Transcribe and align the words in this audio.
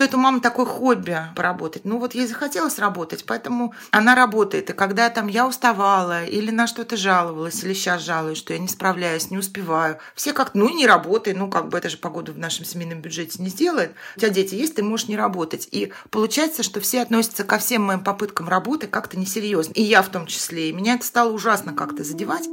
Это 0.00 0.16
у 0.16 0.20
мамы 0.20 0.38
такое 0.38 0.64
хобби 0.64 1.18
поработать. 1.34 1.84
Ну 1.84 1.98
вот 1.98 2.14
ей 2.14 2.28
захотелось 2.28 2.78
работать, 2.78 3.24
поэтому 3.26 3.74
она 3.90 4.14
работает. 4.14 4.70
И 4.70 4.72
когда 4.72 5.10
там 5.10 5.26
я 5.26 5.44
уставала 5.44 6.24
или 6.24 6.52
на 6.52 6.68
что-то 6.68 6.96
жаловалась, 6.96 7.64
или 7.64 7.74
сейчас 7.74 8.02
жалуюсь, 8.02 8.38
что 8.38 8.52
я 8.52 8.60
не 8.60 8.68
справляюсь, 8.68 9.32
не 9.32 9.38
успеваю, 9.38 9.98
все 10.14 10.32
как 10.32 10.54
ну 10.54 10.68
не 10.68 10.86
работай, 10.86 11.34
ну 11.34 11.50
как 11.50 11.68
бы 11.68 11.78
это 11.78 11.88
же 11.88 11.96
погоду 11.96 12.32
в 12.32 12.38
нашем 12.38 12.64
семейном 12.64 13.00
бюджете 13.00 13.42
не 13.42 13.48
сделает. 13.48 13.90
У 14.16 14.20
тебя 14.20 14.30
дети 14.30 14.54
есть, 14.54 14.76
ты 14.76 14.84
можешь 14.84 15.08
не 15.08 15.16
работать. 15.16 15.66
И 15.72 15.92
получается, 16.10 16.62
что 16.62 16.80
все 16.80 17.02
относятся 17.02 17.42
ко 17.42 17.58
всем 17.58 17.82
моим 17.82 18.04
попыткам 18.04 18.48
работы 18.48 18.86
как-то 18.86 19.18
несерьезно. 19.18 19.72
И 19.72 19.82
я 19.82 20.02
в 20.02 20.10
том 20.10 20.26
числе. 20.26 20.68
И 20.68 20.72
меня 20.72 20.94
это 20.94 21.04
стало 21.04 21.32
ужасно 21.32 21.72
как-то 21.72 22.04
задевать. 22.04 22.46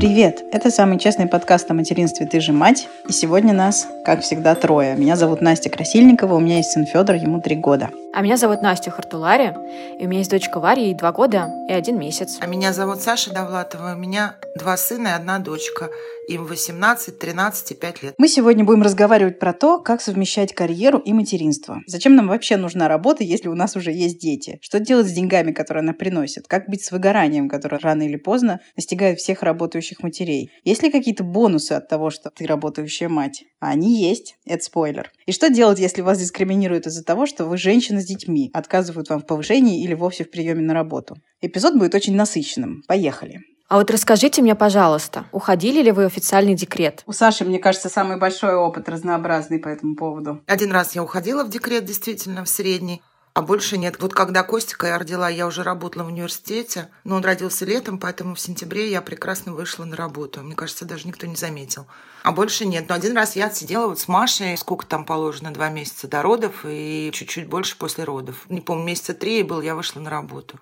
Привет! 0.00 0.42
Это 0.50 0.70
самый 0.70 0.98
честный 0.98 1.26
подкаст 1.26 1.70
о 1.70 1.74
материнстве 1.74 2.24
«Ты 2.24 2.40
же 2.40 2.54
мать». 2.54 2.88
И 3.06 3.12
сегодня 3.12 3.52
нас, 3.52 3.86
как 4.02 4.22
всегда, 4.22 4.54
трое. 4.54 4.96
Меня 4.96 5.14
зовут 5.14 5.42
Настя 5.42 5.68
Красильникова, 5.68 6.36
у 6.36 6.40
меня 6.40 6.56
есть 6.56 6.72
сын 6.72 6.86
Федор, 6.86 7.16
ему 7.16 7.42
три 7.42 7.56
года. 7.56 7.90
А 8.14 8.22
меня 8.22 8.38
зовут 8.38 8.62
Настя 8.62 8.90
Хартулари, 8.90 9.54
и 9.98 10.06
у 10.06 10.08
меня 10.08 10.20
есть 10.20 10.30
дочка 10.30 10.58
Варя, 10.58 10.80
ей 10.80 10.94
два 10.94 11.12
года 11.12 11.50
и 11.68 11.72
один 11.74 11.98
месяц. 11.98 12.38
А 12.40 12.46
меня 12.46 12.72
зовут 12.72 13.02
Саша 13.02 13.30
Довлатова, 13.30 13.92
у 13.92 13.98
меня 13.98 14.36
два 14.56 14.78
сына 14.78 15.08
и 15.08 15.10
одна 15.10 15.38
дочка. 15.38 15.90
Им 16.30 16.46
18, 16.46 17.18
13 17.18 17.72
и 17.72 17.74
5 17.74 18.02
лет. 18.04 18.14
Мы 18.16 18.28
сегодня 18.28 18.64
будем 18.64 18.82
разговаривать 18.82 19.40
про 19.40 19.52
то, 19.52 19.80
как 19.80 20.00
совмещать 20.00 20.54
карьеру 20.54 20.98
и 20.98 21.12
материнство. 21.12 21.80
Зачем 21.88 22.14
нам 22.14 22.28
вообще 22.28 22.56
нужна 22.56 22.86
работа, 22.86 23.24
если 23.24 23.48
у 23.48 23.56
нас 23.56 23.74
уже 23.74 23.90
есть 23.90 24.20
дети? 24.20 24.60
Что 24.62 24.78
делать 24.78 25.08
с 25.08 25.12
деньгами, 25.12 25.50
которые 25.50 25.80
она 25.80 25.92
приносит? 25.92 26.46
Как 26.46 26.68
быть 26.68 26.84
с 26.84 26.92
выгоранием, 26.92 27.48
которое 27.48 27.78
рано 27.78 28.04
или 28.04 28.14
поздно 28.14 28.60
настигает 28.76 29.18
всех 29.18 29.42
работающих 29.42 30.04
матерей? 30.04 30.52
Есть 30.62 30.84
ли 30.84 30.92
какие-то 30.92 31.24
бонусы 31.24 31.72
от 31.72 31.88
того, 31.88 32.10
что 32.10 32.30
ты 32.30 32.46
работающая 32.46 33.08
мать? 33.08 33.42
А 33.58 33.70
они 33.70 34.00
есть. 34.00 34.36
Это 34.46 34.62
спойлер. 34.62 35.10
И 35.26 35.32
что 35.32 35.50
делать, 35.50 35.80
если 35.80 36.00
вас 36.00 36.20
дискриминируют 36.20 36.86
из-за 36.86 37.02
того, 37.02 37.26
что 37.26 37.44
вы 37.44 37.56
женщина 37.56 38.00
с 38.00 38.04
детьми, 38.04 38.52
отказывают 38.54 39.08
вам 39.08 39.20
в 39.20 39.26
повышении 39.26 39.82
или 39.82 39.94
вовсе 39.94 40.22
в 40.22 40.30
приеме 40.30 40.62
на 40.62 40.74
работу? 40.74 41.16
Эпизод 41.40 41.74
будет 41.74 41.96
очень 41.96 42.14
насыщенным. 42.14 42.84
Поехали. 42.86 43.40
А 43.70 43.76
вот 43.76 43.88
расскажите 43.88 44.42
мне, 44.42 44.56
пожалуйста, 44.56 45.26
уходили 45.30 45.80
ли 45.80 45.92
вы 45.92 46.02
в 46.02 46.06
официальный 46.06 46.54
декрет? 46.54 47.04
У 47.06 47.12
Саши, 47.12 47.44
мне 47.44 47.60
кажется, 47.60 47.88
самый 47.88 48.16
большой 48.16 48.56
опыт 48.56 48.88
разнообразный 48.88 49.60
по 49.60 49.68
этому 49.68 49.94
поводу. 49.94 50.42
Один 50.48 50.72
раз 50.72 50.96
я 50.96 51.04
уходила 51.04 51.44
в 51.44 51.50
декрет, 51.50 51.84
действительно, 51.84 52.44
в 52.44 52.48
средний. 52.48 53.00
А 53.32 53.42
больше 53.42 53.78
нет. 53.78 54.00
Вот 54.00 54.12
когда 54.12 54.42
Костика 54.42 54.88
я 54.88 54.98
родила, 54.98 55.28
я 55.28 55.46
уже 55.46 55.62
работала 55.62 56.02
в 56.02 56.08
университете, 56.08 56.88
но 57.04 57.14
он 57.14 57.24
родился 57.24 57.64
летом, 57.64 58.00
поэтому 58.00 58.34
в 58.34 58.40
сентябре 58.40 58.90
я 58.90 59.00
прекрасно 59.02 59.52
вышла 59.52 59.84
на 59.84 59.94
работу. 59.94 60.40
Мне 60.42 60.56
кажется, 60.56 60.84
даже 60.84 61.06
никто 61.06 61.28
не 61.28 61.36
заметил. 61.36 61.86
А 62.24 62.32
больше 62.32 62.66
нет. 62.66 62.88
Но 62.88 62.96
один 62.96 63.16
раз 63.16 63.36
я 63.36 63.46
отсидела 63.46 63.86
вот 63.86 64.00
с 64.00 64.08
Машей, 64.08 64.56
сколько 64.56 64.84
там 64.84 65.04
положено, 65.04 65.52
два 65.52 65.68
месяца 65.68 66.08
до 66.08 66.22
родов 66.22 66.64
и 66.64 67.12
чуть-чуть 67.14 67.46
больше 67.46 67.78
после 67.78 68.02
родов. 68.02 68.46
Не 68.48 68.62
помню, 68.62 68.82
месяца 68.82 69.14
три 69.14 69.44
был, 69.44 69.60
я 69.60 69.76
вышла 69.76 70.00
на 70.00 70.10
работу. 70.10 70.58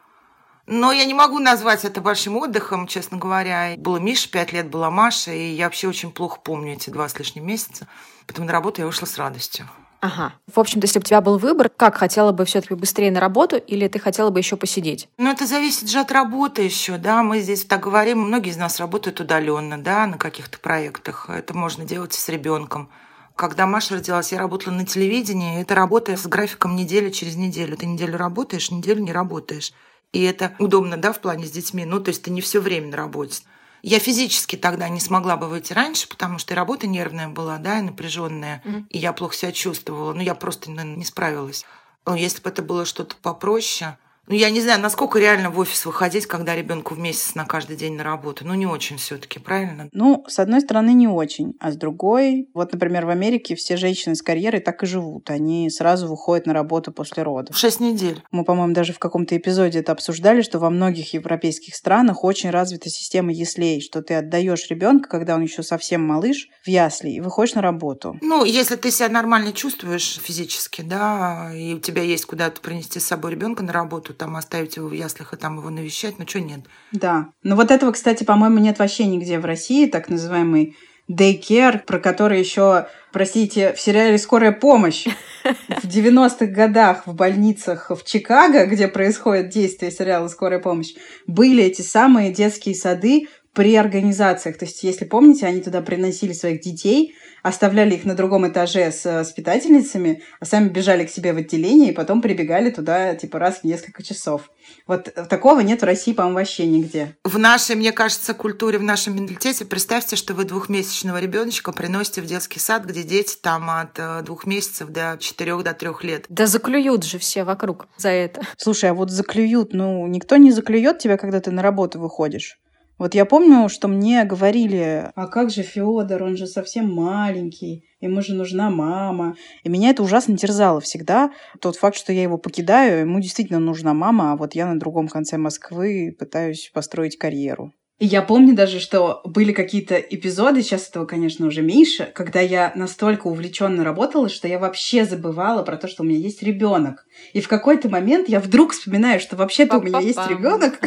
Но 0.71 0.93
я 0.93 1.07
не 1.07 1.15
могу 1.15 1.39
назвать 1.39 1.87
это 1.87 2.03
большим 2.03 2.37
отдыхом, 2.37 2.87
честно 2.87 3.17
говоря. 3.17 3.75
Было 3.79 3.97
Миша, 3.97 4.29
пять 4.29 4.53
лет 4.53 4.69
была 4.69 4.91
Маша, 4.91 5.33
и 5.33 5.55
я 5.55 5.65
вообще 5.65 5.89
очень 5.89 6.13
плохо 6.13 6.39
помню 6.45 6.75
эти 6.75 6.91
два 6.91 7.09
с 7.09 7.19
лишним 7.19 7.47
месяца. 7.47 7.89
Потом 8.27 8.45
на 8.45 8.53
работу 8.53 8.83
я 8.83 8.87
вышла 8.87 9.07
с 9.07 9.17
радостью. 9.17 9.67
Ага. 10.01 10.35
В 10.47 10.61
общем-то, 10.61 10.87
если 10.87 10.99
бы 10.99 11.05
у 11.05 11.07
тебя 11.07 11.23
был 11.23 11.39
выбор, 11.39 11.71
как 11.75 11.97
хотела 11.97 12.33
бы 12.33 12.45
все-таки 12.45 12.75
быстрее 12.75 13.11
на 13.11 13.19
работу 13.19 13.57
или 13.57 13.89
ты 13.89 13.99
хотела 13.99 14.29
бы 14.29 14.39
еще 14.39 14.57
посидеть? 14.57 15.09
Ну, 15.17 15.31
это 15.31 15.47
зависит 15.47 15.89
же 15.89 16.01
от 16.01 16.13
работы 16.13 16.63
еще, 16.63 16.99
да. 16.99 17.23
Мы 17.23 17.41
здесь 17.41 17.65
так 17.65 17.81
говорим, 17.81 18.21
многие 18.21 18.51
из 18.51 18.59
нас 18.59 18.79
работают 18.79 19.21
удаленно, 19.21 19.83
да, 19.83 20.07
на 20.07 20.19
каких-то 20.19 20.59
проектах. 20.59 21.31
Это 21.31 21.57
можно 21.57 21.85
делать 21.85 22.13
с 22.13 22.29
ребенком. 22.29 22.91
Когда 23.35 23.67
Маша 23.67 23.95
родилась, 23.95 24.33
я 24.33 24.39
работала 24.39 24.75
на 24.75 24.85
телевидении. 24.85 25.63
Это 25.63 25.75
работа 25.75 26.17
с 26.17 26.27
графиком 26.27 26.77
недели 26.77 27.11
через 27.11 27.37
неделю. 27.37 27.77
Ты 27.77 27.87
неделю 27.87 28.19
работаешь, 28.19 28.71
неделю 28.71 29.01
не 29.03 29.13
работаешь. 29.13 29.73
И 30.13 30.23
это 30.23 30.55
удобно, 30.59 30.97
да, 30.97 31.13
в 31.13 31.21
плане 31.21 31.47
с 31.47 31.51
детьми. 31.51 31.85
Ну, 31.85 32.01
то 32.01 32.09
есть 32.11 32.23
ты 32.23 32.31
не 32.31 32.41
все 32.41 32.61
время 32.61 32.89
на 32.89 32.97
работе. 32.97 33.43
Я 33.83 33.99
физически 34.01 34.57
тогда 34.57 34.89
не 34.89 35.01
смогла 35.01 35.37
бы 35.37 35.49
выйти 35.49 35.73
раньше, 35.73 36.09
потому 36.09 36.39
что 36.39 36.53
и 36.53 36.57
работа 36.57 36.87
нервная 36.87 37.29
была, 37.29 37.59
да, 37.59 37.79
и 37.79 37.83
напряженная, 37.83 38.63
mm-hmm. 38.65 38.87
и 38.89 38.99
я 38.99 39.13
плохо 39.13 39.37
себя 39.37 39.53
чувствовала. 39.53 40.13
Ну, 40.13 40.21
я 40.21 40.35
просто 40.35 40.71
не 40.71 41.05
справилась. 41.05 41.65
Но 42.05 42.17
если 42.17 42.43
бы 42.43 42.51
это 42.51 42.63
было 42.63 42.85
что-то 42.85 43.17
попроще, 43.17 43.97
ну, 44.29 44.35
я 44.35 44.51
не 44.51 44.61
знаю, 44.61 44.81
насколько 44.81 45.19
реально 45.19 45.51
в 45.51 45.59
офис 45.59 45.87
выходить, 45.87 46.27
когда 46.27 46.55
ребенку 46.55 46.95
в 46.95 46.99
месяц 46.99 47.35
на 47.35 47.47
каждый 47.47 47.77
день 47.77 47.95
на 47.95 48.05
работу. 48.05 48.47
Ну, 48.47 48.55
не 48.55 48.67
очень 48.67 48.99
все-таки, 48.99 49.39
правильно? 49.39 49.89
Ну, 49.93 50.25
с 50.29 50.39
одной 50.39 50.61
стороны, 50.61 50.91
не 50.91 51.09
очень. 51.09 51.55
А 51.61 51.73
с 51.73 51.77
другой, 51.77 52.49
вот, 52.53 52.73
например, 52.73 53.07
в 53.07 53.11
Америке 53.11 53.55
все 53.55 53.77
женщины 53.77 54.15
с 54.15 54.23
карьерой 54.23 54.61
так 54.61 54.83
и 54.83 54.87
живут. 54.87 55.31
Они 55.31 55.71
сразу 55.71 56.09
выходят 56.09 56.47
на 56.47 56.53
работу 56.53 56.93
после 56.93 57.23
родов. 57.23 57.57
Шесть 57.57 57.81
недель. 57.81 58.23
Мы, 58.31 58.45
по-моему, 58.45 58.75
даже 58.75 58.93
в 58.93 58.99
каком-то 58.99 59.37
эпизоде 59.37 59.79
это 59.79 59.93
обсуждали, 59.93 60.43
что 60.43 60.59
во 60.59 60.69
многих 60.69 61.15
европейских 61.15 61.75
странах 61.75 62.23
очень 62.23 62.51
развита 62.51 62.91
система 62.91 63.33
яслей, 63.33 63.81
что 63.81 64.03
ты 64.03 64.15
отдаешь 64.15 64.69
ребенка, 64.69 65.09
когда 65.09 65.37
он 65.37 65.43
еще 65.43 65.63
совсем 65.63 66.03
малыш, 66.03 66.49
в 66.63 66.69
ясли 66.69 67.11
и 67.11 67.21
выходишь 67.21 67.55
на 67.55 67.63
работу. 67.63 68.19
Ну, 68.21 68.45
если 68.45 68.77
ты 68.77 68.91
себя 68.91 69.09
нормально 69.09 69.53
чувствуешь 69.53 70.21
физически, 70.23 70.83
да, 70.83 71.51
и 71.55 71.75
у 71.75 71.79
тебя 71.79 72.03
есть 72.03 72.27
куда-то 72.27 72.61
принести 72.61 73.01
с 73.01 73.07
собой 73.07 73.33
ребенка 73.33 73.63
на 73.63 73.73
работу, 73.73 74.15
там 74.19 74.37
оставить 74.37 74.77
его 74.77 74.89
в 74.89 74.93
яслях 74.93 75.33
и 75.33 75.37
там 75.37 75.59
его 75.59 75.71
навещать, 75.71 76.19
ну 76.19 76.27
что 76.27 76.41
нет? 76.41 76.61
Да. 76.93 77.29
Но 77.43 77.57
вот 77.57 77.71
этого, 77.71 77.93
кстати, 77.93 78.25
по-моему, 78.25 78.59
нет 78.59 78.79
вообще 78.79 79.07
нигде 79.07 79.39
в 79.39 79.45
России, 79.45 79.87
так 79.87 80.09
называемый 80.09 80.77
дейкер, 81.09 81.85
про 81.87 81.99
который 81.99 82.39
еще, 82.39 82.87
простите, 83.13 83.73
в 83.73 83.81
сериале 83.81 84.19
«Скорая 84.19 84.53
помощь» 84.53 85.07
в 85.43 85.85
90-х 85.85 86.47
годах 86.47 87.07
в 87.07 87.15
больницах 87.15 87.91
в 87.91 88.05
Чикаго, 88.05 88.67
где 88.67 88.89
происходит 88.89 89.49
действие 89.49 89.91
сериала 89.91 90.29
«Скорая 90.29 90.61
помощь», 90.61 90.95
были 91.27 91.65
эти 91.65 91.81
самые 91.81 92.31
детские 92.33 92.75
сады 92.75 93.29
при 93.55 93.75
организациях. 93.75 94.59
То 94.59 94.67
есть, 94.67 94.83
если 94.83 95.07
помните, 95.07 95.47
они 95.47 95.63
туда 95.63 95.81
приносили 95.81 96.33
своих 96.33 96.61
детей– 96.61 97.15
оставляли 97.43 97.95
их 97.95 98.05
на 98.05 98.15
другом 98.15 98.49
этаже 98.49 98.91
с 98.91 99.07
э, 99.07 99.21
воспитательницами, 99.21 100.23
а 100.41 100.45
сами 100.45 100.69
бежали 100.69 101.05
к 101.05 101.11
себе 101.11 101.33
в 101.33 101.37
отделение 101.37 101.91
и 101.91 101.95
потом 101.95 102.23
прибегали 102.23 102.71
туда 102.71 103.15
типа 103.15 103.39
раз 103.39 103.61
в 103.61 103.65
несколько 103.65 104.03
часов. 104.03 104.51
Вот 104.87 105.13
такого 105.29 105.61
нет 105.61 105.81
в 105.81 105.85
России, 105.85 106.13
по-моему, 106.13 106.39
вообще 106.39 106.67
нигде. 106.67 107.17
В 107.25 107.39
нашей, 107.39 107.77
мне 107.77 107.93
кажется, 107.93 108.35
культуре, 108.35 108.79
в 108.79 108.83
нашем 108.83 109.17
менталитете, 109.17 109.65
представьте, 109.65 110.17
что 110.17 110.35
вы 110.35 110.45
двухмесячного 110.45 111.19
ребеночка 111.21 111.73
приносите 111.73 112.21
в 112.21 112.27
детский 112.27 112.61
сад, 112.61 112.85
где 112.85 113.03
дети 113.03 113.37
там 113.41 113.71
от 113.71 113.99
э, 113.99 114.23
двух 114.23 114.47
месяцев 114.47 114.89
до 114.89 115.17
четырех, 115.19 115.63
до 115.65 115.75
трех 115.75 116.05
лет. 116.05 116.27
Да 116.29 116.47
заклюют 116.47 117.05
же 117.05 117.19
все 117.19 117.45
вокруг 117.45 117.89
за 117.97 118.11
это. 118.11 118.43
Слушай, 118.57 118.91
а 118.91 118.95
вот 118.95 119.11
заклюют, 119.11 119.73
ну, 119.73 120.07
никто 120.07 120.37
не 120.37 120.53
заклюет 120.53 120.99
тебя, 120.99 121.17
когда 121.17 121.41
ты 121.41 121.51
на 121.51 121.63
работу 121.63 121.99
выходишь. 121.99 122.59
Вот 122.99 123.15
я 123.15 123.25
помню, 123.25 123.69
что 123.69 123.87
мне 123.87 124.25
говорили, 124.25 125.13
а 125.15 125.29
как 125.29 125.51
же 125.51 125.63
Федор, 125.63 126.21
он 126.25 126.37
же 126.37 126.49
совсем 126.49 126.93
маленький, 126.93 127.85
ему 128.01 128.23
же 128.23 128.35
нужна 128.35 128.71
мама. 128.71 129.37
И 129.63 129.69
меня 129.69 129.91
это 129.91 130.03
ужасно 130.03 130.37
терзало 130.37 130.81
всегда. 130.81 131.31
Тот 131.61 131.77
факт, 131.77 131.97
что 131.97 132.13
я 132.13 132.23
его 132.23 132.39
покидаю, 132.39 133.01
ему 133.01 133.21
действительно 133.21 133.61
нужна 133.61 133.95
мама, 133.95 134.33
а 134.33 134.37
вот 134.37 134.57
я 134.57 134.67
на 134.67 134.81
другом 134.81 135.07
конце 135.07 135.39
Москвы 135.39 136.15
пытаюсь 136.19 136.71
построить 136.75 137.17
карьеру. 137.17 137.73
И 137.99 138.07
я 138.07 138.23
помню 138.23 138.55
даже, 138.55 138.79
что 138.79 139.21
были 139.25 139.53
какие-то 139.53 139.97
эпизоды, 139.97 140.63
сейчас 140.63 140.89
этого, 140.89 141.05
конечно, 141.05 141.47
уже 141.49 141.63
меньше, 141.63 142.11
когда 142.15 142.41
я 142.41 142.73
настолько 142.77 143.27
увлеченно 143.27 143.83
работала, 143.83 144.29
что 144.29 144.47
я 144.47 144.61
вообще 144.61 145.05
забывала 145.05 145.65
про 145.65 145.77
то, 145.77 145.89
что 145.89 146.05
у 146.05 146.07
меня 146.07 146.19
есть 146.19 146.41
ребенок. 146.43 147.07
И 147.33 147.41
в 147.41 147.49
какой-то 147.49 147.89
момент 147.89 148.29
я 148.29 148.39
вдруг 148.39 148.73
вспоминаю, 148.73 149.19
что 149.19 149.35
вообще-то 149.35 149.79
у 149.79 149.83
меня 149.83 149.99
есть 149.99 150.21
ребенок, 150.29 150.79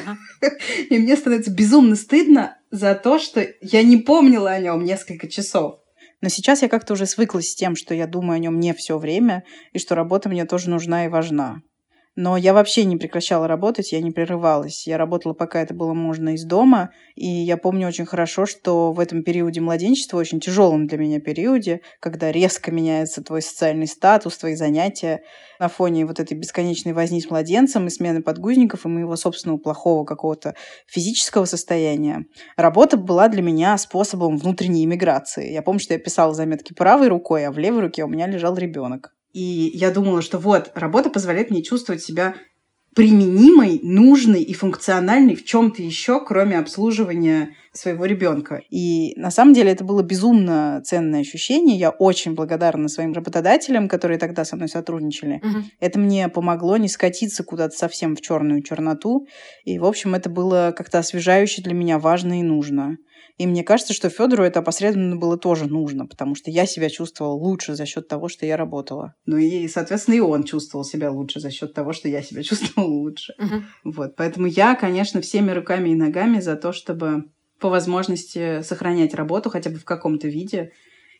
и 0.89 0.97
мне 0.97 1.17
становится 1.17 1.51
безумно 1.51 1.97
стыдно 1.97 2.57
за 2.71 2.95
то, 2.95 3.19
что 3.19 3.45
я 3.59 3.83
не 3.83 3.97
помнила 3.97 4.49
о 4.49 4.59
нем 4.59 4.85
несколько 4.85 5.27
часов. 5.27 5.79
Но 6.21 6.29
сейчас 6.29 6.61
я 6.61 6.69
как-то 6.69 6.93
уже 6.93 7.07
свыклась 7.07 7.49
с 7.49 7.55
тем, 7.55 7.75
что 7.75 7.93
я 7.93 8.07
думаю 8.07 8.37
о 8.37 8.39
нем 8.39 8.57
не 8.59 8.73
все 8.73 8.97
время, 8.97 9.43
и 9.73 9.79
что 9.79 9.95
работа 9.95 10.29
мне 10.29 10.45
тоже 10.45 10.69
нужна 10.69 11.05
и 11.05 11.09
важна. 11.09 11.61
Но 12.17 12.35
я 12.35 12.53
вообще 12.53 12.83
не 12.83 12.97
прекращала 12.97 13.47
работать, 13.47 13.93
я 13.93 14.01
не 14.01 14.11
прерывалась. 14.11 14.85
Я 14.85 14.97
работала, 14.97 15.33
пока 15.33 15.61
это 15.61 15.73
было 15.73 15.93
можно, 15.93 16.33
из 16.33 16.43
дома. 16.43 16.89
И 17.15 17.25
я 17.25 17.55
помню 17.55 17.87
очень 17.87 18.05
хорошо, 18.05 18.45
что 18.45 18.91
в 18.91 18.99
этом 18.99 19.23
периоде 19.23 19.61
младенчества, 19.61 20.17
очень 20.17 20.41
тяжелом 20.41 20.87
для 20.87 20.97
меня 20.97 21.21
периоде, 21.21 21.79
когда 22.01 22.29
резко 22.29 22.69
меняется 22.69 23.23
твой 23.23 23.41
социальный 23.41 23.87
статус, 23.87 24.37
твои 24.37 24.55
занятия, 24.55 25.21
на 25.57 25.69
фоне 25.69 26.05
вот 26.05 26.19
этой 26.19 26.37
бесконечной 26.37 26.91
возни 26.91 27.21
с 27.21 27.29
младенцем 27.29 27.87
и 27.87 27.89
смены 27.89 28.21
подгузников, 28.21 28.85
и 28.85 28.89
моего 28.89 29.15
собственного 29.15 29.57
плохого 29.59 30.03
какого-то 30.03 30.55
физического 30.87 31.45
состояния, 31.45 32.25
работа 32.57 32.97
была 32.97 33.29
для 33.29 33.41
меня 33.41 33.77
способом 33.77 34.37
внутренней 34.37 34.83
иммиграции. 34.83 35.53
Я 35.53 35.61
помню, 35.61 35.79
что 35.79 35.93
я 35.93 35.99
писала 35.99 36.33
заметки 36.33 36.73
правой 36.73 37.07
рукой, 37.07 37.45
а 37.45 37.51
в 37.51 37.57
левой 37.57 37.81
руке 37.81 38.03
у 38.03 38.09
меня 38.09 38.27
лежал 38.27 38.57
ребенок. 38.57 39.13
И 39.33 39.71
я 39.73 39.91
думала, 39.91 40.21
что 40.21 40.37
вот, 40.37 40.71
работа 40.75 41.09
позволяет 41.09 41.51
мне 41.51 41.63
чувствовать 41.63 42.03
себя 42.03 42.35
применимой, 42.95 43.79
нужной 43.83 44.41
и 44.43 44.53
функциональной 44.53 45.35
в 45.35 45.45
чем-то 45.45 45.81
еще, 45.81 46.23
кроме 46.23 46.59
обслуживания 46.59 47.55
своего 47.73 48.05
ребенка. 48.05 48.61
И 48.69 49.13
на 49.15 49.31
самом 49.31 49.53
деле 49.53 49.71
это 49.71 49.83
было 49.83 50.03
безумно 50.03 50.81
ценное 50.85 51.21
ощущение. 51.21 51.77
Я 51.77 51.89
очень 51.89 52.33
благодарна 52.33 52.89
своим 52.89 53.13
работодателям, 53.13 53.87
которые 53.87 54.17
тогда 54.17 54.43
со 54.43 54.55
мной 54.55 54.67
сотрудничали. 54.67 55.41
Угу. 55.43 55.63
Это 55.79 55.99
мне 55.99 56.27
помогло 56.27 56.77
не 56.77 56.89
скатиться 56.89 57.43
куда-то 57.43 57.75
совсем 57.75 58.15
в 58.15 58.21
черную 58.21 58.61
черноту. 58.61 59.25
И, 59.63 59.79
в 59.79 59.85
общем, 59.85 60.15
это 60.15 60.29
было 60.29 60.73
как-то 60.75 60.99
освежающе 60.99 61.61
для 61.61 61.73
меня 61.73 61.97
важно 61.97 62.39
и 62.39 62.43
нужно. 62.43 62.97
И 63.37 63.47
мне 63.47 63.63
кажется, 63.63 63.93
что 63.93 64.09
Федору 64.09 64.43
это 64.43 64.59
опосредованно 64.59 65.15
было 65.15 65.37
тоже 65.37 65.65
нужно, 65.65 66.05
потому 66.05 66.35
что 66.35 66.51
я 66.51 66.65
себя 66.65 66.89
чувствовала 66.89 67.33
лучше 67.33 67.75
за 67.75 67.85
счет 67.85 68.07
того, 68.07 68.27
что 68.27 68.45
я 68.45 68.57
работала. 68.57 69.15
Ну 69.25 69.37
и, 69.37 69.67
соответственно, 69.67 70.15
и 70.15 70.19
он 70.19 70.43
чувствовал 70.43 70.83
себя 70.83 71.09
лучше 71.09 71.39
за 71.39 71.49
счет 71.49 71.73
того, 71.73 71.93
что 71.93 72.07
я 72.09 72.21
себя 72.21 72.43
чувствовала 72.43 72.91
лучше. 72.91 73.33
Uh-huh. 73.39 73.61
Вот. 73.83 74.15
Поэтому 74.15 74.47
я, 74.47 74.75
конечно, 74.75 75.21
всеми 75.21 75.51
руками 75.51 75.89
и 75.89 75.95
ногами 75.95 76.39
за 76.39 76.55
то, 76.55 76.71
чтобы 76.71 77.25
по 77.61 77.69
возможности 77.69 78.61
сохранять 78.63 79.13
работу 79.13 79.49
хотя 79.49 79.69
бы 79.69 79.77
в 79.77 79.85
каком-то 79.85 80.27
виде, 80.27 80.73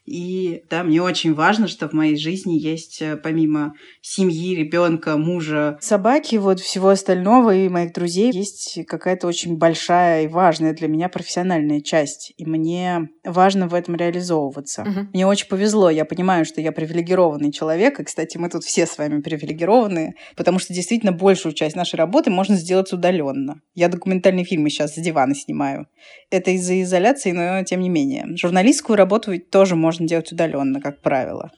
и 0.05 0.63
да, 0.69 0.83
мне 0.83 1.01
очень 1.01 1.33
важно, 1.33 1.67
что 1.67 1.87
в 1.87 1.93
моей 1.93 2.17
жизни 2.17 2.53
есть 2.53 3.01
э, 3.01 3.17
помимо 3.17 3.73
семьи, 4.01 4.55
ребенка, 4.55 5.15
мужа, 5.15 5.77
собаки, 5.79 6.37
вот 6.37 6.59
всего 6.59 6.89
остального 6.89 7.55
и 7.55 7.69
моих 7.69 7.93
друзей 7.93 8.31
есть 8.31 8.79
какая-то 8.87 9.27
очень 9.27 9.57
большая 9.57 10.23
и 10.23 10.27
важная 10.27 10.73
для 10.73 10.87
меня 10.87 11.07
профессиональная 11.07 11.81
часть. 11.81 12.33
И 12.37 12.45
мне 12.45 13.09
важно 13.23 13.67
в 13.67 13.75
этом 13.75 13.95
реализовываться. 13.95 14.81
Угу. 14.81 15.07
Мне 15.13 15.27
очень 15.27 15.47
повезло. 15.47 15.89
Я 15.89 16.05
понимаю, 16.05 16.45
что 16.45 16.61
я 16.61 16.71
привилегированный 16.71 17.51
человек. 17.51 17.99
И, 17.99 18.03
кстати, 18.03 18.37
мы 18.37 18.49
тут 18.49 18.63
все 18.63 18.87
с 18.87 18.97
вами 18.97 19.21
привилегированные, 19.21 20.15
потому 20.35 20.59
что 20.59 20.73
действительно 20.73 21.11
большую 21.11 21.53
часть 21.53 21.75
нашей 21.75 21.95
работы 21.95 22.31
можно 22.31 22.55
сделать 22.55 22.91
удаленно. 22.91 23.61
Я 23.75 23.87
документальные 23.87 24.45
фильмы 24.45 24.69
сейчас 24.69 24.95
с 24.95 25.01
дивана 25.01 25.35
снимаю. 25.35 25.87
Это 26.31 26.51
из-за 26.51 26.81
изоляции, 26.81 27.31
но 27.31 27.63
тем 27.63 27.81
не 27.81 27.89
менее. 27.89 28.25
Журналистскую 28.35 28.97
работу 28.97 29.39
тоже 29.39 29.75
можно 29.75 29.90
можно 29.91 30.07
делать 30.07 30.31
удаленно, 30.31 30.79
как 30.79 31.01
правило. 31.01 31.51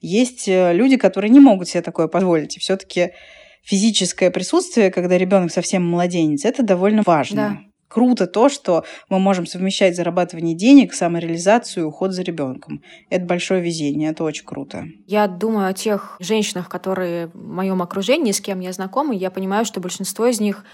Есть 0.00 0.46
э, 0.46 0.72
люди, 0.72 0.96
которые 0.96 1.30
не 1.30 1.40
могут 1.40 1.68
себе 1.68 1.82
такое 1.82 2.06
позволить. 2.06 2.56
И 2.56 2.60
все-таки 2.60 3.10
физическое 3.64 4.30
присутствие, 4.30 4.92
когда 4.92 5.18
ребенок 5.18 5.50
совсем 5.50 5.84
младенец, 5.84 6.44
это 6.44 6.62
довольно 6.62 7.02
важно. 7.04 7.36
Да. 7.36 7.58
Круто 7.88 8.28
то, 8.28 8.48
что 8.48 8.84
мы 9.08 9.18
можем 9.18 9.46
совмещать 9.46 9.96
зарабатывание 9.96 10.54
денег, 10.54 10.94
самореализацию 10.94 11.84
и 11.84 11.86
уход 11.86 12.12
за 12.12 12.22
ребенком. 12.22 12.82
Это 13.10 13.24
большое 13.24 13.60
везение, 13.60 14.10
это 14.10 14.22
очень 14.22 14.44
круто. 14.44 14.84
Я 15.06 15.26
думаю 15.26 15.68
о 15.68 15.72
тех 15.72 16.16
женщинах, 16.20 16.68
которые 16.68 17.28
в 17.28 17.36
моем 17.36 17.82
окружении, 17.82 18.30
с 18.30 18.40
кем 18.40 18.60
я 18.60 18.72
знакома, 18.72 19.12
я 19.12 19.30
понимаю, 19.32 19.64
что 19.64 19.80
большинство 19.80 20.26
из 20.26 20.40
них 20.40 20.64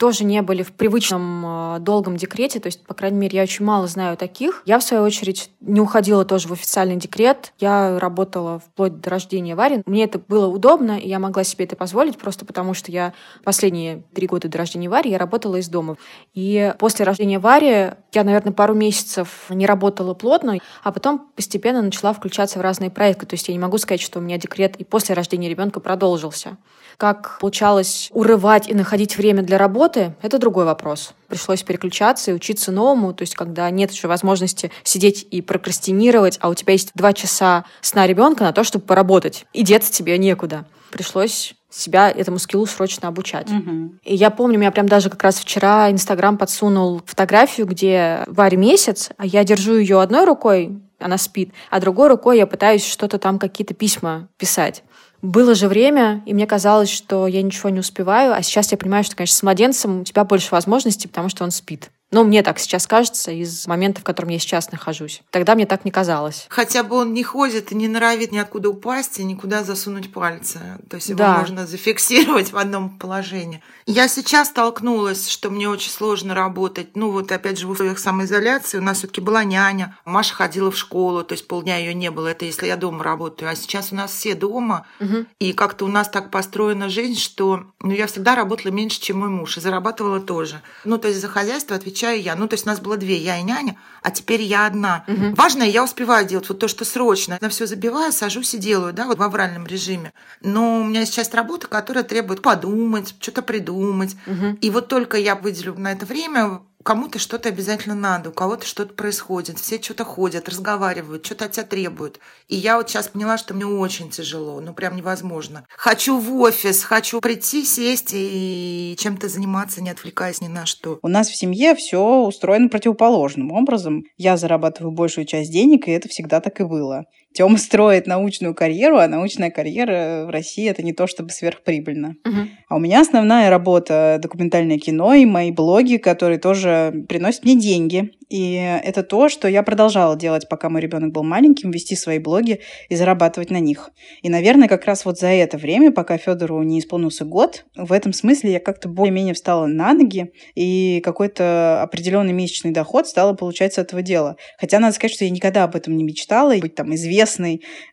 тоже 0.00 0.24
не 0.24 0.40
были 0.40 0.62
в 0.62 0.72
привычном 0.72 1.76
э, 1.76 1.78
долгом 1.80 2.16
декрете, 2.16 2.58
то 2.58 2.68
есть, 2.68 2.82
по 2.86 2.94
крайней 2.94 3.18
мере, 3.18 3.36
я 3.36 3.42
очень 3.42 3.66
мало 3.66 3.86
знаю 3.86 4.16
таких. 4.16 4.62
Я, 4.64 4.78
в 4.78 4.82
свою 4.82 5.02
очередь, 5.02 5.50
не 5.60 5.78
уходила 5.78 6.24
тоже 6.24 6.48
в 6.48 6.52
официальный 6.52 6.96
декрет. 6.96 7.52
Я 7.58 7.98
работала 7.98 8.60
вплоть 8.60 8.98
до 8.98 9.10
рождения 9.10 9.54
Вари. 9.54 9.82
Мне 9.84 10.04
это 10.04 10.18
было 10.18 10.46
удобно, 10.46 10.98
и 10.98 11.06
я 11.06 11.18
могла 11.18 11.44
себе 11.44 11.66
это 11.66 11.76
позволить, 11.76 12.16
просто 12.16 12.46
потому 12.46 12.72
что 12.72 12.90
я 12.90 13.12
последние 13.44 14.02
три 14.14 14.26
года 14.26 14.48
до 14.48 14.56
рождения 14.56 14.88
Вари 14.88 15.10
я 15.10 15.18
работала 15.18 15.56
из 15.56 15.68
дома. 15.68 15.98
И 16.32 16.72
после 16.78 17.04
рождения 17.04 17.38
Вари 17.38 17.90
я, 18.12 18.24
наверное, 18.24 18.54
пару 18.54 18.72
месяцев 18.72 19.50
не 19.50 19.66
работала 19.66 20.14
плотно, 20.14 20.60
а 20.82 20.92
потом 20.92 21.30
постепенно 21.36 21.82
начала 21.82 22.14
включаться 22.14 22.58
в 22.58 22.62
разные 22.62 22.90
проекты. 22.90 23.26
То 23.26 23.34
есть 23.34 23.48
я 23.48 23.54
не 23.54 23.60
могу 23.60 23.76
сказать, 23.76 24.00
что 24.00 24.18
у 24.18 24.22
меня 24.22 24.38
декрет 24.38 24.76
и 24.76 24.84
после 24.84 25.14
рождения 25.14 25.50
ребенка 25.50 25.78
продолжился. 25.78 26.56
Как 27.00 27.38
получалось 27.40 28.10
урывать 28.12 28.68
и 28.68 28.74
находить 28.74 29.16
время 29.16 29.42
для 29.42 29.56
работы, 29.56 30.14
это 30.20 30.38
другой 30.38 30.66
вопрос. 30.66 31.14
Пришлось 31.28 31.62
переключаться 31.62 32.30
и 32.30 32.34
учиться 32.34 32.72
новому, 32.72 33.14
то 33.14 33.22
есть 33.22 33.34
когда 33.34 33.70
нет 33.70 33.90
еще 33.90 34.06
возможности 34.06 34.70
сидеть 34.82 35.26
и 35.30 35.40
прокрастинировать, 35.40 36.36
а 36.42 36.50
у 36.50 36.54
тебя 36.54 36.74
есть 36.74 36.90
два 36.94 37.14
часа 37.14 37.64
сна 37.80 38.06
ребенка 38.06 38.44
на 38.44 38.52
то, 38.52 38.64
чтобы 38.64 38.84
поработать, 38.84 39.46
и 39.54 39.62
деться 39.62 39.90
тебе 39.90 40.18
некуда. 40.18 40.66
Пришлось 40.90 41.54
себя 41.70 42.10
этому 42.10 42.38
скиллу 42.38 42.66
срочно 42.66 43.08
обучать. 43.08 43.50
Угу. 43.50 43.94
И 44.04 44.14
я 44.14 44.28
помню, 44.28 44.58
меня 44.58 44.70
прям 44.70 44.86
даже 44.86 45.08
как 45.08 45.22
раз 45.22 45.38
вчера 45.38 45.90
Инстаграм 45.90 46.36
подсунул 46.36 47.00
фотографию, 47.06 47.66
где 47.66 48.24
Варя 48.26 48.58
месяц, 48.58 49.08
а 49.16 49.24
я 49.24 49.42
держу 49.44 49.76
ее 49.76 50.02
одной 50.02 50.26
рукой, 50.26 50.78
она 50.98 51.16
спит, 51.16 51.52
а 51.70 51.80
другой 51.80 52.08
рукой 52.08 52.36
я 52.36 52.46
пытаюсь 52.46 52.84
что-то 52.84 53.18
там, 53.18 53.38
какие-то 53.38 53.72
письма 53.72 54.28
писать. 54.36 54.82
Было 55.22 55.54
же 55.54 55.68
время, 55.68 56.22
и 56.24 56.32
мне 56.32 56.46
казалось, 56.46 56.88
что 56.88 57.26
я 57.26 57.42
ничего 57.42 57.68
не 57.68 57.80
успеваю, 57.80 58.32
а 58.32 58.42
сейчас 58.42 58.72
я 58.72 58.78
понимаю, 58.78 59.04
что, 59.04 59.16
конечно, 59.16 59.36
с 59.36 59.42
младенцем 59.42 60.00
у 60.00 60.04
тебя 60.04 60.24
больше 60.24 60.48
возможностей, 60.52 61.08
потому 61.08 61.28
что 61.28 61.44
он 61.44 61.50
спит. 61.50 61.90
Ну, 62.12 62.24
мне 62.24 62.42
так 62.42 62.58
сейчас 62.58 62.86
кажется 62.86 63.30
из 63.30 63.66
момента, 63.68 64.00
в 64.00 64.04
котором 64.04 64.30
я 64.30 64.38
сейчас 64.40 64.72
нахожусь. 64.72 65.22
Тогда 65.30 65.54
мне 65.54 65.64
так 65.64 65.84
не 65.84 65.92
казалось. 65.92 66.46
Хотя 66.48 66.82
бы 66.82 66.96
он 66.96 67.14
не 67.14 67.22
ходит 67.22 67.70
и 67.70 67.76
не 67.76 67.86
норовит 67.86 68.32
никуда 68.32 68.68
упасть 68.68 69.20
и 69.20 69.24
никуда 69.24 69.62
засунуть 69.62 70.12
пальцы. 70.12 70.58
То 70.88 70.96
есть 70.96 71.08
его 71.08 71.18
да. 71.18 71.38
можно 71.38 71.66
зафиксировать 71.66 72.52
в 72.52 72.56
одном 72.56 72.98
положении. 72.98 73.62
Я 73.86 74.08
сейчас 74.08 74.48
столкнулась, 74.48 75.28
что 75.28 75.50
мне 75.50 75.68
очень 75.68 75.90
сложно 75.90 76.34
работать. 76.34 76.96
Ну, 76.96 77.12
вот 77.12 77.30
опять 77.30 77.58
же 77.58 77.68
в 77.68 77.70
условиях 77.70 78.00
самоизоляции 78.00 78.78
у 78.78 78.82
нас 78.82 78.98
все 78.98 79.06
таки 79.06 79.20
была 79.20 79.44
няня. 79.44 79.96
Маша 80.04 80.34
ходила 80.34 80.72
в 80.72 80.76
школу, 80.76 81.22
то 81.22 81.34
есть 81.34 81.46
полдня 81.46 81.76
ее 81.76 81.94
не 81.94 82.10
было. 82.10 82.28
Это 82.28 82.44
если 82.44 82.66
я 82.66 82.76
дома 82.76 83.04
работаю. 83.04 83.48
А 83.50 83.54
сейчас 83.54 83.92
у 83.92 83.94
нас 83.94 84.10
все 84.10 84.34
дома. 84.34 84.84
Угу. 84.98 85.26
И 85.38 85.52
как-то 85.52 85.84
у 85.84 85.88
нас 85.88 86.08
так 86.08 86.30
построена 86.30 86.88
жизнь, 86.88 87.20
что 87.20 87.64
ну, 87.80 87.92
я 87.92 88.08
всегда 88.08 88.34
работала 88.34 88.72
меньше, 88.72 89.00
чем 89.00 89.20
мой 89.20 89.28
муж. 89.28 89.56
И 89.56 89.60
зарабатывала 89.60 90.18
тоже. 90.18 90.60
Ну, 90.84 90.98
то 90.98 91.06
есть 91.06 91.20
за 91.20 91.28
хозяйство 91.28 91.76
отвечаю 91.76 91.99
отвечаю 92.00 92.22
я. 92.22 92.34
Ну, 92.34 92.48
то 92.48 92.54
есть 92.54 92.66
у 92.66 92.68
нас 92.68 92.80
было 92.80 92.96
две, 92.96 93.16
я 93.16 93.38
и 93.38 93.42
няня, 93.42 93.76
а 94.02 94.10
теперь 94.10 94.42
я 94.42 94.66
одна. 94.66 95.04
Угу. 95.06 95.34
Важное 95.34 95.66
я 95.66 95.84
успеваю 95.84 96.26
делать 96.26 96.48
вот 96.48 96.58
то, 96.58 96.68
что 96.68 96.84
срочно. 96.84 97.38
На 97.40 97.48
все 97.48 97.66
забиваю, 97.66 98.12
сажусь 98.12 98.54
и 98.54 98.58
делаю, 98.58 98.92
да, 98.92 99.06
вот 99.06 99.18
в 99.18 99.22
авральном 99.22 99.66
режиме. 99.66 100.12
Но 100.40 100.80
у 100.80 100.84
меня 100.84 101.00
есть 101.00 101.14
часть 101.14 101.34
работы, 101.34 101.66
которая 101.66 102.04
требует 102.04 102.42
подумать, 102.42 103.14
что-то 103.20 103.42
придумать. 103.42 104.16
Угу. 104.26 104.58
И 104.60 104.70
вот 104.70 104.88
только 104.88 105.18
я 105.18 105.34
выделю 105.34 105.74
на 105.74 105.92
это 105.92 106.06
время, 106.06 106.62
кому-то 106.82 107.18
что-то 107.18 107.48
обязательно 107.48 107.94
надо, 107.94 108.30
у 108.30 108.32
кого-то 108.32 108.66
что-то 108.66 108.94
происходит, 108.94 109.58
все 109.58 109.80
что-то 109.80 110.04
ходят, 110.04 110.48
разговаривают, 110.48 111.24
что-то 111.24 111.46
от 111.46 111.52
тебя 111.52 111.64
требуют. 111.64 112.18
И 112.48 112.56
я 112.56 112.76
вот 112.76 112.88
сейчас 112.88 113.08
поняла, 113.08 113.38
что 113.38 113.54
мне 113.54 113.66
очень 113.66 114.10
тяжело, 114.10 114.60
ну 114.60 114.72
прям 114.74 114.96
невозможно. 114.96 115.66
Хочу 115.76 116.18
в 116.18 116.34
офис, 116.40 116.82
хочу 116.84 117.20
прийти, 117.20 117.64
сесть 117.64 118.10
и 118.12 118.96
чем-то 118.98 119.28
заниматься, 119.28 119.82
не 119.82 119.90
отвлекаясь 119.90 120.40
ни 120.40 120.48
на 120.48 120.66
что. 120.66 120.98
У 121.02 121.08
нас 121.08 121.28
в 121.28 121.36
семье 121.36 121.74
все 121.74 122.00
устроено 122.00 122.68
противоположным 122.68 123.52
образом. 123.52 124.04
Я 124.16 124.36
зарабатываю 124.36 124.92
большую 124.92 125.26
часть 125.26 125.52
денег, 125.52 125.88
и 125.88 125.92
это 125.92 126.08
всегда 126.08 126.40
так 126.40 126.60
и 126.60 126.64
было. 126.64 127.04
Тёма 127.32 127.58
строит 127.58 128.06
научную 128.06 128.54
карьеру, 128.54 128.98
а 128.98 129.06
научная 129.06 129.50
карьера 129.50 130.24
в 130.26 130.30
России 130.30 130.68
это 130.68 130.82
не 130.82 130.92
то 130.92 131.06
чтобы 131.06 131.30
сверхприбыльно. 131.30 132.16
Угу. 132.24 132.40
А 132.68 132.76
у 132.76 132.78
меня 132.80 133.00
основная 133.00 133.50
работа 133.50 134.18
документальное 134.20 134.78
кино 134.78 135.14
и 135.14 135.24
мои 135.26 135.52
блоги, 135.52 135.96
которые 135.96 136.38
тоже 136.38 137.04
приносят 137.08 137.44
мне 137.44 137.58
деньги. 137.58 138.10
И 138.28 138.54
это 138.54 139.02
то, 139.02 139.28
что 139.28 139.48
я 139.48 139.62
продолжала 139.62 140.16
делать, 140.16 140.48
пока 140.48 140.68
мой 140.68 140.80
ребенок 140.80 141.12
был 141.12 141.24
маленьким, 141.24 141.70
вести 141.70 141.96
свои 141.96 142.18
блоги 142.18 142.60
и 142.88 142.96
зарабатывать 142.96 143.50
на 143.50 143.58
них. 143.58 143.90
И, 144.22 144.28
наверное, 144.28 144.68
как 144.68 144.84
раз 144.84 145.04
вот 145.04 145.18
за 145.18 145.28
это 145.28 145.56
время, 145.58 145.90
пока 145.90 146.16
Федору 146.16 146.62
не 146.62 146.78
исполнился 146.78 147.24
год, 147.24 147.64
в 147.74 147.92
этом 147.92 148.12
смысле 148.12 148.52
я 148.52 148.60
как-то 148.60 148.88
более-менее 148.88 149.34
встала 149.34 149.66
на 149.66 149.92
ноги, 149.94 150.32
и 150.54 151.00
какой-то 151.04 151.82
определенный 151.82 152.32
месячный 152.32 152.70
доход 152.70 153.08
стала 153.08 153.34
получать 153.34 153.74
с 153.74 153.78
этого 153.78 154.02
дела. 154.02 154.36
Хотя 154.58 154.78
надо 154.78 154.94
сказать, 154.94 155.14
что 155.14 155.24
я 155.24 155.30
никогда 155.30 155.64
об 155.64 155.74
этом 155.74 155.96
не 155.96 156.04
мечтала, 156.04 156.56
быть 156.58 156.74
там 156.74 156.94
известной, 156.94 157.19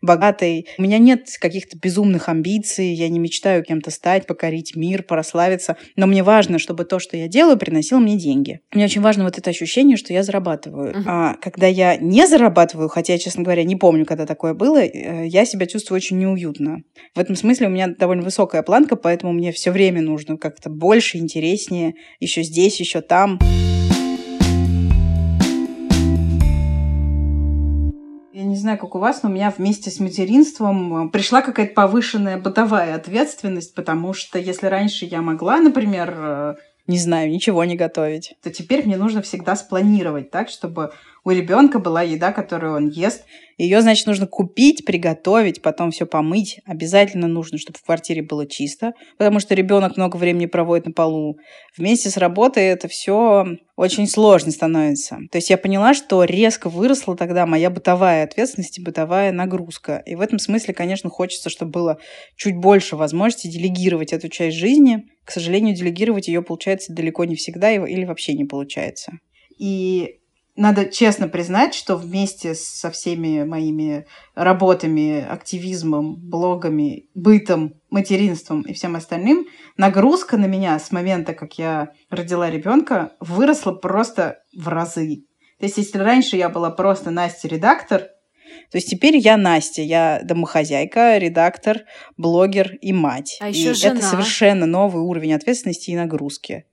богатой. 0.01 0.67
У 0.77 0.81
меня 0.81 0.98
нет 0.98 1.27
каких-то 1.39 1.77
безумных 1.77 2.29
амбиций, 2.29 2.93
я 2.93 3.10
не 3.10 3.19
мечтаю 3.19 3.63
кем-то 3.63 3.91
стать, 3.91 4.27
покорить 4.27 4.75
мир, 4.75 5.03
прославиться. 5.03 5.77
Но 5.96 6.07
мне 6.07 6.24
важно, 6.24 6.60
чтобы 6.60 6.86
то, 6.86 7.00
что 7.00 7.17
я 7.17 7.27
делаю, 7.27 7.57
приносило 7.57 8.00
мне 8.00 8.17
деньги. 8.17 8.60
Мне 8.74 8.86
очень 8.86 9.01
важно 9.01 9.24
вот 9.24 9.38
это 9.38 9.50
ощущение, 9.50 9.98
что 9.98 10.13
я 10.13 10.24
зарабатываю. 10.24 10.93
Uh-huh. 10.93 11.03
А 11.05 11.34
когда 11.36 11.67
я 11.67 11.98
не 11.98 12.27
зарабатываю, 12.27 12.89
хотя 12.89 13.13
я, 13.13 13.19
честно 13.19 13.43
говоря, 13.43 13.63
не 13.63 13.75
помню, 13.75 14.05
когда 14.05 14.25
такое 14.25 14.53
было, 14.53 14.77
э, 14.84 15.27
я 15.27 15.46
себя 15.46 15.65
чувствую 15.65 15.98
очень 15.98 16.17
неуютно. 16.17 16.84
В 17.15 17.19
этом 17.19 17.36
смысле 17.36 17.67
у 17.67 17.69
меня 17.69 17.88
довольно 17.88 18.24
высокая 18.24 18.63
планка, 18.63 18.96
поэтому 18.96 19.34
мне 19.34 19.51
все 19.51 19.72
время 19.72 20.01
нужно 20.01 20.38
как-то 20.38 20.69
больше, 20.69 21.17
интереснее, 21.17 21.96
еще 22.19 22.43
здесь, 22.43 22.79
еще 22.79 23.01
там. 23.01 23.39
Я 23.41 23.76
не 28.58 28.62
знаю, 28.62 28.80
как 28.80 28.96
у 28.96 29.00
вас, 29.00 29.22
но 29.22 29.30
у 29.30 29.32
меня 29.32 29.54
вместе 29.56 29.92
с 29.92 30.00
материнством 30.00 31.08
э, 31.08 31.10
пришла 31.12 31.44
какая-то 31.44 31.76
повышенная 31.76 32.38
бытовая 32.38 32.96
ответственность, 32.96 33.76
потому 33.76 34.14
что 34.14 34.40
если 34.40 34.66
раньше 34.66 35.06
я 35.06 35.22
могла, 35.22 35.60
например, 35.60 36.16
э, 36.18 36.56
не 36.88 36.98
знаю, 36.98 37.30
ничего 37.30 37.64
не 37.66 37.76
готовить, 37.76 38.34
то 38.42 38.50
теперь 38.50 38.86
мне 38.86 38.98
нужно 38.98 39.22
всегда 39.22 39.56
спланировать 39.56 40.32
так, 40.32 40.50
чтобы 40.50 40.92
у 41.27 41.31
ребенка 41.31 41.79
была 41.79 42.03
еда, 42.03 42.31
которую 42.31 42.77
он 42.77 42.88
ест. 42.88 43.25
Ее, 43.57 43.81
значит, 43.81 44.07
нужно 44.07 44.27
купить, 44.27 44.86
приготовить, 44.86 45.62
потом 45.62 45.91
все 45.91 46.05
помыть. 46.05 46.62
Обязательно 46.65 47.27
нужно, 47.27 47.57
чтобы 47.57 47.77
в 47.77 47.84
квартире 47.84 48.24
было 48.24 48.48
чисто, 48.48 48.93
потому 49.17 49.41
что 49.41 49.53
ребенок 49.53 49.98
много 49.98 50.15
времени 50.15 50.46
проводит 50.46 50.86
на 50.86 50.93
полу. 50.93 51.38
Вместе 51.75 52.10
с 52.10 52.15
работой 52.15 52.67
это 52.67 52.88
все 52.88 53.46
очень 53.75 54.07
сложно 54.07 54.51
становится. 54.51 55.17
То 55.29 55.39
есть 55.39 55.50
я 55.50 55.57
поняла, 55.57 55.93
что 55.93 56.24
резко 56.24 56.69
выросла 56.69 57.17
тогда 57.17 57.46
моя 57.46 57.69
бытовая 57.69 58.24
ответственность 58.24 58.79
и 58.79 58.81
бытовая 58.81 59.34
нагрузка. 59.34 60.01
И 60.05 60.15
в 60.15 60.22
этом 60.22 60.39
смысле, 60.39 60.74
конечно, 60.74 61.10
хочется, 61.10 61.50
чтобы 61.50 61.72
было 61.72 61.98
чуть 62.38 62.55
больше 62.55 62.96
возможности 62.96 63.48
делегировать 63.48 64.13
эту 64.13 64.29
часть 64.29 64.55
жизни. 64.55 65.03
К 65.25 65.31
сожалению, 65.31 65.75
делегировать 65.75 66.29
ее 66.29 66.41
получается 66.41 66.93
далеко 66.93 67.25
не 67.25 67.36
всегда 67.36 67.69
или 67.74 68.05
вообще 68.05 68.34
не 68.34 68.46
получается. 68.46 69.19
И 69.60 70.22
надо 70.58 70.86
честно 70.86 71.28
признать, 71.28 71.76
что 71.76 71.96
вместе 71.96 72.56
со 72.56 72.90
всеми 72.90 73.44
моими 73.44 74.08
работами, 74.34 75.24
активизмом, 75.24 76.16
блогами, 76.18 77.10
бытом, 77.14 77.76
материнством 77.92 78.64
и 78.64 78.74
всем 78.74 78.96
остальным, 78.96 79.46
нагрузка 79.78 80.36
на 80.36 80.46
меня 80.46 80.78
с 80.80 80.92
момента, 80.92 81.34
как 81.34 81.60
я 81.60 81.92
родила 82.10 82.50
ребенка, 82.50 83.14
выросла 83.20 83.72
просто 83.72 84.40
в 84.54 84.68
разы. 84.68 85.26
То 85.60 85.66
есть, 85.66 85.78
если 85.78 86.00
раньше 86.00 86.38
я 86.38 86.50
была 86.50 86.72
просто 86.72 87.12
Настя-редактор, 87.12 88.10
то 88.72 88.78
есть 88.78 88.90
теперь 88.90 89.18
я 89.18 89.38
Настя, 89.38 89.84
я 89.84 90.22
домохозяйка, 90.24 91.18
редактор, 91.18 91.84
блогер 92.18 92.76
и 92.82 92.94
мать. 92.94 93.38
А 93.40 93.50
и 93.50 93.54
еще 93.54 93.74
жена. 93.74 93.96
это 93.96 94.06
совершенно 94.06 94.66
новый 94.66 95.04
уровень 95.04 95.34
ответственности 95.34 95.92
и 95.92 95.96
нагрузки. 95.96 96.66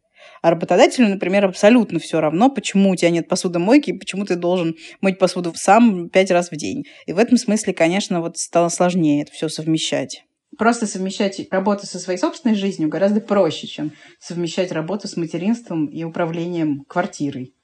А 0.44 0.50
работодателю, 0.50 1.08
например, 1.08 1.46
абсолютно 1.46 1.98
все 1.98 2.20
равно, 2.20 2.50
почему 2.50 2.90
у 2.90 2.96
тебя 2.96 3.08
нет 3.08 3.28
посудомойки 3.28 3.88
и 3.88 3.98
почему 3.98 4.26
ты 4.26 4.36
должен 4.36 4.76
мыть 5.00 5.18
посуду 5.18 5.54
сам 5.56 6.10
пять 6.10 6.30
раз 6.30 6.50
в 6.50 6.56
день. 6.56 6.84
И 7.06 7.14
в 7.14 7.18
этом 7.18 7.38
смысле, 7.38 7.72
конечно, 7.72 8.20
вот 8.20 8.36
стало 8.36 8.68
сложнее 8.68 9.22
это 9.22 9.32
все 9.32 9.48
совмещать. 9.48 10.26
Просто 10.58 10.86
совмещать 10.86 11.40
работу 11.50 11.86
со 11.86 11.98
своей 11.98 12.18
собственной 12.18 12.56
жизнью 12.56 12.90
гораздо 12.90 13.22
проще, 13.22 13.66
чем 13.66 13.92
совмещать 14.20 14.70
работу 14.70 15.08
с 15.08 15.16
материнством 15.16 15.86
и 15.86 16.04
управлением 16.04 16.84
квартирой. 16.88 17.54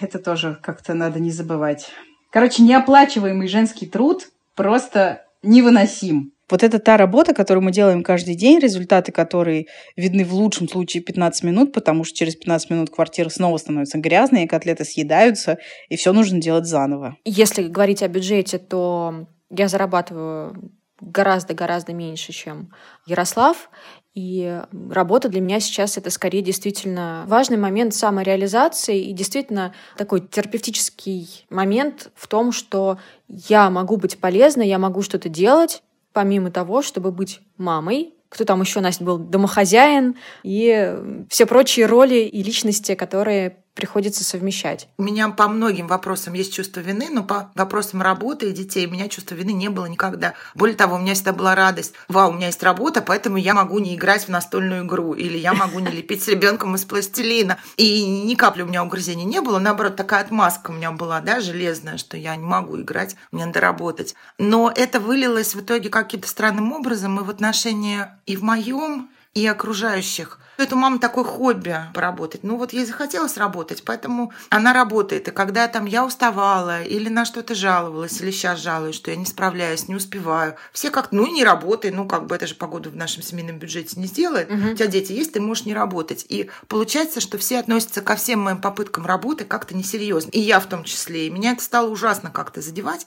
Это 0.00 0.18
тоже 0.18 0.58
как-то 0.60 0.94
надо 0.94 1.20
не 1.20 1.30
забывать. 1.30 1.90
Короче, 2.32 2.64
неоплачиваемый 2.64 3.46
женский 3.46 3.86
труд 3.86 4.30
просто 4.56 5.26
невыносим. 5.44 6.32
Вот 6.50 6.62
это 6.62 6.78
та 6.78 6.96
работа, 6.96 7.34
которую 7.34 7.64
мы 7.64 7.72
делаем 7.72 8.02
каждый 8.02 8.34
день, 8.34 8.58
результаты 8.58 9.12
которой 9.12 9.68
видны 9.96 10.24
в 10.24 10.32
лучшем 10.32 10.68
случае 10.68 11.02
15 11.02 11.44
минут, 11.44 11.72
потому 11.72 12.04
что 12.04 12.16
через 12.16 12.36
15 12.36 12.70
минут 12.70 12.90
квартира 12.90 13.28
снова 13.28 13.56
становится 13.58 13.98
грязной, 13.98 14.46
котлеты 14.46 14.84
съедаются, 14.84 15.58
и 15.88 15.96
все 15.96 16.12
нужно 16.12 16.40
делать 16.40 16.66
заново. 16.66 17.16
Если 17.24 17.68
говорить 17.68 18.02
о 18.02 18.08
бюджете, 18.08 18.58
то 18.58 19.26
я 19.50 19.68
зарабатываю 19.68 20.72
гораздо-гораздо 21.00 21.92
меньше, 21.92 22.32
чем 22.32 22.72
Ярослав. 23.06 23.70
И 24.14 24.60
работа 24.90 25.28
для 25.28 25.40
меня 25.40 25.60
сейчас 25.60 25.96
это 25.96 26.10
скорее 26.10 26.42
действительно 26.42 27.24
важный 27.28 27.56
момент 27.56 27.94
самореализации 27.94 29.00
и 29.00 29.12
действительно 29.12 29.72
такой 29.96 30.26
терапевтический 30.26 31.46
момент 31.50 32.10
в 32.16 32.26
том, 32.26 32.50
что 32.50 32.98
я 33.28 33.70
могу 33.70 33.96
быть 33.96 34.18
полезна, 34.18 34.62
я 34.62 34.78
могу 34.78 35.02
что-то 35.02 35.28
делать, 35.28 35.82
помимо 36.12 36.50
того, 36.50 36.82
чтобы 36.82 37.12
быть 37.12 37.40
мамой, 37.56 38.14
кто 38.28 38.44
там 38.44 38.60
еще, 38.60 38.80
Настя, 38.80 39.04
был 39.04 39.18
домохозяин 39.18 40.16
и 40.42 41.26
все 41.30 41.46
прочие 41.46 41.86
роли 41.86 42.16
и 42.16 42.42
личности, 42.42 42.94
которые 42.94 43.64
приходится 43.78 44.24
совмещать. 44.24 44.88
У 44.98 45.04
меня 45.04 45.28
по 45.28 45.46
многим 45.46 45.86
вопросам 45.86 46.34
есть 46.34 46.52
чувство 46.52 46.80
вины, 46.80 47.10
но 47.12 47.22
по 47.22 47.52
вопросам 47.54 48.02
работы 48.02 48.50
и 48.50 48.52
детей 48.52 48.88
у 48.88 48.90
меня 48.90 49.08
чувства 49.08 49.36
вины 49.36 49.52
не 49.52 49.68
было 49.68 49.86
никогда. 49.86 50.34
Более 50.56 50.74
того, 50.74 50.96
у 50.96 50.98
меня 50.98 51.14
всегда 51.14 51.32
была 51.32 51.54
радость. 51.54 51.94
Вау, 52.08 52.30
у 52.30 52.32
меня 52.32 52.48
есть 52.48 52.60
работа, 52.64 53.02
поэтому 53.02 53.36
я 53.36 53.54
могу 53.54 53.78
не 53.78 53.94
играть 53.94 54.24
в 54.24 54.30
настольную 54.30 54.84
игру, 54.84 55.14
или 55.14 55.38
я 55.38 55.54
могу 55.54 55.78
не 55.78 55.92
лепить 55.92 56.24
с 56.24 56.26
ребенком 56.26 56.74
из 56.74 56.84
пластилина. 56.84 57.58
И 57.76 58.04
ни 58.04 58.34
капли 58.34 58.62
у 58.62 58.66
меня 58.66 58.82
угрызений 58.82 59.24
не 59.24 59.40
было. 59.40 59.60
Наоборот, 59.60 59.94
такая 59.94 60.24
отмазка 60.24 60.72
у 60.72 60.74
меня 60.74 60.90
была, 60.90 61.20
да, 61.20 61.38
железная, 61.40 61.98
что 61.98 62.16
я 62.16 62.34
не 62.34 62.44
могу 62.44 62.80
играть, 62.80 63.14
мне 63.30 63.46
надо 63.46 63.60
работать. 63.60 64.16
Но 64.38 64.72
это 64.74 64.98
вылилось 64.98 65.54
в 65.54 65.60
итоге 65.60 65.88
каким-то 65.88 66.26
странным 66.26 66.72
образом 66.72 67.20
и 67.20 67.22
в 67.22 67.30
отношении 67.30 68.06
и 68.26 68.34
в 68.34 68.42
моем, 68.42 69.08
и 69.34 69.46
окружающих. 69.46 70.40
Это 70.58 70.74
у 70.74 70.78
мамы 70.78 70.98
такое 70.98 71.22
хобби 71.22 71.76
поработать. 71.94 72.42
Ну 72.42 72.56
вот 72.56 72.72
ей 72.72 72.84
захотелось 72.84 73.36
работать, 73.36 73.84
поэтому 73.84 74.32
она 74.50 74.72
работает. 74.72 75.28
И 75.28 75.30
когда 75.30 75.68
там 75.68 75.86
я 75.86 76.04
уставала 76.04 76.82
или 76.82 77.08
на 77.08 77.24
что-то 77.24 77.54
жаловалась, 77.54 78.20
или 78.20 78.32
сейчас 78.32 78.58
жалуюсь, 78.58 78.96
что 78.96 79.12
я 79.12 79.16
не 79.16 79.24
справляюсь, 79.24 79.86
не 79.86 79.94
успеваю, 79.94 80.56
все 80.72 80.90
как 80.90 81.12
ну 81.12 81.32
не 81.32 81.44
работай, 81.44 81.92
ну 81.92 82.08
как 82.08 82.26
бы 82.26 82.34
это 82.34 82.48
же 82.48 82.56
погоду 82.56 82.90
в 82.90 82.96
нашем 82.96 83.22
семейном 83.22 83.58
бюджете 83.58 84.00
не 84.00 84.06
сделает. 84.06 84.50
Мгм. 84.50 84.72
У 84.72 84.74
тебя 84.74 84.88
дети 84.88 85.12
есть, 85.12 85.32
ты 85.32 85.40
можешь 85.40 85.64
не 85.64 85.74
работать. 85.74 86.26
И 86.28 86.50
получается, 86.66 87.20
что 87.20 87.38
все 87.38 87.60
относятся 87.60 88.02
ко 88.02 88.16
всем 88.16 88.40
моим 88.40 88.60
попыткам 88.60 89.06
работы 89.06 89.44
как-то 89.44 89.76
несерьезно. 89.76 90.30
И 90.30 90.40
я 90.40 90.58
в 90.58 90.66
том 90.66 90.82
числе. 90.82 91.28
И 91.28 91.30
меня 91.30 91.52
это 91.52 91.62
стало 91.62 91.88
ужасно 91.88 92.32
как-то 92.32 92.60
задевать. 92.60 93.06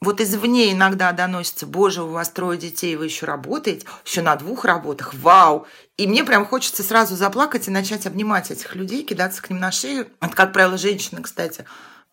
Вот 0.00 0.20
извне 0.20 0.72
иногда 0.72 1.12
доносится, 1.12 1.66
боже, 1.66 2.02
у 2.02 2.08
вас 2.08 2.28
трое 2.28 2.58
детей, 2.58 2.96
вы 2.96 3.06
еще 3.06 3.26
работаете, 3.26 3.86
еще 4.04 4.22
на 4.22 4.36
двух 4.36 4.64
работах, 4.64 5.14
вау. 5.14 5.66
И 5.96 6.06
мне 6.06 6.24
прям 6.24 6.44
хочется 6.44 6.82
сразу 6.82 7.16
заплакать 7.16 7.68
и 7.68 7.70
начать 7.70 8.06
обнимать 8.06 8.50
этих 8.50 8.74
людей, 8.74 9.02
кидаться 9.02 9.40
к 9.40 9.50
ним 9.50 9.60
на 9.60 9.72
шею. 9.72 10.08
Это, 10.20 10.34
как 10.34 10.52
правило, 10.52 10.76
женщины, 10.76 11.22
кстати. 11.22 11.64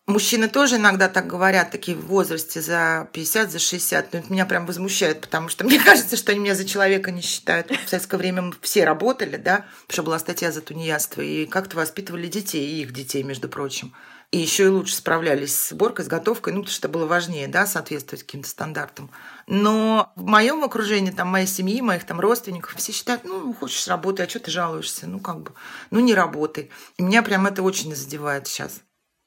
Мужчины 0.06 0.48
тоже 0.48 0.76
иногда 0.76 1.08
так 1.08 1.28
говорят, 1.28 1.70
такие 1.70 1.96
в 1.96 2.06
возрасте 2.06 2.60
за 2.60 3.08
50, 3.12 3.52
за 3.52 3.58
60. 3.60 4.12
Но 4.12 4.18
это 4.18 4.32
меня 4.32 4.46
прям 4.46 4.66
возмущает, 4.66 5.20
потому 5.20 5.48
что 5.48 5.64
мне 5.64 5.78
кажется, 5.78 6.16
что 6.16 6.32
они 6.32 6.40
меня 6.40 6.56
за 6.56 6.64
человека 6.64 7.12
не 7.12 7.20
считают. 7.20 7.70
В 7.70 7.88
советское 7.88 8.16
время 8.16 8.42
мы 8.42 8.54
все 8.62 8.84
работали, 8.84 9.36
да, 9.36 9.64
потому 9.86 9.92
что 9.92 10.02
была 10.02 10.18
статья 10.18 10.50
за 10.50 10.60
тунеядство, 10.60 11.20
и 11.20 11.46
как-то 11.46 11.76
воспитывали 11.76 12.26
детей, 12.26 12.66
и 12.66 12.82
их 12.82 12.92
детей, 12.92 13.22
между 13.22 13.48
прочим. 13.48 13.92
И 14.32 14.38
еще 14.38 14.64
и 14.64 14.68
лучше 14.68 14.96
справлялись 14.96 15.54
с 15.54 15.72
уборкой, 15.72 16.06
с 16.06 16.08
готовкой, 16.08 16.54
ну, 16.54 16.60
потому 16.60 16.74
что 16.74 16.88
было 16.88 17.04
важнее, 17.04 17.48
да, 17.48 17.66
соответствовать 17.66 18.24
каким-то 18.24 18.48
стандартам. 18.48 19.10
Но 19.46 20.10
в 20.16 20.24
моем 20.24 20.64
окружении, 20.64 21.10
там, 21.10 21.28
моей 21.28 21.46
семьи, 21.46 21.82
моих 21.82 22.06
там 22.06 22.18
родственников, 22.18 22.74
все 22.76 22.92
считают, 22.92 23.24
ну, 23.24 23.52
хочешь 23.52 23.86
работай, 23.88 24.24
а 24.24 24.28
что 24.28 24.40
ты 24.40 24.50
жалуешься? 24.50 25.06
Ну, 25.06 25.20
как 25.20 25.42
бы, 25.42 25.52
ну, 25.90 26.00
не 26.00 26.14
работай. 26.14 26.70
И 26.96 27.02
меня 27.02 27.22
прям 27.22 27.46
это 27.46 27.62
очень 27.62 27.94
задевает 27.94 28.46
сейчас. 28.46 28.80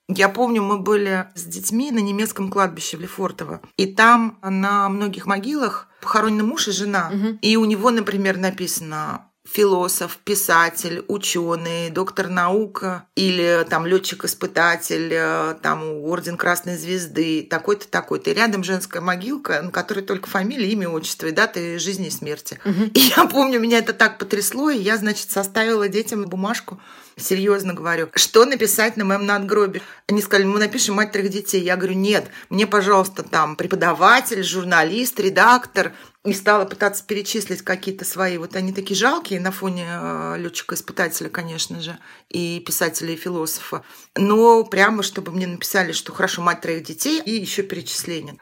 Я 0.08 0.28
помню, 0.28 0.64
мы 0.64 0.80
были 0.80 1.28
с 1.36 1.44
детьми 1.44 1.92
на 1.92 2.00
немецком 2.00 2.50
кладбище 2.50 2.98
в 2.98 3.02
Лефортово. 3.02 3.62
И 3.78 3.86
там 3.86 4.40
на 4.42 4.90
многих 4.90 5.28
могилах 5.28 5.88
похоронены 6.02 6.44
муж 6.44 6.68
и 6.68 6.72
жена. 6.72 7.12
Мгм. 7.12 7.40
И 7.44 7.58
у 7.58 7.66
него, 7.66 7.92
например, 7.92 8.38
написано 8.38 9.32
философ, 9.56 10.18
писатель, 10.18 11.06
ученый, 11.08 11.90
доктор 11.90 12.28
наук 12.28 12.84
или 13.16 13.66
там 13.70 13.86
летчик-испытатель, 13.86 15.10
э, 15.14 15.56
там 15.62 16.04
орден 16.04 16.36
Красной 16.36 16.76
Звезды, 16.78 17.48
такой-то, 17.50 17.88
такой-то. 17.88 18.32
И 18.32 18.34
рядом 18.34 18.66
женская 18.66 19.00
могилка, 19.00 19.62
на 19.62 19.72
которой 19.72 20.02
только 20.02 20.30
фамилия, 20.30 20.70
имя, 20.72 20.90
отчество 20.90 21.28
и 21.28 21.32
даты 21.32 21.80
жизни 21.80 22.08
и 22.08 22.12
смерти. 22.12 22.60
Мгм. 22.66 22.92
И 22.94 23.00
я 23.00 23.26
помню, 23.28 23.62
меня 23.62 23.78
это 23.78 23.94
так 23.94 24.18
потрясло, 24.18 24.70
и 24.70 24.78
я, 24.78 24.98
значит, 24.98 25.32
составила 25.32 25.88
детям 25.88 26.26
бумажку, 26.26 26.82
серьезно 27.16 27.74
говорю, 27.74 28.10
что 28.16 28.44
написать 28.44 28.98
на 28.98 29.06
моем 29.06 29.26
надгробе. 29.26 29.82
Они 30.08 30.22
сказали, 30.22 30.46
мы 30.46 30.60
напишем 30.60 30.96
мать 30.96 31.14
трех 31.14 31.30
детей. 31.30 31.64
Я 31.64 31.78
говорю, 31.78 31.96
нет, 31.96 32.26
мне, 32.50 32.68
пожалуйста, 32.68 33.24
там 33.24 33.56
преподаватель, 33.56 34.44
журналист, 34.44 35.18
редактор. 35.20 35.94
И 36.26 36.34
стала 36.34 36.66
пытаться 36.66 37.06
перечислить 37.06 37.62
какие-то 37.62 38.04
свои. 38.04 38.38
Вот 38.40 38.56
они 38.56 38.74
такие 38.74 38.98
жалкие 38.98 39.40
на 39.40 39.52
фоне 39.52 39.86
э, 39.88 40.36
летчика-испытателя, 40.40 41.30
конечно 41.30 41.80
же, 41.80 42.00
и 42.30 42.60
писателя, 42.66 43.14
и 43.14 43.16
философа. 43.16 43.84
Но 44.16 44.64
прямо, 44.64 45.04
чтобы 45.04 45.32
мне 45.32 45.46
написали, 45.46 45.92
что 45.92 46.12
хорошо, 46.12 46.42
мать 46.42 46.62
троих 46.62 46.84
детей, 46.84 47.22
и 47.24 47.32
еще 47.32 47.62
перечисление. 47.62 48.38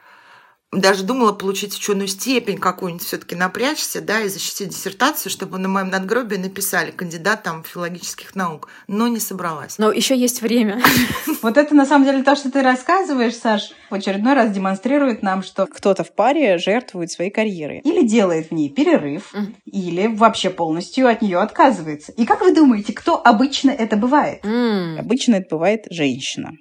Даже 0.74 1.04
думала 1.04 1.32
получить 1.32 1.74
ученую 1.74 2.08
степень 2.08 2.58
какую-нибудь 2.58 3.06
все-таки 3.06 3.34
напрячься, 3.34 4.00
да, 4.00 4.20
и 4.20 4.28
защитить 4.28 4.70
диссертацию, 4.70 5.30
чтобы 5.30 5.58
на 5.58 5.68
моем 5.68 5.88
надгробии 5.88 6.36
написали 6.36 6.90
кандидат 6.90 7.42
там 7.42 7.62
филологических 7.62 8.34
наук. 8.34 8.68
Но 8.88 9.08
не 9.08 9.20
собралась. 9.20 9.78
Но 9.78 9.90
еще 9.90 10.16
есть 10.16 10.42
время. 10.42 10.82
Вот 11.42 11.58
это 11.58 11.74
на 11.74 11.84
самом 11.84 12.06
деле 12.06 12.22
то, 12.22 12.36
что 12.36 12.50
ты 12.50 12.62
рассказываешь, 12.62 13.34
Саш, 13.34 13.72
в 13.90 13.94
очередной 13.94 14.32
раз 14.32 14.50
демонстрирует 14.50 15.22
нам, 15.22 15.42
что 15.42 15.66
кто-то 15.66 16.02
в 16.02 16.14
паре 16.14 16.56
жертвует 16.56 17.10
своей 17.10 17.30
карьерой. 17.30 17.80
Или 17.80 18.06
делает 18.06 18.48
в 18.48 18.52
ней 18.52 18.70
перерыв, 18.70 19.34
или 19.66 20.06
вообще 20.06 20.48
полностью 20.48 21.06
от 21.06 21.20
нее 21.20 21.38
отказывается. 21.38 22.12
И 22.12 22.24
как 22.24 22.40
вы 22.40 22.54
думаете, 22.54 22.94
кто 22.94 23.20
обычно 23.22 23.70
это 23.70 23.96
бывает? 23.96 24.40
Обычно 24.98 25.36
это 25.36 25.48
бывает 25.50 25.86
женщина. 25.90 26.52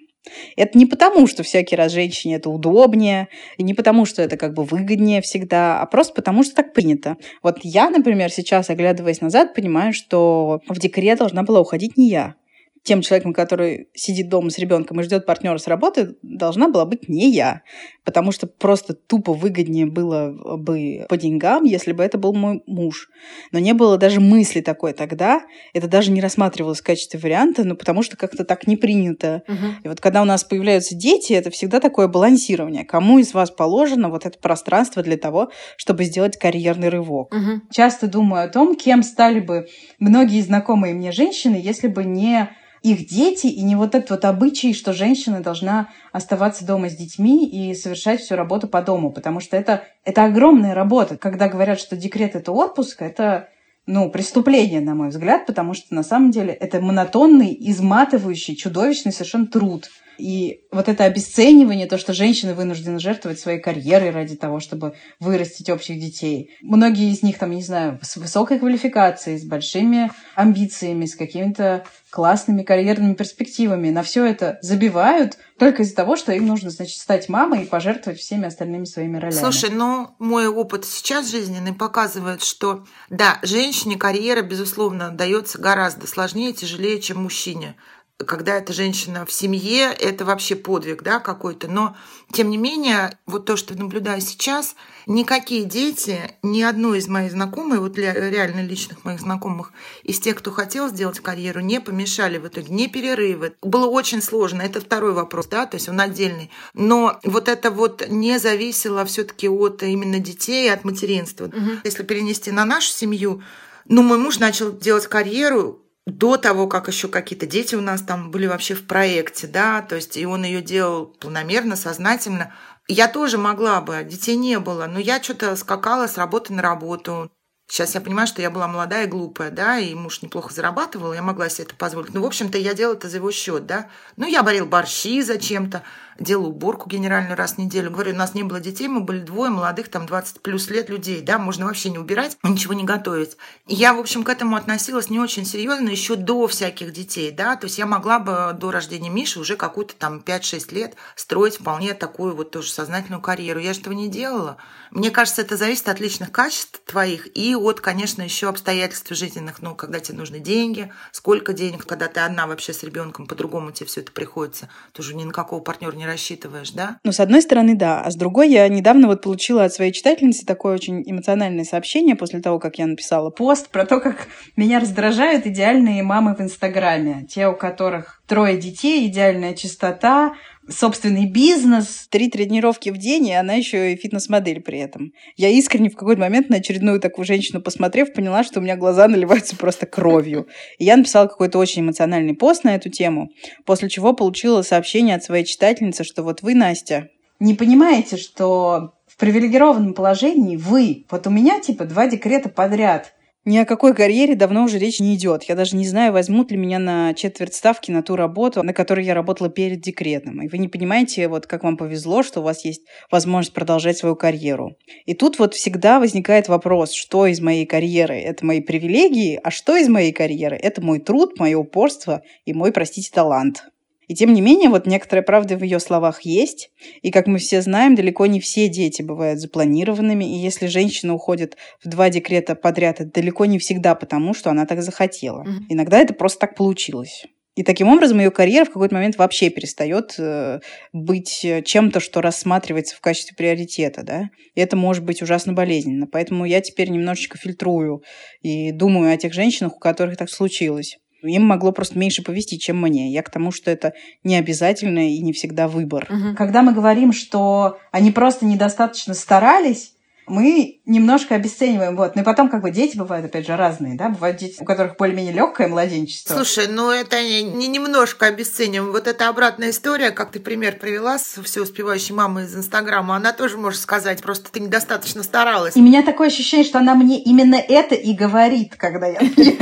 Это 0.56 0.78
не 0.78 0.86
потому, 0.86 1.28
что 1.28 1.44
всякий 1.44 1.76
раз 1.76 1.92
женщине 1.92 2.36
это 2.36 2.50
удобнее, 2.50 3.28
и 3.58 3.64
не 3.64 3.74
потому, 3.74 4.06
что 4.06 4.22
это 4.22 4.38
как 4.38 4.54
бы 4.54 4.64
выгоднее 4.64 5.22
всегда, 5.22 5.82
а 5.82 5.86
просто 5.86 6.14
потому, 6.14 6.44
что 6.44 6.56
так 6.56 6.74
принято. 6.74 7.18
Вот 7.42 7.60
я, 7.64 7.90
например, 7.90 8.32
сейчас, 8.32 8.70
оглядываясь 8.70 9.22
назад, 9.22 9.54
понимаю, 9.54 9.94
что 9.94 10.62
в 10.68 10.80
декрет 10.80 11.20
должна 11.20 11.44
была 11.44 11.60
уходить 11.60 11.98
не 11.98 12.10
я. 12.10 12.36
Тем 12.84 13.02
человеком, 13.02 13.34
который 13.34 13.88
сидит 13.94 14.28
дома 14.28 14.50
с 14.50 14.58
ребенком 14.58 15.00
и 15.00 15.04
ждет 15.04 15.26
партнера 15.26 15.58
с 15.58 15.68
работы, 15.68 16.16
должна 16.22 16.68
была 16.68 16.86
быть 16.86 17.08
не 17.08 17.32
я. 17.32 17.62
Потому 18.04 18.34
что 18.34 18.46
просто 18.46 18.94
тупо 18.94 19.34
выгоднее 19.34 19.86
было 19.86 20.58
бы 20.58 21.06
по 21.08 21.16
деньгам, 21.16 21.64
если 21.64 21.94
бы 21.94 22.04
это 22.04 22.18
был 22.18 22.34
мой 22.34 22.62
муж. 22.68 23.10
Но 23.54 23.60
не 23.60 23.74
было 23.74 23.98
даже 23.98 24.20
мысли 24.20 24.60
такой 24.60 24.92
тогда. 24.92 25.44
Это 25.74 25.88
даже 25.88 26.12
не 26.12 26.20
рассматривалось 26.20 26.82
в 26.82 26.84
качестве 26.84 27.20
варианта, 27.22 27.64
ну, 27.64 27.76
потому 27.76 28.04
что 28.04 28.18
как-то 28.18 28.44
так 28.44 28.68
не 28.68 28.76
принято. 28.76 29.44
Угу. 29.48 29.66
И 29.86 29.88
вот 29.88 30.02
когда 30.02 30.22
у 30.22 30.26
нас 30.26 30.44
появляются 30.44 30.94
дети, 30.94 31.32
это 31.32 31.52
всегда 31.52 31.80
такое 31.80 32.10
балансирование. 32.10 32.84
Кому 32.84 33.20
из 33.20 33.34
вас 33.34 33.50
положено 33.50 34.10
вот 34.10 34.26
это 34.26 34.38
пространство 34.38 35.02
для 35.02 35.16
того, 35.16 35.52
чтобы 35.78 36.04
сделать 36.04 36.38
карьерный 36.38 36.90
рывок? 36.90 37.34
Угу. 37.34 37.70
Часто 37.72 38.08
думаю 38.08 38.44
о 38.44 38.50
том, 38.50 38.76
кем 38.76 39.04
стали 39.04 39.40
бы 39.40 39.68
многие 40.00 40.42
знакомые 40.42 40.94
мне 40.94 41.14
женщины, 41.14 41.56
если 41.56 41.88
бы 41.88 42.04
не 42.04 42.50
их 42.84 43.08
дети, 43.08 43.48
и 43.48 43.62
не 43.64 43.76
вот 43.76 43.96
этот 43.96 44.10
вот 44.12 44.26
обычай, 44.26 44.74
что 44.74 44.94
женщина 44.94 45.40
должна 45.40 45.90
оставаться 46.12 46.66
дома 46.66 46.90
с 46.90 46.96
детьми 46.96 47.48
и 47.48 47.74
совершать 47.74 48.20
всю 48.20 48.36
работу 48.36 48.68
по 48.68 48.82
дому, 48.82 49.12
потому 49.12 49.40
что 49.40 49.58
это, 49.58 49.86
это 50.04 50.26
огромная 50.26 50.76
работа. 50.76 51.18
Когда 51.18 51.48
говорят, 51.48 51.80
что 51.80 51.96
декрет— 51.96 52.36
это 52.36 52.52
отпуск, 52.52 53.02
это 53.02 53.50
ну, 53.86 54.10
преступление, 54.10 54.82
на 54.82 54.96
мой 54.96 55.10
взгляд, 55.10 55.46
потому 55.46 55.74
что 55.74 55.96
на 55.96 56.04
самом 56.04 56.32
деле 56.32 56.54
это 56.54 56.82
монотонный, 56.82 57.56
изматывающий, 57.58 58.56
чудовищный 58.56 59.14
совершенно 59.14 59.48
труд— 59.48 59.90
и 60.18 60.62
вот 60.72 60.90
это 60.90 61.06
обесценивание, 61.06 61.88
то, 61.88 61.98
что 61.98 62.14
женщины 62.14 62.54
вынуждены 62.54 63.00
жертвовать 63.00 63.40
своей 63.40 63.60
карьерой 63.60 64.12
ради 64.12 64.36
того, 64.36 64.60
чтобы 64.60 64.94
вырастить 65.20 65.70
общих 65.70 66.00
детей. 66.00 66.52
Многие 66.62 67.12
из 67.12 67.24
них, 67.24 67.38
там, 67.38 67.52
не 67.52 67.64
знаю, 67.64 68.00
с 68.02 68.18
высокой 68.18 68.60
квалификацией, 68.60 69.40
с 69.40 69.44
большими 69.44 70.12
амбициями, 70.36 71.06
с 71.06 71.16
какими-то 71.16 71.86
классными 72.14 72.62
карьерными 72.62 73.16
перспективами. 73.16 73.90
На 73.90 74.04
все 74.04 74.24
это 74.24 74.60
забивают 74.62 75.40
только 75.58 75.82
из-за 75.82 75.96
того, 75.96 76.16
что 76.16 76.32
им 76.32 76.46
нужно, 76.46 76.70
значит, 76.70 77.00
стать 77.00 77.28
мамой 77.28 77.64
и 77.64 77.66
пожертвовать 77.66 78.20
всеми 78.20 78.46
остальными 78.46 78.86
своими 78.86 79.18
ролями. 79.18 79.40
Слушай, 79.40 79.72
ну, 79.72 80.10
мой 80.20 80.48
опыт 80.48 80.86
сейчас 80.86 81.32
жизненный 81.32 81.74
показывает, 81.74 82.44
что, 82.44 82.86
да, 83.10 83.40
женщине 83.42 83.98
карьера, 83.98 84.44
безусловно, 84.44 85.10
дается 85.10 85.58
гораздо 85.58 86.06
сложнее, 86.06 86.54
тяжелее, 86.54 87.02
чем 87.02 87.24
мужчине 87.24 87.76
когда 88.24 88.58
эта 88.58 88.74
женщина 88.74 89.26
в 89.26 89.32
семье, 89.32 89.94
это 89.94 90.26
вообще 90.26 90.56
подвиг, 90.56 91.04
да, 91.04 91.20
какой-то. 91.20 91.68
Но, 91.68 91.96
тем 92.32 92.50
не 92.50 92.58
менее, 92.58 93.18
вот 93.26 93.46
то, 93.46 93.56
что 93.56 93.78
наблюдаю 93.78 94.22
сейчас, 94.22 94.76
никакие 95.06 95.64
дети, 95.64 96.36
ни 96.42 96.62
одной 96.62 97.00
из 97.00 97.08
моих 97.08 97.32
знакомых, 97.32 97.80
вот 97.80 97.98
реально 97.98 98.62
личных 98.62 99.04
моих 99.04 99.20
знакомых, 99.20 99.72
из 100.04 100.20
тех, 100.20 100.38
кто 100.38 100.52
хотел 100.52 100.90
сделать 100.90 101.20
карьеру, 101.20 101.62
не 101.62 101.80
помешали 101.80 102.38
в 102.38 102.48
итоге, 102.48 102.74
не 102.74 102.88
перерывы. 102.88 103.56
Было 103.62 103.88
очень 103.88 104.22
сложно, 104.22 104.62
это 104.62 104.82
второй 104.82 105.14
вопрос, 105.14 105.48
да, 105.48 105.66
то 105.66 105.76
есть 105.76 105.90
он 105.90 106.00
отдельный. 106.00 106.52
Но 106.74 107.20
вот 107.24 107.48
это 107.48 107.72
вот 107.72 108.08
не 108.10 108.40
зависело 108.40 109.06
все 109.06 109.24
таки 109.24 109.48
от 109.50 109.84
именно 109.84 110.20
детей, 110.20 110.72
от 110.72 110.84
материнства. 110.84 111.46
Угу. 111.46 111.72
Если 111.84 112.04
перенести 112.04 112.52
на 112.52 112.66
нашу 112.66 112.90
семью, 112.90 113.44
ну, 113.86 114.02
мой 114.02 114.18
муж 114.18 114.40
начал 114.40 114.72
делать 114.72 115.08
карьеру 115.08 115.83
до 116.06 116.38
того, 116.38 116.68
как 116.68 116.88
еще 116.88 117.08
какие-то 117.08 117.46
дети 117.46 117.76
у 117.76 117.82
нас 117.82 118.02
там 118.02 118.30
были 118.30 118.46
вообще 118.46 118.76
в 118.76 118.86
проекте, 118.86 119.48
да, 119.48 119.82
то 119.82 119.96
есть 119.96 120.18
и 120.18 120.26
он 120.26 120.44
ее 120.44 120.62
делал 120.62 121.06
планомерно, 121.08 121.76
сознательно. 121.76 122.54
Я 122.88 123.08
тоже 123.08 123.38
могла 123.38 123.80
бы, 123.80 124.04
детей 124.04 124.36
не 124.36 124.60
было, 124.60 124.86
но 124.88 125.00
я 125.00 125.24
что-то 125.24 125.56
скакала 125.56 126.08
с 126.08 126.18
работы 126.18 126.52
на 126.54 126.62
работу. 126.62 127.32
Сейчас 127.70 127.96
я 127.96 128.02
понимаю, 128.02 128.28
что 128.28 128.42
я 128.42 128.52
была 128.52 128.68
молодая 128.68 129.06
и 129.06 129.10
глупая, 129.10 129.50
да, 129.50 129.80
и 129.80 129.96
муж 129.96 130.22
неплохо 130.22 130.54
зарабатывал, 130.54 131.14
я 131.14 131.22
могла 131.22 131.48
себе 131.48 131.64
это 131.66 131.76
позволить. 131.76 132.14
Ну, 132.14 132.22
в 132.22 132.26
общем-то, 132.26 132.58
я 132.58 132.74
делала 132.74 132.96
это 132.96 133.08
за 133.08 133.18
его 133.18 133.32
счет, 133.32 133.66
да. 133.66 133.90
Ну, 134.18 134.28
я 134.28 134.44
варил 134.44 134.66
борщи 134.66 135.22
зачем-то, 135.22 135.82
делаю 136.20 136.50
уборку 136.50 136.90
генеральную 136.90 137.36
раз 137.36 137.54
в 137.54 137.58
неделю. 137.58 137.92
Говорю, 137.92 138.14
у 138.14 138.18
нас 138.18 138.34
не 138.34 138.44
было 138.44 138.60
детей, 138.60 138.88
мы 138.88 139.02
были 139.02 139.20
двое 139.20 139.52
молодых, 139.52 139.90
там 139.90 140.06
20 140.06 140.42
плюс 140.42 140.70
лет 140.70 140.90
людей, 140.90 141.22
да, 141.22 141.38
можно 141.38 141.66
вообще 141.66 141.90
не 141.90 141.98
убирать, 141.98 142.38
ничего 142.44 142.74
не 142.74 142.84
готовить. 142.84 143.38
я, 143.68 143.94
в 143.94 144.00
общем, 144.00 144.24
к 144.24 144.30
этому 144.30 144.56
относилась 144.56 145.10
не 145.10 145.20
очень 145.20 145.46
серьезно 145.46 145.90
еще 145.90 146.16
до 146.16 146.48
всяких 146.48 146.92
детей, 146.92 147.32
да, 147.32 147.56
то 147.56 147.66
есть 147.66 147.78
я 147.78 147.86
могла 147.86 148.20
бы 148.20 148.56
до 148.60 148.72
рождения 148.72 149.10
Миши 149.10 149.40
уже 149.40 149.56
какую-то 149.56 149.96
там 149.96 150.24
5-6 150.26 150.74
лет 150.74 150.96
строить 151.16 151.58
вполне 151.58 151.94
такую 151.94 152.36
вот 152.36 152.52
тоже 152.52 152.72
сознательную 152.72 153.22
карьеру. 153.22 153.60
Я 153.60 153.74
же 153.74 153.82
этого 153.82 153.94
не 153.94 154.10
делала. 154.10 154.58
Мне 154.92 155.12
кажется, 155.12 155.42
это 155.42 155.58
зависит 155.58 155.88
от 155.90 156.00
личных 156.00 156.32
качеств 156.32 156.82
твоих 156.86 157.28
и 157.36 157.56
от, 157.56 157.82
конечно, 157.82 158.22
еще 158.22 158.48
обстоятельств 158.48 159.10
жизненных, 159.12 159.62
ну, 159.62 159.76
когда 159.76 160.00
тебе 160.00 160.18
нужны 160.18 160.40
деньги, 160.40 160.92
сколько 161.12 161.54
денег, 161.54 161.86
когда 161.86 162.08
ты 162.08 162.20
одна 162.20 162.48
вообще 162.48 162.74
с 162.74 162.84
ребенком, 162.84 163.26
по-другому 163.26 163.72
тебе 163.72 163.88
все 163.88 164.02
это 164.02 164.12
приходится, 164.12 164.70
тоже 164.92 165.16
ни 165.16 165.24
на 165.24 165.34
какого 165.34 165.62
партнера 165.62 165.96
не 165.96 166.03
рассчитываешь, 166.06 166.72
да? 166.72 166.98
Ну, 167.04 167.12
с 167.12 167.20
одной 167.20 167.42
стороны, 167.42 167.76
да. 167.76 168.02
А 168.02 168.12
с 168.12 168.16
другой, 168.16 168.50
я 168.50 168.68
недавно 168.68 169.08
вот 169.08 169.22
получила 169.22 169.64
от 169.64 169.74
своей 169.74 169.92
читательницы 169.92 170.46
такое 170.46 170.74
очень 170.76 171.04
эмоциональное 171.06 171.64
сообщение 171.66 172.16
после 172.16 172.40
того, 172.40 172.60
как 172.60 172.78
я 172.78 172.88
написала 172.88 173.30
пост 173.30 173.70
про 173.70 173.86
то, 173.86 174.00
как 174.00 174.28
меня 174.56 174.80
раздражают 174.80 175.46
идеальные 175.46 176.04
мамы 176.04 176.36
в 176.36 176.42
Инстаграме. 176.42 177.26
Те, 177.30 177.48
у 177.48 177.56
которых 177.56 178.22
трое 178.28 178.58
детей, 178.58 179.08
идеальная 179.08 179.54
чистота, 179.54 180.34
собственный 180.70 181.26
бизнес, 181.26 182.08
три 182.10 182.30
тренировки 182.30 182.90
в 182.90 182.98
день, 182.98 183.28
и 183.28 183.34
она 183.34 183.54
еще 183.54 183.94
и 183.94 183.96
фитнес-модель 183.96 184.62
при 184.62 184.80
этом. 184.80 185.14
Я 185.36 185.50
искренне 185.50 185.90
в 185.90 185.96
какой-то 185.96 186.22
момент 186.22 186.50
на 186.50 186.58
очередную 186.58 187.00
такую 187.00 187.26
женщину 187.26 187.62
посмотрев, 187.62 188.14
поняла, 188.14 188.44
что 188.44 188.60
у 188.60 188.64
меня 188.64 188.76
глаза 188.76 189.08
наливаются 189.10 189.56
просто 189.56 189.86
кровью. 189.86 190.48
И 190.78 190.86
я 190.86 190.98
написала 190.98 191.28
какой-то 191.28 191.60
очень 191.60 191.82
эмоциональный 191.82 192.36
пост 192.36 192.64
на 192.64 192.76
эту 192.76 192.90
тему, 192.90 193.30
после 193.66 193.90
чего 193.90 194.14
получила 194.14 194.62
сообщение 194.62 195.16
от 195.16 195.24
своей 195.24 195.46
читательницы, 195.46 196.04
что 196.04 196.24
вот 196.24 196.42
вы, 196.42 196.56
Настя, 196.56 197.10
не 197.40 197.56
понимаете, 197.56 198.18
что 198.18 198.94
в 199.08 199.18
привилегированном 199.18 199.94
положении 199.94 200.56
вы, 200.56 201.06
вот 201.10 201.28
у 201.28 201.30
меня 201.30 201.60
типа 201.60 201.86
два 201.86 202.08
декрета 202.08 202.50
подряд– 202.50 203.14
ни 203.46 203.58
о 203.58 203.66
какой 203.66 203.94
карьере 203.94 204.36
давно 204.36 204.64
уже 204.64 204.80
речь 204.80 205.00
не 205.00 205.16
идет. 205.16 205.44
Я 205.44 205.56
даже 205.56 205.76
не 205.76 205.86
знаю, 205.86 206.14
возьмут 206.14 206.52
ли 206.52 206.58
меня 206.58 206.80
на 206.80 207.14
четверть 207.14 207.54
ставки 207.54 207.92
на 207.92 208.02
ту 208.02 208.16
работу, 208.16 208.64
на 208.64 208.74
которой 208.74 209.06
я 209.06 209.14
работала 209.14 209.50
перед 209.50 209.82
декретом. 209.82 210.42
И 210.42 210.48
вы 210.48 210.58
не 210.58 210.70
понимаете, 210.70 211.28
вот 211.28 211.46
как 211.46 211.64
вам 211.64 211.76
повезло, 211.76 212.24
что 212.24 212.40
у 212.40 212.44
вас 212.44 212.64
есть 212.64 212.84
возможность 213.12 213.54
продолжать 213.54 213.98
свою 213.98 214.16
карьеру. 214.16 214.78
И 215.06 215.14
тут 215.14 215.40
вот 215.40 215.54
всегда 215.54 216.00
возникает 216.00 216.48
вопрос, 216.48 216.94
что 216.94 217.26
из 217.26 217.42
моей 217.42 217.66
карьеры– 217.66 218.16
это 218.16 218.46
мои 218.46 218.62
привилегии, 218.62 219.40
а 219.44 219.52
что 219.52 219.76
из 219.76 219.90
моей 219.90 220.14
карьеры– 220.14 220.56
это 220.62 220.82
мой 220.82 221.00
труд, 221.00 221.38
мое 221.40 221.58
упорство 221.58 222.22
и 222.46 222.54
мой, 222.54 222.72
простите, 222.72 223.12
талант. 223.14 223.66
И 224.08 224.16
тем 224.16 224.34
не 224.34 224.42
менее, 224.42 224.70
вот 224.70 224.86
некоторая 224.86 225.24
правда 225.24 225.58
в 225.58 225.64
ее 225.64 225.80
словах 225.80 226.22
есть. 226.22 226.72
И, 227.02 227.12
как 227.12 227.28
мы 227.28 227.38
все 227.40 227.62
знаем, 227.62 227.96
далеко 227.96 228.26
не 228.26 228.40
все 228.40 228.68
дети 228.68 229.02
бывают 229.02 229.40
запланированными. 229.40 230.26
И 230.26 230.38
если 230.38 230.68
женщина 230.68 231.14
уходит 231.14 231.58
в 231.84 231.90
два 231.90 232.10
декрета 232.10 232.56
подряд, 232.56 233.00
это 233.00 233.12
далеко 233.12 233.46
не 233.46 233.60
всегда 233.60 233.96
потому, 233.96 234.34
что 234.34 234.50
она 234.50 234.66
так 234.66 234.82
захотела. 234.82 235.44
Mm-hmm. 235.44 235.66
Иногда 235.70 236.00
это 236.00 236.14
просто 236.14 236.40
так 236.42 236.56
получилось. 236.56 237.26
И 237.56 237.62
таким 237.62 237.88
образом 237.90 238.20
ее 238.20 238.32
карьера 238.32 238.66
в 238.66 238.70
какой-то 238.70 238.96
момент 238.96 239.18
вообще 239.18 239.52
перестает 239.52 240.16
э, 240.18 240.60
быть 240.92 241.46
чем-то, 241.66 242.00
что 242.00 242.20
рассматривается 242.20 242.96
в 242.96 243.02
качестве 243.02 243.36
приоритета, 243.36 244.02
да. 244.02 244.30
И 244.56 244.62
это 244.62 244.76
может 244.76 245.04
быть 245.04 245.22
ужасно 245.22 245.54
болезненно. 245.54 246.08
Поэтому 246.12 246.46
я 246.46 246.62
теперь 246.62 246.90
немножечко 246.90 247.38
фильтрую 247.38 248.02
и 248.42 248.72
думаю 248.72 249.14
о 249.14 249.18
тех 249.18 249.34
женщинах, 249.34 249.76
у 249.76 249.80
которых 249.80 250.18
так 250.18 250.32
случилось. 250.32 250.98
Им 251.28 251.46
могло 251.46 251.72
просто 251.72 251.98
меньше 251.98 252.24
повести, 252.24 252.60
чем 252.60 252.82
мне. 252.82 253.12
Я 253.12 253.24
к 253.24 253.30
тому, 253.30 253.52
что 253.52 253.72
это 253.72 253.94
не 254.24 254.36
обязательно 254.36 255.10
и 255.10 255.20
не 255.20 255.34
всегда 255.34 255.68
выбор. 255.68 256.08
Угу. 256.10 256.36
Когда 256.36 256.62
мы 256.62 256.74
говорим, 256.74 257.14
что 257.14 257.78
они 257.92 258.12
просто 258.12 258.46
недостаточно 258.46 259.14
старались, 259.14 259.94
мы 260.28 260.82
немножко 260.86 261.36
обесцениваем. 261.36 261.96
Вот. 261.96 262.16
Ну 262.16 262.22
и 262.22 262.26
потом, 262.26 262.50
как 262.50 262.62
бы, 262.62 262.72
дети 262.72 262.98
бывают, 262.98 263.26
опять 263.26 263.46
же, 263.46 263.56
разные, 263.56 263.96
да? 263.96 264.10
Бывают 264.10 264.38
дети, 264.38 264.62
у 264.62 264.66
которых 264.66 264.98
более-менее 264.98 265.34
легкое 265.34 265.68
младенчество. 265.68 266.36
Слушай, 266.36 266.68
ну 266.68 266.90
это 266.90 267.22
не, 267.22 267.44
не 267.44 267.68
немножко 267.68 268.28
обесцениваем. 268.28 268.92
Вот 268.92 269.08
эта 269.08 269.30
обратная 269.30 269.72
история, 269.72 270.12
как 270.12 270.32
ты 270.32 270.40
пример 270.40 270.78
привела 270.78 271.18
с 271.18 271.42
все 271.44 271.62
успевающей 271.62 272.14
мамой 272.14 272.46
из 272.46 272.56
Инстаграма, 272.56 273.16
она 273.16 273.34
тоже 273.34 273.58
может 273.58 273.80
сказать, 273.80 274.22
просто 274.22 274.52
ты 274.52 274.60
недостаточно 274.60 275.24
старалась. 275.24 275.76
И 275.76 275.80
у 275.80 275.84
меня 275.84 276.04
такое 276.04 276.28
ощущение, 276.28 276.66
что 276.66 276.80
она 276.80 276.96
мне 276.96 277.22
именно 277.22 277.56
это 277.56 277.96
и 277.96 278.14
говорит, 278.14 278.76
когда 278.76 279.08
я 279.08 279.20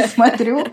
смотрю. 0.14 0.68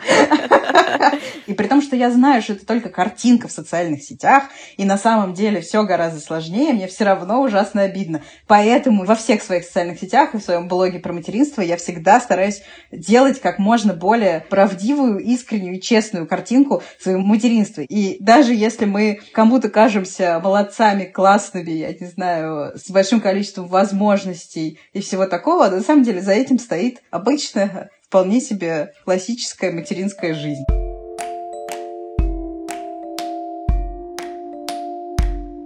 И 1.47 1.55
при 1.55 1.67
том, 1.67 1.81
что 1.81 1.97
я 1.97 2.11
знаю, 2.11 2.43
что 2.43 2.53
это 2.53 2.67
только 2.67 2.91
картинка 2.91 3.49
в 3.49 3.53
социальных 3.53 4.03
сетях, 4.03 4.45
и 4.77 4.85
на 4.85 4.99
самом 4.99 5.33
деле 5.33 5.61
все 5.61 5.83
гораздо 5.85 6.21
сложнее, 6.21 6.73
мне 6.73 6.87
все 6.89 7.05
равно 7.05 7.41
ужасно 7.41 7.83
обидно. 7.83 8.23
Поэтому 8.47 9.05
во 9.05 9.15
всех 9.15 9.43
своих 9.43 9.65
социальных 9.65 9.78
социальных 9.79 10.01
сетях 10.01 10.35
и 10.35 10.39
в 10.39 10.43
своем 10.43 10.67
блоге 10.67 10.99
про 10.99 11.13
материнство 11.13 11.61
я 11.61 11.77
всегда 11.77 12.19
стараюсь 12.21 12.63
делать 12.91 13.41
как 13.41 13.61
можно 13.61 13.95
более 13.95 14.45
правдивую, 14.51 15.21
искреннюю 15.21 15.77
и 15.77 15.81
честную 15.81 16.27
картинку 16.27 16.83
своего 16.99 17.21
материнства. 17.21 17.83
И 17.83 18.17
даже 18.19 18.55
если 18.55 18.87
мы 18.87 19.21
кому-то 19.33 19.69
кажемся 19.69 20.41
молодцами, 20.43 21.05
классными, 21.05 21.71
я 21.71 21.93
не 21.93 22.07
знаю, 22.07 22.77
с 22.77 22.91
большим 22.91 23.21
количеством 23.21 23.69
возможностей 23.69 24.81
и 24.93 25.01
всего 25.01 25.27
такого, 25.27 25.69
на 25.69 25.81
самом 25.81 26.03
деле 26.03 26.21
за 26.23 26.33
этим 26.33 26.59
стоит 26.59 27.01
обычная, 27.13 27.91
вполне 28.03 28.41
себе 28.41 28.95
классическая 29.05 29.71
материнская 29.71 30.35
жизнь. 30.35 30.65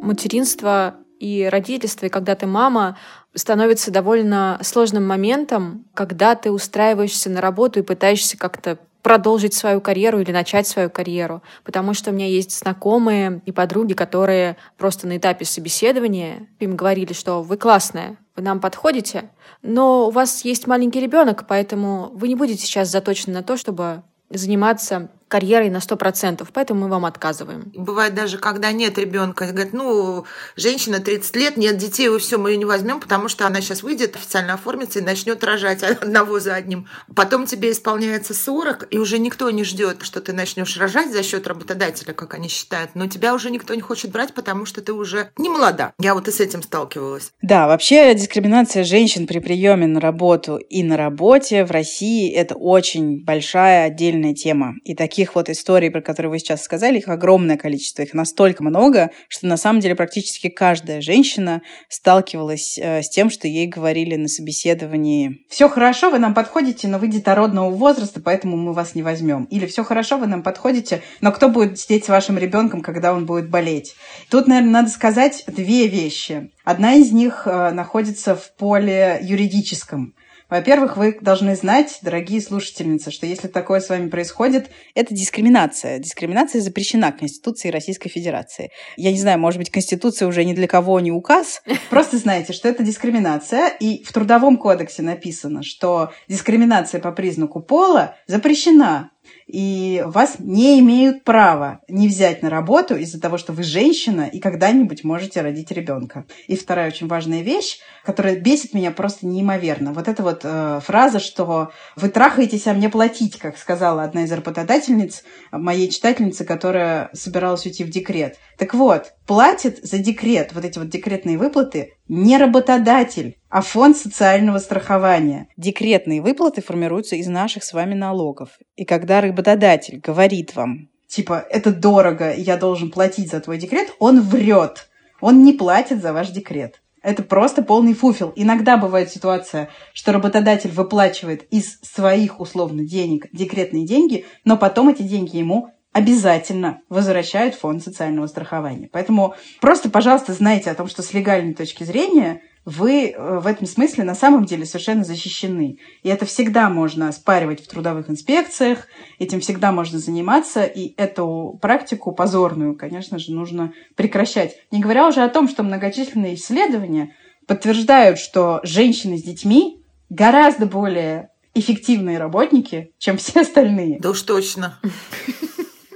Материнство 0.03 0.96
и 1.22 1.48
родительство, 1.48 2.06
и 2.06 2.08
когда 2.08 2.35
ты 2.35 2.46
мама, 2.46 2.98
становится 3.32 3.92
довольно 3.92 4.58
сложным 4.62 5.06
моментом, 5.06 5.85
когда 5.94 6.35
ты 6.35 6.50
устраиваешься 6.50 7.30
на 7.30 7.40
работу 7.40 7.78
и 7.78 7.85
пытаешься 7.85 8.37
как-то 8.37 8.76
продолжить 9.02 9.54
свою 9.54 9.80
карьеру 9.80 10.18
или 10.20 10.32
начать 10.32 10.66
свою 10.66 10.90
карьеру. 10.90 11.40
Потому 11.62 11.94
что 11.94 12.11
у 12.11 12.12
меня 12.12 12.26
есть 12.26 12.58
знакомые 12.58 13.40
и 13.46 13.52
подруги, 13.52 13.92
которые 13.92 14.56
просто 14.76 15.06
на 15.06 15.16
этапе 15.16 15.44
собеседования 15.44 16.48
им 16.58 16.74
говорили, 16.74 17.12
что 17.12 17.42
вы 17.42 17.56
классная, 17.56 18.16
вы 18.35 18.42
нам 18.42 18.58
подходите, 18.61 19.30
но 19.62 20.08
у 20.08 20.11
вас 20.11 20.44
есть 20.44 20.66
маленький 20.66 21.00
ребенок, 21.00 21.44
поэтому 21.46 22.11
вы 22.14 22.26
не 22.26 22.35
будете 22.35 22.62
сейчас 22.62 22.88
заточены 22.88 23.35
на 23.35 23.42
то, 23.44 23.56
чтобы 23.56 24.02
заниматься 24.28 25.08
карьерой 25.33 25.71
на 25.71 25.79
100%, 25.79 26.47
поэтому 26.53 26.83
мы 26.83 26.88
вам 26.88 27.07
отказываем. 27.07 27.73
Бывает 27.75 28.14
даже, 28.14 28.37
когда 28.37 28.71
нет 28.71 28.99
ребенка, 28.99 29.47
говорят, 29.47 29.73
ну, 29.73 30.27
женщина 30.57 31.01
30 31.01 31.37
лет, 31.37 31.57
нет 31.57 31.79
детей, 31.79 32.14
и 32.14 32.18
все, 32.18 32.37
мы 32.37 32.51
ее 32.51 32.59
не 32.59 32.66
возьмем, 32.66 33.01
потому 33.01 33.29
что 33.29 33.47
она 33.47 33.62
сейчас 33.62 33.83
выйдет, 33.83 34.14
официально 34.14 34.53
оформится 34.53 34.99
и 34.99 35.03
начнет 35.03 35.42
рожать 35.42 35.83
одного 36.03 36.38
за 36.38 36.55
одним. 36.55 36.87
Потом 37.16 37.47
тебе 37.47 37.73
исполняется 37.73 38.35
40, 38.35 38.88
и 38.90 38.99
уже 38.99 39.18
никто 39.18 39.51
не 39.51 39.64
ждет, 39.64 40.03
что 40.03 40.21
ты 40.21 40.35
начнешь 40.35 40.77
рожать 40.77 41.11
за 41.11 41.23
счет 41.23 41.47
работодателя, 41.47 42.12
как 42.12 42.35
они 42.35 42.49
считают, 42.49 42.90
но 42.92 43.07
тебя 43.07 43.33
уже 43.33 43.49
никто 43.49 43.75
не 43.75 43.81
хочет 43.81 44.11
брать, 44.11 44.35
потому 44.35 44.66
что 44.66 44.83
ты 44.83 44.92
уже 44.92 45.31
не 45.38 45.49
молода. 45.49 45.95
Я 45.99 46.12
вот 46.12 46.29
и 46.29 46.31
с 46.31 46.40
этим 46.40 46.62
сталкивалась. 46.62 47.33
Да, 47.40 47.68
вообще 47.68 48.14
дискриминация 48.14 48.85
женщин 48.85 49.27
при 49.27 49.38
приеме 49.38 49.87
на 49.87 49.99
работу 49.99 50.59
и 50.59 50.83
на 50.83 50.99
работе 50.99 51.64
в 51.64 51.71
России– 51.71 52.31
это 52.35 52.55
очень 52.55 53.25
большая 53.25 53.87
отдельная 53.87 54.35
тема. 54.35 54.75
И 54.85 54.95
таких 54.95 55.21
таких 55.22 55.37
вот 55.37 55.48
историй, 55.48 55.88
про 55.88 56.00
которые 56.00 56.30
вы 56.30 56.38
сейчас 56.40 56.64
сказали, 56.64 56.98
их 56.98 57.06
огромное 57.06 57.56
количество, 57.56 58.02
их 58.02 58.12
настолько 58.12 58.64
много, 58.64 59.12
что 59.28 59.46
на 59.46 59.56
самом 59.56 59.78
деле 59.78 59.94
практически 59.94 60.48
каждая 60.48 61.00
женщина 61.00 61.62
сталкивалась 61.88 62.76
э, 62.76 63.02
с 63.02 63.08
тем, 63.08 63.30
что 63.30 63.46
ей 63.46 63.68
говорили 63.68 64.16
на 64.16 64.26
собеседовании. 64.26 65.44
Все 65.48 65.68
хорошо, 65.68 66.11
вы 66.11 66.18
нам 66.18 66.35
подходите, 66.35 66.88
но 66.88 66.98
вы 66.98 67.06
детородного 67.06 67.70
возраста, 67.70 68.20
поэтому 68.20 68.56
мы 68.56 68.72
вас 68.72 68.96
не 68.96 69.02
возьмем. 69.02 69.44
Или 69.44 69.66
все 69.66 69.85
хорошо, 69.85 70.18
вы 70.18 70.26
нам 70.26 70.42
подходите, 70.42 71.02
но 71.20 71.30
кто 71.30 71.48
будет 71.48 71.78
сидеть 71.78 72.04
с 72.04 72.08
вашим 72.08 72.37
ребенком, 72.37 72.80
когда 72.80 73.12
он 73.12 73.24
будет 73.24 73.48
болеть? 73.48 73.94
Тут, 74.28 74.48
наверное, 74.48 74.72
надо 74.72 74.88
сказать 74.90 75.44
две 75.46 75.87
вещи. 75.87 76.50
Одна 76.64 76.94
из 76.94 77.12
них 77.12 77.46
э, 77.46 77.70
находится 77.70 78.35
в 78.35 78.52
поле 78.56 79.20
юридическом. 79.22 80.14
Во-первых, 80.52 80.98
вы 80.98 81.16
должны 81.18 81.56
знать, 81.56 82.00
дорогие 82.02 82.38
слушательницы, 82.42 83.10
что 83.10 83.24
если 83.24 83.48
такое 83.48 83.80
с 83.80 83.88
вами 83.88 84.10
происходит, 84.10 84.68
это 84.94 85.14
дискриминация. 85.14 85.98
Дискриминация 85.98 86.60
запрещена 86.60 87.10
Конституцией 87.10 87.72
Российской 87.72 88.10
Федерации. 88.10 88.70
Я 88.98 89.12
не 89.12 89.18
знаю, 89.18 89.38
может 89.38 89.56
быть, 89.56 89.70
Конституция 89.70 90.28
уже 90.28 90.44
ни 90.44 90.52
для 90.52 90.68
кого 90.68 91.00
не 91.00 91.10
указ. 91.10 91.62
Просто 91.88 92.18
знайте, 92.18 92.52
что 92.52 92.68
это 92.68 92.82
дискриминация. 92.82 93.68
И 93.68 94.04
в 94.04 94.12
Трудовом 94.12 94.58
кодексе 94.58 95.00
написано, 95.00 95.62
что 95.62 96.12
дискриминация 96.28 97.00
по 97.00 97.12
признаку 97.12 97.62
пола 97.62 98.16
запрещена 98.26 99.10
и 99.46 100.02
вас 100.06 100.37
не 100.38 100.80
имеют 100.80 101.24
права 101.24 101.80
не 101.88 102.08
взять 102.08 102.42
на 102.42 102.50
работу 102.50 102.96
из-за 102.96 103.20
того, 103.20 103.38
что 103.38 103.52
вы 103.52 103.62
женщина 103.62 104.22
и 104.22 104.38
когда-нибудь 104.38 105.04
можете 105.04 105.42
родить 105.42 105.70
ребенка. 105.70 106.24
И 106.46 106.56
вторая 106.56 106.88
очень 106.88 107.06
важная 107.06 107.42
вещь, 107.42 107.78
которая 108.04 108.37
бесит 108.37 108.74
меня 108.74 108.90
просто 108.90 109.26
неимоверно. 109.26 109.92
Вот 109.92 110.08
эта 110.08 110.22
вот 110.22 110.40
э, 110.44 110.80
фраза, 110.82 111.18
что 111.18 111.70
вы 111.96 112.08
трахаетесь, 112.08 112.66
а 112.66 112.72
мне 112.72 112.88
платить, 112.88 113.38
как 113.38 113.58
сказала 113.58 114.02
одна 114.02 114.24
из 114.24 114.32
работодательниц, 114.32 115.22
моей 115.50 115.88
читательницы, 115.90 116.44
которая 116.44 117.11
собиралась 117.12 117.66
уйти 117.66 117.85
в 117.85 117.90
декрет. 117.90 118.38
Так 118.58 118.74
вот, 118.74 119.12
платит 119.26 119.85
за 119.85 119.98
декрет, 119.98 120.52
вот 120.52 120.64
эти 120.64 120.78
вот 120.78 120.88
декретные 120.88 121.38
выплаты, 121.38 121.94
не 122.08 122.36
работодатель, 122.36 123.38
а 123.48 123.62
фонд 123.62 123.96
социального 123.96 124.58
страхования. 124.58 125.48
Декретные 125.56 126.22
выплаты 126.22 126.62
формируются 126.62 127.16
из 127.16 127.26
наших 127.26 127.64
с 127.64 127.72
вами 127.72 127.94
налогов. 127.94 128.58
И 128.76 128.84
когда 128.84 129.20
работодатель 129.20 129.98
говорит 129.98 130.54
вам, 130.56 130.88
типа, 131.06 131.44
это 131.50 131.72
дорого, 131.72 132.34
я 132.34 132.56
должен 132.56 132.90
платить 132.90 133.30
за 133.30 133.40
твой 133.40 133.58
декрет, 133.58 133.94
он 133.98 134.20
врет. 134.20 134.88
Он 135.20 135.44
не 135.44 135.52
платит 135.52 136.02
за 136.02 136.12
ваш 136.12 136.30
декрет. 136.30 136.82
Это 137.02 137.22
просто 137.22 137.62
полный 137.62 137.94
фуфел. 137.94 138.32
Иногда 138.36 138.76
бывает 138.76 139.10
ситуация, 139.10 139.68
что 139.92 140.12
работодатель 140.12 140.70
выплачивает 140.70 141.42
из 141.50 141.80
своих 141.80 142.40
условно 142.40 142.84
денег 142.84 143.26
декретные 143.32 143.84
деньги, 143.84 144.24
но 144.44 144.56
потом 144.56 144.88
эти 144.88 145.02
деньги 145.02 145.36
ему 145.36 145.70
обязательно 145.92 146.81
возвращают 146.88 147.55
фонд 147.55 147.83
социального 147.83 148.26
страхования. 148.26 148.88
Поэтому 148.90 149.35
просто, 149.61 149.90
пожалуйста, 149.90 150.33
знайте 150.33 150.70
о 150.70 150.74
том, 150.74 150.88
что 150.88 151.02
с 151.02 151.12
легальной 151.12 151.55
точки 151.55 151.85
зрения 151.85 152.42
вы 152.64 153.11
э, 153.11 153.38
в 153.40 153.46
этом 153.46 153.66
смысле 153.66 154.05
на 154.05 154.14
самом 154.14 154.44
деле 154.44 154.64
совершенно 154.64 155.05
защищены. 155.05 155.78
И 156.02 156.09
это 156.09 156.24
всегда 156.26 156.68
можно 156.68 157.09
оспаривать 157.09 157.62
в 157.62 157.68
трудовых 157.68 158.09
инспекциях, 158.09 158.87
этим 159.18 159.40
всегда 159.40 159.72
можно 159.72 159.98
заниматься, 159.98 160.64
и 160.64 160.94
эту 160.96 161.59
практику 161.61 162.12
позорную, 162.12 162.76
конечно 162.76 163.18
же, 163.18 163.33
нужно 163.33 163.72
прекращать. 163.96 164.57
Не 164.70 164.81
говоря 164.81 165.09
уже 165.09 165.22
о 165.22 165.28
том, 165.28 165.48
что 165.48 165.62
многочисленные 165.62 166.37
исследования 166.37 167.14
подтверждают, 167.46 168.18
что 168.18 168.61
женщины 168.62 169.18
с 169.18 169.22
детьми 169.22 169.83
гораздо 170.09 170.66
более 170.66 171.31
эффективные 171.55 172.18
работники, 172.18 172.92
чем 172.98 173.18
все 173.18 173.40
остальные. 173.40 173.98
Да 174.00 174.11
уж 174.11 174.22
точно. 174.22 174.78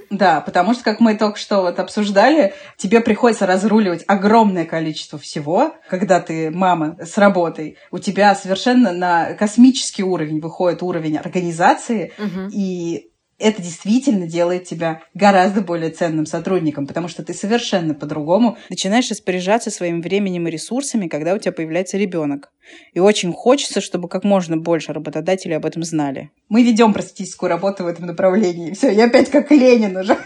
Да, 0.09 0.41
потому 0.41 0.73
что, 0.73 0.83
как 0.83 0.99
мы 0.99 1.15
только 1.15 1.37
что 1.37 1.61
вот 1.61 1.79
обсуждали, 1.79 2.53
тебе 2.77 3.01
приходится 3.01 3.45
разруливать 3.45 4.03
огромное 4.07 4.65
количество 4.65 5.19
всего, 5.19 5.73
когда 5.89 6.19
ты 6.19 6.49
мама 6.51 6.97
с 7.01 7.17
работой. 7.17 7.77
У 7.91 7.99
тебя 7.99 8.35
совершенно 8.35 8.91
на 8.91 9.33
космический 9.33 10.03
уровень 10.03 10.39
выходит 10.39 10.83
уровень 10.83 11.17
организации, 11.17 12.13
угу. 12.17 12.49
и 12.51 13.11
это 13.39 13.61
действительно 13.61 14.27
делает 14.27 14.65
тебя 14.65 15.03
гораздо 15.13 15.61
более 15.61 15.91
ценным 15.91 16.25
сотрудником, 16.25 16.87
потому 16.87 17.07
что 17.07 17.23
ты 17.23 17.33
совершенно 17.33 17.93
по-другому 17.93 18.57
начинаешь 18.69 19.09
распоряжаться 19.09 19.69
своим 19.69 20.01
временем 20.01 20.47
и 20.47 20.51
ресурсами, 20.51 21.07
когда 21.07 21.33
у 21.33 21.37
тебя 21.37 21.51
появляется 21.51 21.97
ребенок. 21.97 22.51
И 22.93 22.99
очень 22.99 23.31
хочется, 23.33 23.79
чтобы 23.79 24.09
как 24.09 24.23
можно 24.23 24.57
больше 24.57 24.91
работодателей 24.91 25.55
об 25.55 25.65
этом 25.65 25.83
знали. 25.83 26.31
Мы 26.49 26.63
ведем 26.63 26.93
просветительскую 26.93 27.49
работу 27.49 27.83
в 27.83 27.87
этом 27.87 28.07
направлении. 28.07 28.73
Все, 28.73 28.91
я 28.91 29.05
опять 29.05 29.29
как 29.29 29.51
Ленин 29.51 29.95
уже. 29.95 30.17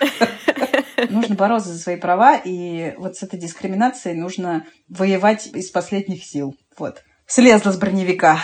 Нужно 1.10 1.36
бороться 1.36 1.70
за 1.70 1.80
свои 1.80 1.98
права, 1.98 2.38
и 2.38 2.94
вот 2.98 3.18
с 3.18 3.24
этой 3.24 3.40
дискриминацией 3.40 4.16
нужно 4.16 4.68
воевать 4.88 5.48
из 5.48 5.72
последних 5.72 6.24
сил. 6.24 6.56
Вот. 6.78 7.04
Слезла 7.26 7.72
с 7.72 7.78
броневика 7.78 8.40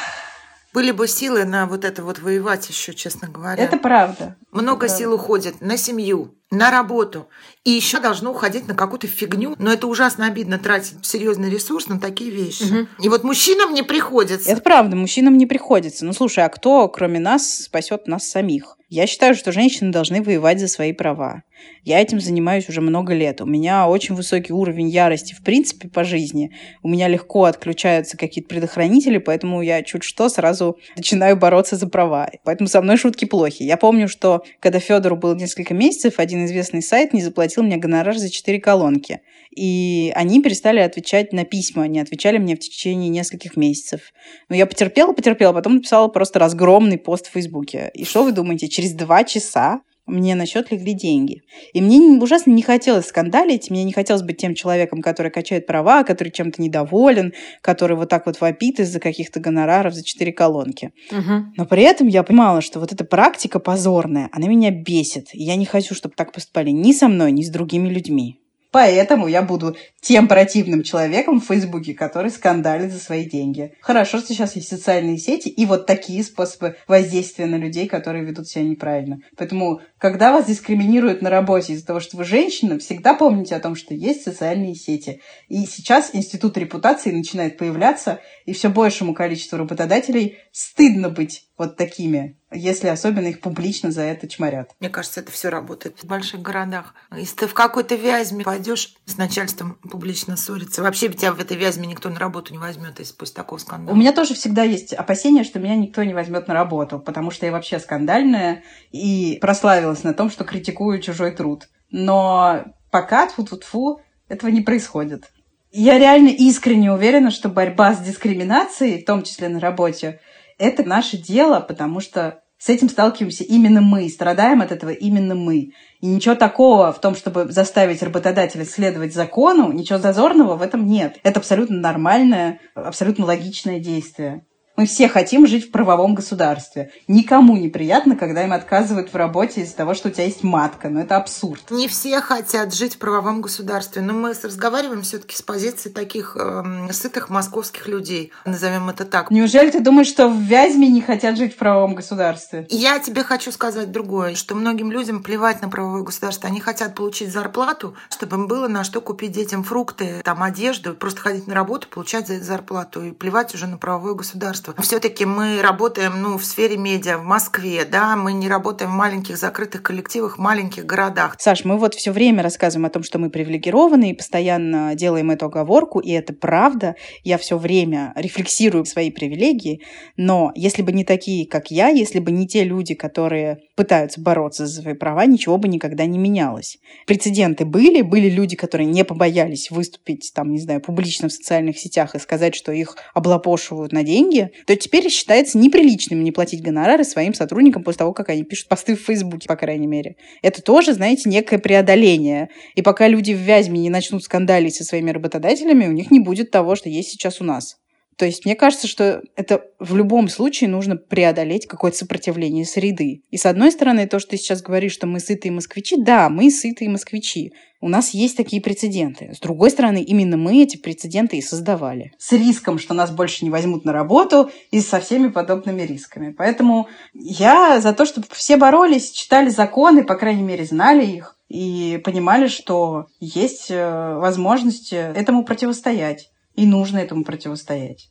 были 0.77 0.91
бы 0.91 1.07
силы 1.07 1.43
на 1.43 1.65
вот 1.65 1.83
это 1.83 2.03
вот 2.03 2.19
воевать 2.19 2.69
еще, 2.69 2.93
честно 2.93 3.27
говоря. 3.27 3.63
Это 3.63 3.77
правда. 3.77 4.35
Много 4.51 4.85
это 4.85 4.95
сил 4.95 5.09
правда. 5.09 5.23
уходит 5.23 5.59
на 5.59 5.75
семью, 5.75 6.35
на 6.51 6.71
работу. 6.71 7.27
И 7.63 7.71
еще 7.71 7.99
должно 7.99 8.31
уходить 8.31 8.67
на 8.67 8.73
какую-то 8.73 9.07
фигню. 9.07 9.55
Но 9.59 9.73
это 9.73 9.87
ужасно 9.87 10.27
обидно 10.27 10.57
тратить 10.57 11.05
серьезный 11.05 11.49
ресурс 11.49 11.87
на 11.87 11.99
такие 11.99 12.31
вещи. 12.31 12.63
Угу. 12.63 12.87
И 13.03 13.09
вот 13.09 13.23
мужчинам 13.23 13.73
не 13.73 13.83
приходится. 13.83 14.49
Это 14.49 14.61
правда, 14.61 14.95
мужчинам 14.95 15.37
не 15.37 15.45
приходится. 15.45 16.05
Ну 16.05 16.13
слушай, 16.13 16.43
а 16.43 16.49
кто, 16.49 16.87
кроме 16.87 17.19
нас, 17.19 17.63
спасет 17.63 18.07
нас 18.07 18.29
самих? 18.29 18.77
Я 18.89 19.05
считаю, 19.05 19.35
что 19.35 19.51
женщины 19.51 19.91
должны 19.91 20.21
воевать 20.21 20.61
за 20.61 20.69
свои 20.69 20.93
права. 20.93 21.43
Я 21.83 21.99
этим 21.99 22.21
занимаюсь 22.21 22.69
уже 22.69 22.79
много 22.79 23.13
лет. 23.13 23.41
У 23.41 23.45
меня 23.45 23.89
очень 23.89 24.15
высокий 24.15 24.53
уровень 24.53 24.87
ярости, 24.87 25.33
в 25.33 25.43
принципе, 25.43 25.89
по 25.89 26.05
жизни. 26.05 26.51
У 26.83 26.87
меня 26.87 27.09
легко 27.09 27.43
отключаются 27.43 28.15
какие-то 28.15 28.47
предохранители, 28.47 29.17
поэтому 29.17 29.61
я 29.61 29.83
чуть 29.83 30.03
что 30.03 30.29
сразу 30.29 30.77
начинаю 30.95 31.35
бороться 31.35 31.75
за 31.75 31.87
права. 31.87 32.29
Поэтому 32.45 32.69
со 32.69 32.81
мной 32.81 32.95
шутки 32.95 33.25
плохи. 33.25 33.63
Я 33.63 33.75
помню, 33.75 34.07
что 34.07 34.43
когда 34.61 34.79
Федору 34.79 35.17
было 35.17 35.35
несколько 35.35 35.73
месяцев, 35.73 36.19
один 36.19 36.36
известный 36.45 36.81
сайт 36.81 37.13
не 37.13 37.21
заплатил 37.21 37.63
мне 37.63 37.77
гонорар 37.77 38.17
за 38.17 38.29
четыре 38.29 38.59
колонки. 38.59 39.21
И 39.55 40.11
они 40.15 40.41
перестали 40.41 40.79
отвечать 40.79 41.33
на 41.33 41.43
письма, 41.43 41.83
они 41.83 41.99
отвечали 41.99 42.37
мне 42.37 42.55
в 42.55 42.59
течение 42.59 43.09
нескольких 43.09 43.57
месяцев. 43.57 44.13
Но 44.49 44.55
я 44.55 44.65
потерпела, 44.65 45.13
потерпела, 45.13 45.53
потом 45.53 45.75
написала 45.75 46.07
просто 46.07 46.39
разгромный 46.39 46.97
пост 46.97 47.27
в 47.27 47.31
Фейсбуке. 47.31 47.91
И 47.93 48.05
что 48.05 48.23
вы 48.23 48.31
думаете, 48.31 48.67
через 48.67 48.93
два 48.93 49.23
часа 49.23 49.81
мне 50.07 50.35
на 50.35 50.45
счет 50.45 50.71
легли 50.71 50.93
деньги. 50.93 51.43
И 51.73 51.81
мне 51.81 51.99
ужасно 51.99 52.51
не 52.51 52.61
хотелось 52.61 53.07
скандалить, 53.07 53.69
мне 53.69 53.83
не 53.83 53.91
хотелось 53.91 54.23
быть 54.23 54.37
тем 54.37 54.55
человеком, 54.55 55.01
который 55.01 55.31
качает 55.31 55.67
права, 55.67 56.03
который 56.03 56.29
чем-то 56.29 56.61
недоволен, 56.61 57.33
который 57.61 57.97
вот 57.97 58.09
так 58.09 58.25
вот 58.25 58.39
вопит 58.41 58.79
из-за 58.79 58.99
каких-то 58.99 59.39
гонораров 59.39 59.93
за 59.93 60.03
четыре 60.03 60.31
колонки. 60.31 60.91
Угу. 61.11 61.53
Но 61.57 61.65
при 61.65 61.83
этом 61.83 62.07
я 62.07 62.23
понимала, 62.23 62.61
что 62.61 62.79
вот 62.79 62.93
эта 62.93 63.03
практика 63.03 63.59
позорная, 63.59 64.29
она 64.31 64.47
меня 64.47 64.71
бесит. 64.71 65.29
И 65.33 65.43
я 65.43 65.55
не 65.55 65.65
хочу, 65.65 65.93
чтобы 65.93 66.15
так 66.15 66.31
поступали 66.31 66.69
ни 66.69 66.93
со 66.93 67.07
мной, 67.07 67.31
ни 67.31 67.43
с 67.43 67.49
другими 67.49 67.89
людьми. 67.89 68.39
Поэтому 68.77 69.25
я 69.27 69.41
буду 69.41 69.75
тем 70.01 70.27
противным 70.27 70.83
человеком 70.83 71.41
в 71.41 71.45
Фейсбуке, 71.45 71.95
который 71.95 72.29
скандалит 72.29 72.91
за 72.91 72.99
свои 72.99 73.25
деньги. 73.25 73.73
Хорошо, 73.81 74.19
что 74.19 74.27
сейчас 74.27 74.55
есть 74.55 74.67
социальные 74.67 75.17
сети 75.17 75.49
и 75.49 75.65
вот 75.65 75.87
такие 75.87 76.23
способы 76.23 76.75
воздействия 76.87 77.47
на 77.47 77.55
людей, 77.55 77.87
которые 77.87 78.23
ведут 78.23 78.47
себя 78.47 78.65
неправильно. 78.65 79.17
Поэтому, 79.35 79.81
когда 79.97 80.31
вас 80.31 80.45
дискриминируют 80.45 81.23
на 81.23 81.31
работе 81.31 81.73
из-за 81.73 81.87
того, 81.87 81.99
что 81.99 82.17
вы 82.17 82.23
женщина, 82.23 82.77
всегда 82.77 83.15
помните 83.15 83.55
о 83.55 83.59
том, 83.59 83.75
что 83.75 83.95
есть 83.95 84.21
социальные 84.21 84.75
сети. 84.75 85.21
И 85.47 85.65
сейчас 85.65 86.11
институт 86.13 86.55
репутации 86.55 87.09
начинает 87.09 87.57
появляться, 87.57 88.19
и 88.45 88.53
все 88.53 88.69
большему 88.69 89.15
количеству 89.15 89.57
работодателей 89.57 90.37
стыдно 90.51 91.09
быть 91.09 91.46
вот 91.57 91.75
такими, 91.75 92.37
если 92.51 92.87
особенно 92.87 93.27
их 93.27 93.41
публично 93.41 93.91
за 93.91 94.03
это 94.03 94.27
чморят. 94.27 94.71
Мне 94.79 94.89
кажется, 94.89 95.21
это 95.21 95.31
все 95.31 95.49
работает 95.49 95.99
в 95.99 96.05
больших 96.05 96.41
городах. 96.41 96.93
Если 97.11 97.35
ты 97.35 97.47
в 97.47 97.53
какой-то 97.53 97.95
Вязьме 97.95 98.43
пойдешь 98.43 98.95
с 99.05 99.17
начальством 99.17 99.75
публично 99.75 100.37
ссориться, 100.37 100.83
вообще 100.83 101.09
тебя 101.09 101.33
в 101.33 101.39
этой 101.39 101.57
Вязьме 101.57 101.87
никто 101.87 102.09
на 102.09 102.19
работу 102.19 102.53
не 102.53 102.59
возьмет, 102.59 102.99
если 102.99 103.15
после 103.15 103.35
такого 103.35 103.57
скандала. 103.59 103.93
У 103.95 103.97
меня 103.97 104.13
тоже 104.13 104.35
всегда 104.35 104.63
есть 104.63 104.93
опасение, 104.93 105.43
что 105.43 105.59
меня 105.59 105.75
никто 105.75 106.03
не 106.03 106.13
возьмет 106.13 106.47
на 106.47 106.53
работу, 106.53 106.99
потому 106.99 107.31
что 107.31 107.45
я 107.45 107.51
вообще 107.51 107.79
скандальная 107.79 108.63
и 108.91 109.39
прославилась 109.41 110.03
на 110.03 110.13
том, 110.13 110.29
что 110.29 110.43
критикую 110.43 111.01
чужой 111.01 111.31
труд. 111.31 111.69
Но 111.89 112.65
пока, 112.91 113.27
тьфу-тьфу-тьфу, 113.27 114.01
этого 114.27 114.49
не 114.49 114.61
происходит. 114.61 115.31
Я 115.71 115.97
реально 115.97 116.29
искренне 116.29 116.91
уверена, 116.91 117.29
что 117.29 117.49
борьба 117.49 117.93
с 117.93 117.99
дискриминацией, 117.99 119.01
в 119.01 119.05
том 119.05 119.23
числе 119.23 119.49
на 119.49 119.59
работе, 119.59 120.21
это 120.57 120.83
наше 120.83 121.17
дело, 121.17 121.59
потому 121.59 121.99
что 121.99 122.41
с 122.57 122.69
этим 122.69 122.89
сталкиваемся 122.89 123.43
именно 123.43 123.81
мы, 123.81 124.09
страдаем 124.09 124.61
от 124.61 124.71
этого 124.71 124.89
именно 124.89 125.35
мы. 125.35 125.73
И 126.01 126.07
ничего 126.07 126.33
такого 126.33 126.91
в 126.91 126.99
том, 126.99 127.15
чтобы 127.15 127.51
заставить 127.51 128.01
работодателя 128.01 128.65
следовать 128.65 129.13
закону, 129.13 129.71
ничего 129.71 129.99
зазорного 129.99 130.55
в 130.55 130.63
этом 130.63 130.87
нет. 130.87 131.19
Это 131.23 131.39
абсолютно 131.39 131.77
нормальное, 131.77 132.59
абсолютно 132.73 133.25
логичное 133.25 133.79
действие. 133.79 134.46
Мы 134.77 134.85
все 134.85 135.09
хотим 135.09 135.47
жить 135.47 135.69
в 135.69 135.71
правовом 135.71 136.13
государстве. 136.13 136.91
Никому 137.07 137.57
неприятно, 137.57 138.15
когда 138.15 138.43
им 138.43 138.53
отказывают 138.53 139.11
в 139.11 139.15
работе 139.15 139.61
из-за 139.61 139.75
того, 139.75 139.95
что 139.95 140.09
у 140.09 140.11
тебя 140.11 140.25
есть 140.25 140.43
матка. 140.43 140.89
Но 140.89 141.01
это 141.01 141.17
абсурд. 141.17 141.71
Не 141.71 141.87
все 141.87 142.21
хотят 142.21 142.75
жить 142.75 142.93
в 142.93 142.97
правовом 142.99 143.41
государстве. 143.41 144.03
Но 144.03 144.13
мы 144.13 144.33
разговариваем 144.33 145.01
все-таки 145.01 145.35
с 145.35 145.41
позиции 145.41 145.89
таких 145.89 146.37
э, 146.39 146.91
сытых 146.91 147.31
московских 147.31 147.87
людей. 147.87 148.31
Назовем 148.45 148.87
это 148.89 149.05
так. 149.05 149.31
Неужели 149.31 149.71
ты 149.71 149.79
думаешь, 149.79 150.05
что 150.05 150.29
в 150.29 150.39
Вязьме 150.39 150.89
не 150.89 151.01
хотят 151.01 151.37
жить 151.37 151.55
в 151.55 151.57
правовом 151.57 151.95
государстве? 151.95 152.67
Я 152.69 152.99
тебе 152.99 153.23
хочу 153.23 153.51
сказать 153.51 153.91
другое, 153.91 154.35
что 154.35 154.53
многим 154.53 154.91
людям 154.91 155.23
плевать 155.23 155.59
на 155.63 155.69
правовое 155.69 156.03
государство. 156.03 156.47
Они 156.47 156.59
хотят 156.59 156.93
получить 156.93 157.31
зарплату, 157.31 157.95
чтобы 158.11 158.35
им 158.35 158.47
было 158.47 158.67
на 158.67 158.83
что 158.83 159.01
купить 159.01 159.31
детям 159.31 159.63
фрукты, 159.63 160.21
там 160.23 160.43
одежду, 160.43 160.93
просто 160.93 161.21
ходить 161.21 161.47
на 161.47 161.55
работу, 161.55 161.87
получать 161.87 162.27
за 162.27 162.35
это 162.35 162.45
зарплату 162.45 163.03
и 163.03 163.11
плевать 163.11 163.55
уже 163.55 163.65
на 163.65 163.79
правовое 163.79 164.13
государство 164.13 164.66
пространство. 164.73 164.97
Все-таки 164.97 165.25
мы 165.25 165.61
работаем 165.61 166.21
ну, 166.21 166.37
в 166.37 166.45
сфере 166.45 166.77
медиа 166.77 167.17
в 167.17 167.23
Москве, 167.23 167.85
да, 167.85 168.15
мы 168.15 168.33
не 168.33 168.47
работаем 168.47 168.91
в 168.91 168.95
маленьких 168.95 169.37
закрытых 169.37 169.83
коллективах, 169.83 170.37
в 170.37 170.41
маленьких 170.41 170.85
городах. 170.85 171.35
Саш, 171.39 171.65
мы 171.65 171.77
вот 171.77 171.95
все 171.95 172.11
время 172.11 172.43
рассказываем 172.43 172.85
о 172.85 172.89
том, 172.89 173.03
что 173.03 173.19
мы 173.19 173.29
привилегированы 173.29 174.11
и 174.11 174.13
постоянно 174.13 174.95
делаем 174.95 175.31
эту 175.31 175.45
оговорку, 175.45 175.99
и 175.99 176.11
это 176.11 176.33
правда. 176.33 176.95
Я 177.23 177.37
все 177.37 177.57
время 177.57 178.13
рефлексирую 178.15 178.85
свои 178.85 179.11
привилегии, 179.11 179.81
но 180.15 180.51
если 180.55 180.81
бы 180.81 180.91
не 180.91 181.03
такие, 181.03 181.47
как 181.47 181.71
я, 181.71 181.89
если 181.89 182.19
бы 182.19 182.31
не 182.31 182.47
те 182.47 182.63
люди, 182.63 182.95
которые 182.95 183.59
пытаются 183.77 184.19
бороться 184.19 184.65
за 184.65 184.81
свои 184.81 184.95
права, 184.95 185.25
ничего 185.27 185.57
бы 185.57 185.67
никогда 185.67 186.05
не 186.07 186.17
менялось. 186.17 186.79
Прецеденты 187.05 187.63
были, 187.63 188.01
были 188.01 188.27
люди, 188.27 188.55
которые 188.55 188.87
не 188.87 189.05
побоялись 189.05 189.69
выступить, 189.69 190.31
там, 190.33 190.51
не 190.51 190.59
знаю, 190.59 190.81
публично 190.81 191.29
в 191.29 191.31
социальных 191.31 191.77
сетях 191.77 192.15
и 192.15 192.19
сказать, 192.19 192.55
что 192.55 192.71
их 192.71 192.97
облапошивают 193.13 193.93
на 193.93 194.01
деньги, 194.01 194.49
то 194.65 194.75
теперь 194.75 195.09
считается 195.09 195.59
неприличным 195.59 196.23
не 196.23 196.31
платить 196.31 196.63
гонорары 196.63 197.03
своим 197.03 197.35
сотрудникам 197.35 197.83
после 197.83 197.99
того, 197.99 198.13
как 198.13 198.29
они 198.29 198.43
пишут 198.43 198.67
посты 198.67 198.95
в 198.95 199.01
Фейсбуке, 199.01 199.47
по 199.47 199.55
крайней 199.55 199.87
мере. 199.87 200.15
Это 200.41 200.63
тоже, 200.63 200.93
знаете, 200.93 201.29
некое 201.29 201.59
преодоление. 201.59 202.49
И 202.73 202.81
пока 202.81 203.07
люди 203.07 203.31
в 203.31 203.37
Вязьме 203.37 203.79
не 203.79 203.91
начнут 203.91 204.23
скандалить 204.23 204.75
со 204.75 204.83
своими 204.83 205.11
работодателями, 205.11 205.85
у 205.85 205.91
них 205.91 206.09
не 206.09 206.19
будет 206.19 206.49
того, 206.49 206.75
что 206.75 206.89
есть 206.89 207.11
сейчас 207.11 207.39
у 207.41 207.43
нас. 207.43 207.77
То 208.17 208.25
есть 208.25 208.45
мне 208.45 208.55
кажется, 208.55 208.87
что 208.87 209.21
это 209.35 209.63
в 209.79 209.95
любом 209.95 210.27
случае 210.27 210.69
нужно 210.69 210.97
преодолеть 210.97 211.67
какое-то 211.67 211.97
сопротивление 211.97 212.65
среды. 212.65 213.21
И 213.29 213.37
с 213.37 213.45
одной 213.45 213.71
стороны, 213.71 214.07
то, 214.07 214.19
что 214.19 214.31
ты 214.31 214.37
сейчас 214.37 214.63
говоришь, 214.63 214.93
что 214.93 215.05
мы 215.05 215.19
сытые 215.19 215.51
москвичи, 215.51 215.97
да, 215.97 216.27
мы 216.29 216.49
сытые 216.49 216.89
москвичи. 216.89 217.53
У 217.79 217.89
нас 217.89 218.15
есть 218.15 218.35
такие 218.35 218.59
прецеденты. 218.59 219.31
С 219.35 219.39
другой 219.39 219.69
стороны, 219.69 220.01
именно 220.01 220.35
мы 220.35 220.63
эти 220.63 220.77
прецеденты 220.77 221.37
и 221.37 221.43
создавали. 221.43 222.11
С 222.17 222.31
риском, 222.31 222.79
что 222.79 222.95
нас 222.95 223.11
больше 223.11 223.45
не 223.45 223.51
возьмут 223.51 223.85
на 223.85 223.93
работу 223.93 224.49
и 224.71 224.81
со 224.81 224.99
всеми 224.99 225.27
подобными 225.27 225.83
рисками. 225.83 226.33
Поэтому 226.35 226.87
я 227.13 227.79
за 227.79 227.93
то, 227.93 228.05
чтобы 228.05 228.25
все 228.31 228.57
боролись, 228.57 229.11
читали 229.11 229.49
законы, 229.49 230.03
по 230.03 230.15
крайней 230.15 230.41
мере, 230.41 230.65
знали 230.65 231.05
их 231.05 231.35
и 231.49 232.01
понимали, 232.03 232.47
что 232.47 233.05
есть 233.19 233.67
э, 233.69 234.15
возможность 234.15 234.91
этому 234.91 235.45
противостоять 235.45 236.31
и 236.57 236.65
нужно 236.65 236.97
этому 236.97 237.23
противостоять. 237.23 238.09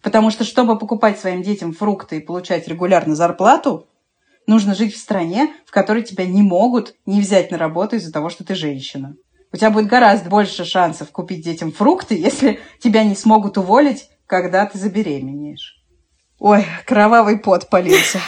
Потому 0.00 0.30
что, 0.30 0.44
чтобы 0.44 0.78
покупать 0.78 1.18
своим 1.18 1.42
детям 1.42 1.72
фрукты 1.72 2.16
и 2.16 2.20
получать 2.20 2.68
регулярно 2.68 3.14
зарплату, 3.14 3.88
нужно 4.46 4.74
жить 4.74 4.94
в 4.94 4.98
стране, 4.98 5.52
в 5.66 5.72
которой 5.72 6.02
тебя 6.02 6.24
не 6.24 6.42
могут 6.42 6.94
не 7.04 7.20
взять 7.20 7.50
на 7.50 7.58
работу 7.58 7.96
из-за 7.96 8.12
того, 8.12 8.30
что 8.30 8.44
ты 8.44 8.54
женщина. 8.54 9.16
У 9.52 9.56
тебя 9.56 9.70
будет 9.70 9.86
гораздо 9.86 10.30
больше 10.30 10.64
шансов 10.64 11.10
купить 11.10 11.44
детям 11.44 11.72
фрукты, 11.72 12.16
если 12.16 12.60
тебя 12.80 13.04
не 13.04 13.14
смогут 13.14 13.58
уволить, 13.58 14.08
когда 14.26 14.66
ты 14.66 14.78
забеременеешь. 14.78 15.82
Ой, 16.38 16.64
кровавый 16.86 17.38
пот 17.38 17.70
полился. 17.70 18.20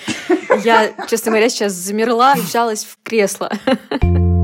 Я, 0.64 0.92
честно 1.08 1.32
говоря, 1.32 1.48
сейчас 1.48 1.72
замерла 1.72 2.34
и 2.34 2.40
вжалась 2.40 2.84
в 2.84 2.98
кресло. 3.02 3.50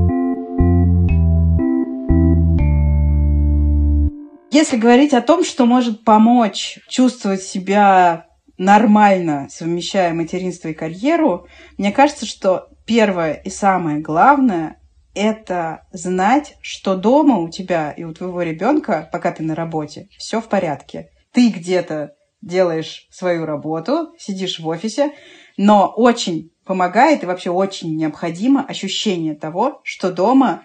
Если 4.53 4.77
говорить 4.77 5.15
о 5.15 5.21
том, 5.23 5.43
что 5.43 5.65
может 5.65 6.03
помочь 6.03 6.77
чувствовать 6.87 7.41
себя 7.41 8.27
нормально, 8.59 9.47
совмещая 9.49 10.13
материнство 10.13 10.67
и 10.67 10.75
карьеру, 10.75 11.47
мне 11.79 11.91
кажется, 11.91 12.27
что 12.27 12.67
первое 12.85 13.33
и 13.33 13.49
самое 13.49 13.97
главное– 13.97 14.79
это 15.15 15.87
знать, 15.91 16.55
что 16.61 16.95
дома 16.95 17.39
у 17.39 17.49
тебя 17.49 17.89
и 17.93 18.03
у 18.03 18.13
твоего 18.13 18.43
ребенка, 18.43 19.09
пока 19.11 19.31
ты 19.31 19.41
на 19.41 19.55
работе, 19.55 20.07
все 20.19 20.39
в 20.39 20.47
порядке. 20.47 21.09
Ты 21.31 21.49
где-то 21.49 22.13
делаешь 22.43 23.07
свою 23.09 23.47
работу, 23.47 24.13
сидишь 24.19 24.59
в 24.59 24.67
офисе, 24.67 25.13
но 25.57 25.87
очень 25.87 26.51
помогает 26.63 27.23
и 27.23 27.25
вообще 27.25 27.49
очень 27.49 27.97
необходимо 27.97 28.63
ощущение 28.63 29.33
того, 29.33 29.81
что 29.83 30.11
дома 30.11 30.63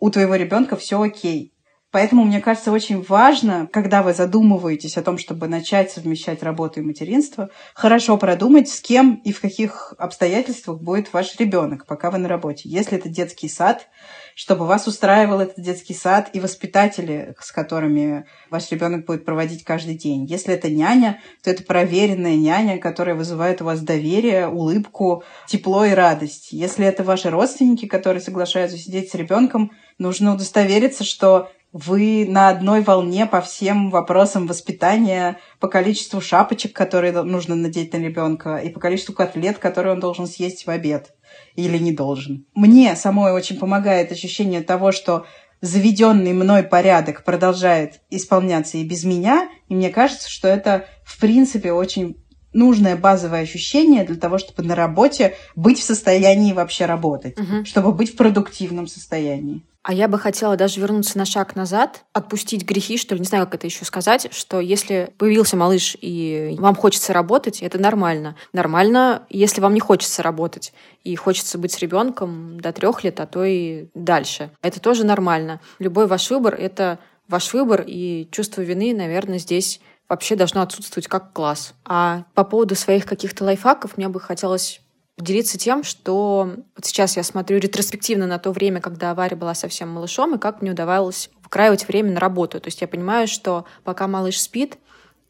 у 0.00 0.10
твоего 0.10 0.34
ребенка 0.34 0.74
все 0.74 1.00
окей. 1.00 1.53
Поэтому, 1.94 2.24
мне 2.24 2.40
кажется, 2.40 2.72
очень 2.72 3.00
важно, 3.02 3.68
когда 3.72 4.02
вы 4.02 4.14
задумываетесь 4.14 4.96
о 4.96 5.02
том, 5.02 5.16
чтобы 5.16 5.46
начать 5.46 5.92
совмещать 5.92 6.42
работу 6.42 6.80
и 6.80 6.82
материнство, 6.82 7.50
хорошо 7.72 8.18
продумать, 8.18 8.68
с 8.68 8.80
кем 8.80 9.22
и 9.24 9.30
в 9.30 9.40
каких 9.40 9.94
обстоятельствах 9.96 10.80
будет 10.80 11.12
ваш 11.12 11.38
ребенок, 11.38 11.86
пока 11.86 12.10
вы 12.10 12.18
на 12.18 12.28
работе. 12.28 12.68
Если 12.68 12.98
это 12.98 13.08
детский 13.08 13.48
сад, 13.48 13.86
чтобы 14.34 14.66
вас 14.66 14.88
устраивал 14.88 15.38
этот 15.38 15.62
детский 15.62 15.94
сад 15.94 16.30
и 16.32 16.40
воспитатели, 16.40 17.36
с 17.38 17.52
которыми 17.52 18.26
ваш 18.50 18.72
ребенок 18.72 19.06
будет 19.06 19.24
проводить 19.24 19.62
каждый 19.62 19.94
день. 19.94 20.24
Если 20.24 20.52
это 20.52 20.68
няня, 20.70 21.20
то 21.44 21.50
это 21.52 21.62
проверенная 21.62 22.34
няня, 22.34 22.78
которая 22.78 23.14
вызывает 23.14 23.62
у 23.62 23.66
вас 23.66 23.80
доверие, 23.80 24.48
улыбку, 24.48 25.22
тепло 25.46 25.84
и 25.84 25.92
радость. 25.92 26.50
Если 26.50 26.84
это 26.84 27.04
ваши 27.04 27.30
родственники, 27.30 27.86
которые 27.86 28.20
соглашаются 28.20 28.78
сидеть 28.78 29.10
с 29.12 29.14
ребенком, 29.14 29.70
нужно 29.98 30.34
удостовериться, 30.34 31.04
что 31.04 31.50
вы 31.74 32.24
на 32.26 32.50
одной 32.50 32.82
волне 32.82 33.26
по 33.26 33.40
всем 33.40 33.90
вопросам 33.90 34.46
воспитания, 34.46 35.38
по 35.58 35.66
количеству 35.66 36.20
шапочек, 36.20 36.72
которые 36.72 37.12
нужно 37.22 37.56
надеть 37.56 37.92
на 37.92 37.96
ребенка, 37.96 38.58
и 38.58 38.70
по 38.70 38.78
количеству 38.78 39.12
котлет, 39.12 39.58
которые 39.58 39.94
он 39.94 40.00
должен 40.00 40.28
съесть 40.28 40.66
в 40.66 40.70
обед 40.70 41.12
или 41.56 41.76
не 41.76 41.92
должен. 41.92 42.46
Мне 42.54 42.94
самой 42.94 43.32
очень 43.32 43.58
помогает 43.58 44.12
ощущение 44.12 44.62
того, 44.62 44.92
что 44.92 45.26
заведенный 45.62 46.32
мной 46.32 46.62
порядок 46.62 47.24
продолжает 47.24 48.00
исполняться 48.08 48.78
и 48.78 48.84
без 48.84 49.02
меня, 49.02 49.48
и 49.68 49.74
мне 49.74 49.90
кажется, 49.90 50.30
что 50.30 50.46
это 50.46 50.86
в 51.02 51.18
принципе 51.18 51.72
очень 51.72 52.16
нужное 52.52 52.94
базовое 52.94 53.40
ощущение 53.40 54.04
для 54.04 54.14
того, 54.14 54.38
чтобы 54.38 54.62
на 54.62 54.76
работе 54.76 55.34
быть 55.56 55.80
в 55.80 55.82
состоянии 55.82 56.52
вообще 56.52 56.86
работать, 56.86 57.36
угу. 57.36 57.64
чтобы 57.64 57.90
быть 57.90 58.12
в 58.12 58.16
продуктивном 58.16 58.86
состоянии. 58.86 59.62
А 59.84 59.92
я 59.92 60.08
бы 60.08 60.18
хотела 60.18 60.56
даже 60.56 60.80
вернуться 60.80 61.18
на 61.18 61.26
шаг 61.26 61.56
назад, 61.56 62.04
отпустить 62.14 62.64
грехи, 62.64 62.96
что 62.96 63.14
ли, 63.14 63.20
не 63.20 63.26
знаю, 63.26 63.44
как 63.44 63.56
это 63.56 63.66
еще 63.66 63.84
сказать, 63.84 64.28
что 64.32 64.58
если 64.58 65.12
появился 65.18 65.58
малыш 65.58 65.94
и 66.00 66.56
вам 66.58 66.74
хочется 66.74 67.12
работать, 67.12 67.62
это 67.62 67.78
нормально. 67.78 68.34
Нормально, 68.54 69.26
если 69.28 69.60
вам 69.60 69.74
не 69.74 69.80
хочется 69.80 70.22
работать 70.22 70.72
и 71.04 71.14
хочется 71.16 71.58
быть 71.58 71.72
с 71.72 71.80
ребенком 71.80 72.58
до 72.60 72.72
трех 72.72 73.04
лет, 73.04 73.20
а 73.20 73.26
то 73.26 73.44
и 73.44 73.88
дальше. 73.94 74.50
Это 74.62 74.80
тоже 74.80 75.04
нормально. 75.04 75.60
Любой 75.78 76.06
ваш 76.06 76.30
выбор— 76.30 76.54
это 76.58 76.98
ваш 77.28 77.52
выбор, 77.52 77.84
и 77.86 78.26
чувство 78.30 78.62
вины, 78.62 78.94
наверное, 78.94 79.38
здесь 79.38 79.82
вообще 80.08 80.34
должно 80.34 80.62
отсутствовать 80.62 81.08
как 81.08 81.34
класс. 81.34 81.74
А 81.84 82.24
по 82.34 82.44
поводу 82.44 82.74
своих 82.74 83.04
каких-то 83.04 83.44
лайфхаков 83.44 83.98
мне 83.98 84.08
бы 84.08 84.18
хотелось 84.18 84.80
поделиться 85.16 85.58
тем, 85.58 85.84
что 85.84 86.50
вот 86.76 86.84
сейчас 86.84 87.16
я 87.16 87.22
смотрю 87.22 87.58
ретроспективно 87.58 88.26
на 88.26 88.38
то 88.38 88.52
время, 88.52 88.80
когда 88.80 89.14
Варя 89.14 89.36
была 89.36 89.54
совсем 89.54 89.88
малышом, 89.88 90.34
и 90.34 90.38
как 90.38 90.60
мне 90.60 90.72
удавалось 90.72 91.30
выкраивать 91.42 91.86
время 91.86 92.12
на 92.12 92.20
работу. 92.20 92.60
То 92.60 92.68
есть 92.68 92.80
я 92.80 92.88
понимаю, 92.88 93.28
что 93.28 93.64
пока 93.84 94.08
малыш 94.08 94.40
спит, 94.40 94.78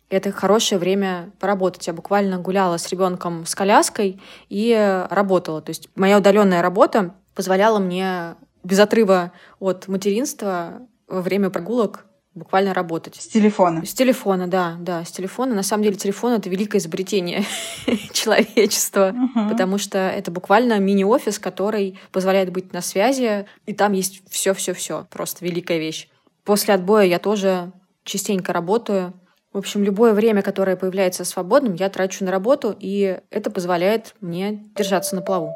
это 0.08 0.32
хорошее 0.32 0.78
время 0.78 1.30
поработать. 1.38 1.86
Я 1.86 1.92
буквально 1.92 2.38
гуляла 2.38 2.76
с 2.76 2.88
ребенком 2.90 3.46
с 3.46 3.54
коляской 3.54 4.20
и 4.48 5.06
работала. 5.10 5.60
То 5.60 5.70
есть 5.70 5.88
моя 5.94 6.18
удаленная 6.18 6.62
работа 6.62 7.14
позволяла 7.34 7.78
мне 7.78 8.36
без 8.62 8.78
отрыва 8.78 9.32
от 9.58 9.88
материнства 9.88 10.82
во 11.08 11.20
время 11.20 11.50
прогулок 11.50 12.06
буквально 12.34 12.74
работать. 12.74 13.16
С 13.16 13.28
телефона? 13.28 13.84
С 13.84 13.94
телефона, 13.94 14.46
да, 14.46 14.76
да, 14.80 15.04
с 15.04 15.10
телефона. 15.10 15.54
На 15.54 15.62
самом 15.62 15.84
деле 15.84 15.96
телефон— 15.96 16.32
это 16.34 16.48
великое 16.50 16.78
изобретение 16.78 17.44
человечества, 18.12 19.12
uh-huh. 19.12 19.50
потому 19.50 19.78
что 19.78 19.98
это 19.98 20.30
буквально 20.30 20.78
мини-офис, 20.78 21.38
который 21.38 21.98
позволяет 22.12 22.50
быть 22.50 22.72
на 22.72 22.80
связи, 22.80 23.46
и 23.66 23.72
там 23.72 23.92
есть 23.92 24.22
все, 24.28 24.54
все, 24.54 24.74
все, 24.74 25.06
просто 25.10 25.44
великая 25.44 25.78
вещь. 25.78 26.08
После 26.44 26.74
отбоя 26.74 27.04
я 27.04 27.18
тоже 27.18 27.72
частенько 28.04 28.52
работаю. 28.52 29.14
В 29.52 29.58
общем, 29.58 29.84
любое 29.84 30.12
время, 30.12 30.42
которое 30.42 30.76
появляется 30.76 31.24
свободным, 31.24 31.74
я 31.74 31.88
трачу 31.88 32.24
на 32.24 32.32
работу, 32.32 32.76
и 32.78 33.20
это 33.30 33.50
позволяет 33.50 34.14
мне 34.20 34.64
держаться 34.74 35.14
на 35.14 35.22
плаву. 35.22 35.54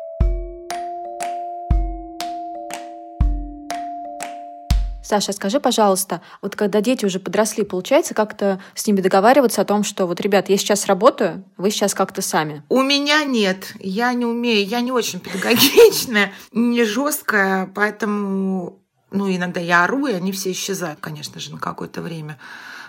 Саша, 5.08 5.32
скажи, 5.32 5.58
пожалуйста, 5.58 6.20
вот 6.42 6.54
когда 6.54 6.82
дети 6.82 7.06
уже 7.06 7.18
подросли, 7.18 7.64
получается 7.64 8.12
как-то 8.12 8.60
с 8.74 8.86
ними 8.86 9.00
договариваться 9.00 9.62
о 9.62 9.64
том, 9.64 9.82
что 9.82 10.04
вот, 10.04 10.20
ребят, 10.20 10.50
я 10.50 10.58
сейчас 10.58 10.84
работаю, 10.84 11.46
вы 11.56 11.70
сейчас 11.70 11.94
как-то 11.94 12.20
сами? 12.20 12.62
У 12.68 12.82
меня 12.82 13.24
нет. 13.24 13.72
Я 13.80 14.12
не 14.12 14.26
умею, 14.26 14.68
я 14.68 14.82
не 14.82 14.92
очень 14.92 15.20
педагогичная, 15.20 16.34
не 16.52 16.84
жесткая, 16.84 17.72
поэтому 17.74 18.82
ну, 19.10 19.34
иногда 19.34 19.60
я 19.60 19.84
ору, 19.84 20.08
и 20.08 20.12
они 20.12 20.30
все 20.30 20.52
исчезают, 20.52 21.00
конечно 21.00 21.40
же, 21.40 21.52
на 21.52 21.58
какое-то 21.58 22.02
время. 22.02 22.38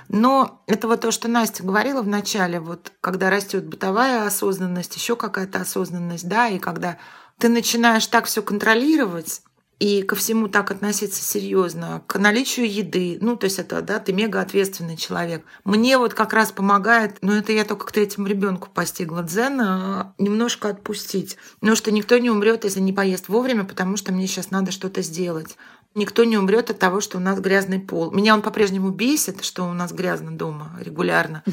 Но 0.10 0.62
это 0.68 0.90
вот 0.90 1.00
то, 1.00 1.12
что 1.12 1.30
Настя 1.30 1.64
говорила 1.64 2.02
в 2.02 2.08
начале, 2.10 2.60
вот 2.60 2.92
когда 3.00 3.30
растет 3.30 3.66
бытовая 3.66 4.26
осознанность, 4.28 4.94
еще 4.94 5.16
какая-то 5.16 5.62
осознанность, 5.62 6.28
да, 6.28 6.50
и 6.50 6.60
когда 6.60 6.98
ты 7.38 7.48
начинаешь 7.48 8.08
так 8.08 8.26
все 8.26 8.42
контролировать, 8.42 9.42
и 9.80 10.02
ко 10.04 10.16
всему 10.16 10.50
так 10.50 10.72
относиться 10.72 11.24
серьезно, 11.24 12.04
к 12.06 12.20
наличию 12.20 12.72
еды, 12.72 13.18
ну, 13.22 13.38
то 13.38 13.46
есть 13.46 13.60
это, 13.60 13.82
да, 13.82 14.00
ты 14.00 14.12
мега 14.12 14.42
ответственный 14.42 14.98
человек. 14.98 15.44
Мне 15.64 15.98
вот 15.98 16.14
как 16.14 16.34
раз 16.34 16.52
помогает, 16.52 17.18
ну, 17.22 17.32
это 17.34 17.54
я 17.54 17.64
только 17.64 17.86
к 17.86 17.92
третьему 17.92 18.28
ребенку 18.28 18.68
постигла 18.74 19.24
дзена, 19.24 20.14
немножко 20.18 20.70
отпустить. 20.70 21.38
Потому 21.62 21.78
что 21.78 21.92
никто 21.92 22.18
не 22.18 22.30
умрет, 22.30 22.66
если 22.66 22.82
не 22.82 22.92
поест 22.92 23.30
вовремя, 23.30 23.64
потому 23.64 23.96
что 23.96 24.12
мне 24.12 24.28
сейчас 24.28 24.52
надо 24.52 24.72
что-то 24.72 25.02
сделать. 25.02 25.58
Никто 25.96 26.24
не 26.24 26.38
умрет 26.38 26.70
от 26.70 26.78
того, 26.78 27.02
что 27.02 27.18
у 27.18 27.22
нас 27.22 27.40
грязный 27.40 27.80
пол. 27.80 28.12
Меня 28.12 28.36
он 28.36 28.42
по-прежнему 28.42 28.90
бесит, 28.90 29.44
что 29.44 29.64
у 29.64 29.74
нас 29.74 29.92
грязно 29.92 30.32
дома 30.32 30.78
регулярно 30.80 31.44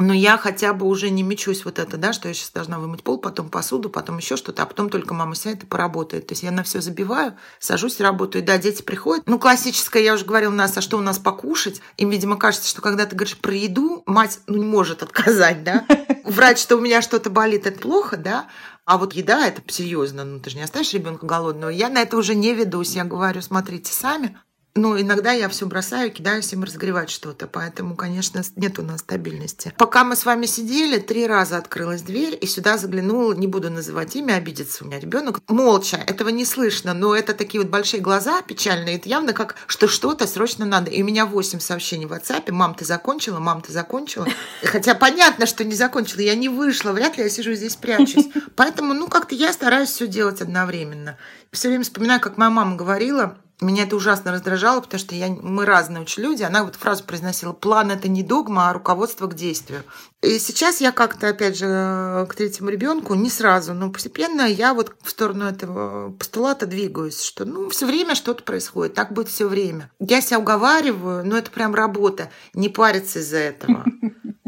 но 0.00 0.14
я 0.14 0.38
хотя 0.38 0.72
бы 0.72 0.86
уже 0.86 1.10
не 1.10 1.22
мечусь 1.22 1.64
вот 1.64 1.78
это, 1.78 1.96
да, 1.96 2.12
что 2.12 2.28
я 2.28 2.34
сейчас 2.34 2.50
должна 2.50 2.78
вымыть 2.78 3.02
пол, 3.02 3.18
потом 3.18 3.50
посуду, 3.50 3.90
потом 3.90 4.18
еще 4.18 4.36
что-то, 4.36 4.62
а 4.62 4.66
потом 4.66 4.88
только 4.88 5.12
мама 5.12 5.34
сядет 5.34 5.64
и 5.64 5.66
поработает. 5.66 6.26
То 6.26 6.32
есть 6.32 6.42
я 6.42 6.50
на 6.50 6.62
все 6.62 6.80
забиваю, 6.80 7.36
сажусь, 7.58 8.00
работаю. 8.00 8.42
Да, 8.42 8.56
дети 8.58 8.82
приходят. 8.82 9.26
Ну, 9.26 9.38
классическое, 9.38 10.02
я 10.02 10.14
уже 10.14 10.24
говорила, 10.24 10.50
у 10.50 10.56
нас, 10.56 10.76
а 10.76 10.80
что 10.80 10.96
у 10.96 11.02
нас 11.02 11.18
покушать? 11.18 11.82
Им, 11.98 12.10
видимо, 12.10 12.36
кажется, 12.36 12.68
что 12.68 12.80
когда 12.80 13.04
ты 13.04 13.14
говоришь 13.14 13.36
про 13.36 13.54
еду, 13.54 14.02
мать 14.06 14.40
ну, 14.46 14.56
не 14.56 14.64
может 14.64 15.02
отказать, 15.02 15.64
да. 15.64 15.86
Врать, 16.24 16.58
что 16.58 16.76
у 16.76 16.80
меня 16.80 17.02
что-то 17.02 17.28
болит, 17.28 17.66
это 17.66 17.78
плохо, 17.78 18.16
да. 18.16 18.46
А 18.86 18.98
вот 18.98 19.12
еда 19.12 19.46
это 19.46 19.62
серьезно, 19.68 20.24
ну 20.24 20.40
ты 20.40 20.50
же 20.50 20.56
не 20.56 20.62
оставишь 20.62 20.92
ребенка 20.94 21.26
голодного. 21.26 21.70
Я 21.70 21.90
на 21.90 22.02
это 22.02 22.16
уже 22.16 22.34
не 22.34 22.54
ведусь. 22.54 22.96
Я 22.96 23.04
говорю, 23.04 23.42
смотрите 23.42 23.92
сами, 23.92 24.36
но 24.74 25.00
иногда 25.00 25.32
я 25.32 25.48
все 25.48 25.66
бросаю, 25.66 26.12
кидаюсь 26.12 26.52
им 26.52 26.62
разгревать 26.62 27.10
что-то, 27.10 27.46
поэтому, 27.46 27.96
конечно, 27.96 28.42
нет 28.56 28.78
у 28.78 28.82
нас 28.82 29.00
стабильности. 29.00 29.72
Пока 29.76 30.04
мы 30.04 30.14
с 30.14 30.24
вами 30.24 30.46
сидели, 30.46 30.98
три 30.98 31.26
раза 31.26 31.56
открылась 31.56 32.02
дверь, 32.02 32.38
и 32.40 32.46
сюда 32.46 32.78
заглянула, 32.78 33.32
не 33.32 33.46
буду 33.46 33.70
называть 33.70 34.14
имя, 34.14 34.34
обидится 34.34 34.84
у 34.84 34.86
меня 34.86 35.00
ребенок. 35.00 35.40
Молча, 35.48 35.96
этого 35.96 36.28
не 36.28 36.44
слышно, 36.44 36.94
но 36.94 37.14
это 37.14 37.34
такие 37.34 37.60
вот 37.60 37.70
большие 37.70 38.00
глаза 38.00 38.42
печальные, 38.42 38.96
это 38.96 39.08
явно 39.08 39.32
как, 39.32 39.56
что 39.66 39.88
что-то 39.88 40.26
срочно 40.26 40.64
надо. 40.64 40.90
И 40.90 41.02
у 41.02 41.06
меня 41.06 41.26
восемь 41.26 41.60
сообщений 41.60 42.06
в 42.06 42.12
WhatsApp, 42.12 42.50
мам, 42.52 42.74
ты 42.74 42.84
закончила, 42.84 43.40
мам, 43.40 43.62
ты 43.62 43.72
закончила. 43.72 44.26
Хотя 44.62 44.94
понятно, 44.94 45.46
что 45.46 45.64
не 45.64 45.74
закончила, 45.74 46.20
я 46.20 46.36
не 46.36 46.48
вышла, 46.48 46.92
вряд 46.92 47.16
ли 47.16 47.24
я 47.24 47.28
сижу 47.28 47.54
здесь 47.54 47.76
прячусь. 47.76 48.28
Поэтому, 48.54 48.94
ну, 48.94 49.08
как-то 49.08 49.34
я 49.34 49.52
стараюсь 49.52 49.90
все 49.90 50.06
делать 50.06 50.40
одновременно. 50.40 51.18
Все 51.50 51.68
время 51.68 51.82
вспоминаю, 51.82 52.20
как 52.20 52.36
моя 52.36 52.50
мама 52.50 52.76
говорила, 52.76 53.36
меня 53.60 53.84
это 53.84 53.96
ужасно 53.96 54.32
раздражало, 54.32 54.80
потому 54.80 54.98
что 54.98 55.14
я, 55.14 55.28
мы 55.28 55.66
разные 55.66 56.02
очень 56.02 56.22
люди. 56.22 56.42
Она 56.42 56.64
вот 56.64 56.76
фразу 56.76 57.04
произносила 57.04 57.52
«план– 57.52 57.90
это 57.92 58.08
не 58.08 58.22
догма, 58.22 58.70
а 58.70 58.72
руководство 58.72 59.26
к 59.26 59.34
действию». 59.34 59.84
И 60.22 60.38
сейчас 60.38 60.80
я 60.80 60.92
как-то, 60.92 61.28
опять 61.28 61.56
же, 61.56 62.26
к 62.28 62.34
третьему 62.34 62.68
ребенку 62.68 63.14
не 63.14 63.30
сразу, 63.30 63.72
но 63.72 63.90
постепенно 63.90 64.42
я 64.42 64.74
вот 64.74 64.94
в 65.02 65.10
сторону 65.10 65.46
этого 65.46 66.12
постулата 66.12 66.66
двигаюсь, 66.66 67.22
что 67.22 67.46
ну 67.46 67.70
все 67.70 67.86
время 67.86 68.14
что-то 68.14 68.42
происходит, 68.42 68.94
так 68.94 69.12
будет 69.12 69.28
все 69.28 69.48
время. 69.48 69.90
Я 69.98 70.20
себя 70.20 70.38
уговариваю, 70.38 71.24
но 71.26 71.38
это 71.38 71.50
прям 71.50 71.74
работа, 71.74 72.30
не 72.52 72.68
париться 72.68 73.20
из-за 73.20 73.38
этого. 73.38 73.84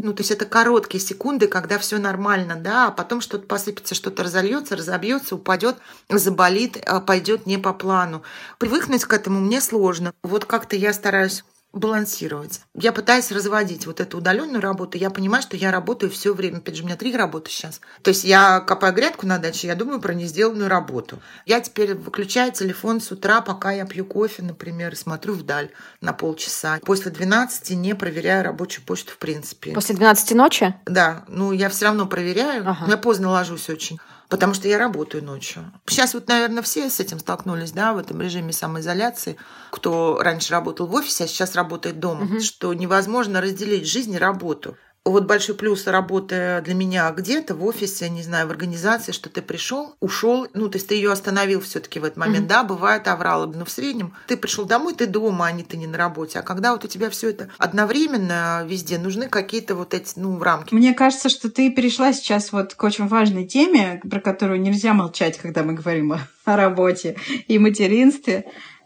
Ну, 0.03 0.13
то 0.13 0.23
есть 0.23 0.33
это 0.33 0.47
короткие 0.47 1.01
секунды, 1.01 1.47
когда 1.47 1.79
все 1.79 1.99
нормально, 1.99 2.57
да, 2.57 2.89
а 2.89 2.91
потом 2.91 3.21
что-то 3.21 3.47
посыпется, 3.47 3.95
что-то 3.95 4.25
разольется, 4.25 4.75
разобьется, 4.75 5.37
упадет, 5.37 5.77
заболит, 6.09 6.77
а 6.85 7.01
пойдет 7.01 7.47
не 7.47 7.57
по 7.57 7.73
плану. 7.73 8.25
Привыкнуть 8.59 9.05
к 9.05 9.13
этому 9.13 9.39
мне 9.39 9.61
сложно. 9.61 10.13
Вот 10.25 10.45
как-то 10.45 10.75
я 10.75 10.93
стараюсь 10.93 11.45
балансировать. 11.73 12.61
Я 12.75 12.93
пытаюсь 12.93 13.33
разводить 13.33 13.87
вот 13.87 14.01
эту 14.01 14.19
удаленную 14.19 14.61
работу. 14.61 14.99
Я 14.99 15.11
понимаю, 15.11 15.43
что 15.43 15.57
я 15.57 15.71
работаю 15.71 16.11
все 16.11 16.35
время. 16.35 16.59
Опять 16.59 16.77
же, 16.77 16.83
у 16.83 16.87
меня 16.87 16.97
три 16.97 17.17
работы 17.17 17.51
сейчас. 17.51 17.81
То 18.03 18.09
есть 18.09 18.25
я 18.25 18.61
копаю 18.61 18.95
грядку 18.95 19.27
на 19.27 19.39
даче, 19.39 19.69
я 19.69 19.75
думаю 19.75 20.01
про 20.01 20.13
несделанную 20.13 20.69
работу. 20.69 21.19
Я 21.47 21.61
теперь 21.61 21.95
выключаю 21.95 22.53
телефон 22.53 23.01
с 23.01 23.11
утра, 23.11 23.41
пока 23.41 23.73
я 23.73 23.87
пью 23.87 24.05
кофе, 24.05 24.43
например, 24.43 24.93
и 24.93 24.97
смотрю 24.97 25.35
вдаль 25.35 25.71
на 26.01 26.13
полчаса. 26.13 26.79
После 26.85 27.11
12 27.11 27.71
не 27.71 27.95
проверяю 27.95 28.45
рабочую 28.45 28.85
почту 28.85 29.13
в 29.13 29.19
принципе. 29.19 29.73
После 29.73 29.95
12 29.95 30.33
ночи? 30.33 30.75
Да. 30.87 31.25
Ну, 31.29 31.53
я 31.53 31.69
все 31.69 31.87
равно 31.87 32.07
проверяю. 32.07 32.69
Ага. 32.69 32.87
Я 32.89 32.97
поздно 32.97 33.31
ложусь 33.31 33.69
очень 33.71 33.99
потому 34.33 34.55
что 34.55 34.67
я 34.67 34.79
работаю 34.79 35.23
ночью. 35.23 35.63
Сейчас 35.87 36.15
вот, 36.15 36.27
наверное, 36.27 36.63
все 36.63 36.89
с 36.89 37.01
этим 37.01 37.19
столкнулись, 37.19 37.73
да, 37.73 37.93
в 37.93 37.99
этом 37.99 38.19
режиме 38.23 38.55
самоизоляции, 38.55 39.37
кто 39.71 40.23
раньше 40.23 40.53
работал 40.53 40.87
в 40.87 40.95
офисе, 40.95 41.25
а 41.25 41.27
сейчас 41.27 41.55
работает 41.55 42.01
дома, 42.01 42.25
угу. 42.25 42.41
что 42.41 42.73
невозможно 42.73 43.43
разделить 43.43 43.87
жизнь 43.87 44.15
и 44.15 44.19
работу 44.19 44.79
вот 45.05 45.25
большой 45.25 45.57
плюс 45.57 45.87
работы 45.87 46.63
для 46.65 46.75
меня 46.75 47.11
где-то 47.11 47.55
в 47.55 47.65
офисе, 47.65 48.09
не 48.09 48.23
знаю, 48.23 48.47
в 48.47 48.51
организации, 48.51 49.11
что 49.11 49.29
ты 49.29 49.43
пришел, 49.43 49.97
ушел, 50.01 50.47
ну, 50.55 50.69
то 50.69 50.77
есть 50.77 50.89
ты 50.89 50.95
ее 50.95 51.11
остановил 51.11 51.61
все-таки 51.61 51.99
в 51.99 52.05
этот 52.05 52.17
момент, 52.17 52.47
mm-hmm. 52.47 52.49
да, 52.49 52.63
бывает 52.63 53.09
авралы, 53.09 53.49
но 53.49 53.65
в 53.65 53.71
среднем 53.71 54.15
ты 54.29 54.37
пришел 54.37 54.65
домой, 54.65 54.95
ты 54.95 55.07
дома, 55.07 55.47
а 55.47 55.53
не 55.53 55.65
ты 55.65 55.77
не 55.77 55.89
на 55.89 55.99
работе. 55.99 56.39
А 56.39 56.43
когда 56.43 56.73
вот 56.73 56.85
у 56.85 56.89
тебя 56.89 57.11
все 57.11 57.31
это 57.31 57.49
одновременно 57.59 58.65
везде, 58.65 58.99
нужны 58.99 59.29
какие-то 59.29 59.75
вот 59.75 59.93
эти, 59.93 60.13
ну, 60.17 60.41
рамки. 60.41 60.73
Мне 60.73 60.95
кажется, 60.95 61.29
что 61.29 61.51
ты 61.51 61.71
перешла 61.73 62.13
сейчас 62.13 62.53
вот 62.53 62.75
к 62.75 62.83
очень 62.85 63.09
важной 63.09 63.47
теме, 63.47 64.01
про 64.09 64.21
которую 64.21 64.61
нельзя 64.61 64.95
молчать, 64.95 65.37
когда 65.37 65.65
мы 65.65 65.75
говорим 65.75 66.13
о, 66.13 66.21
о 66.45 66.57
работе 66.57 67.17
и 67.49 67.59
материнстве, 67.59 68.45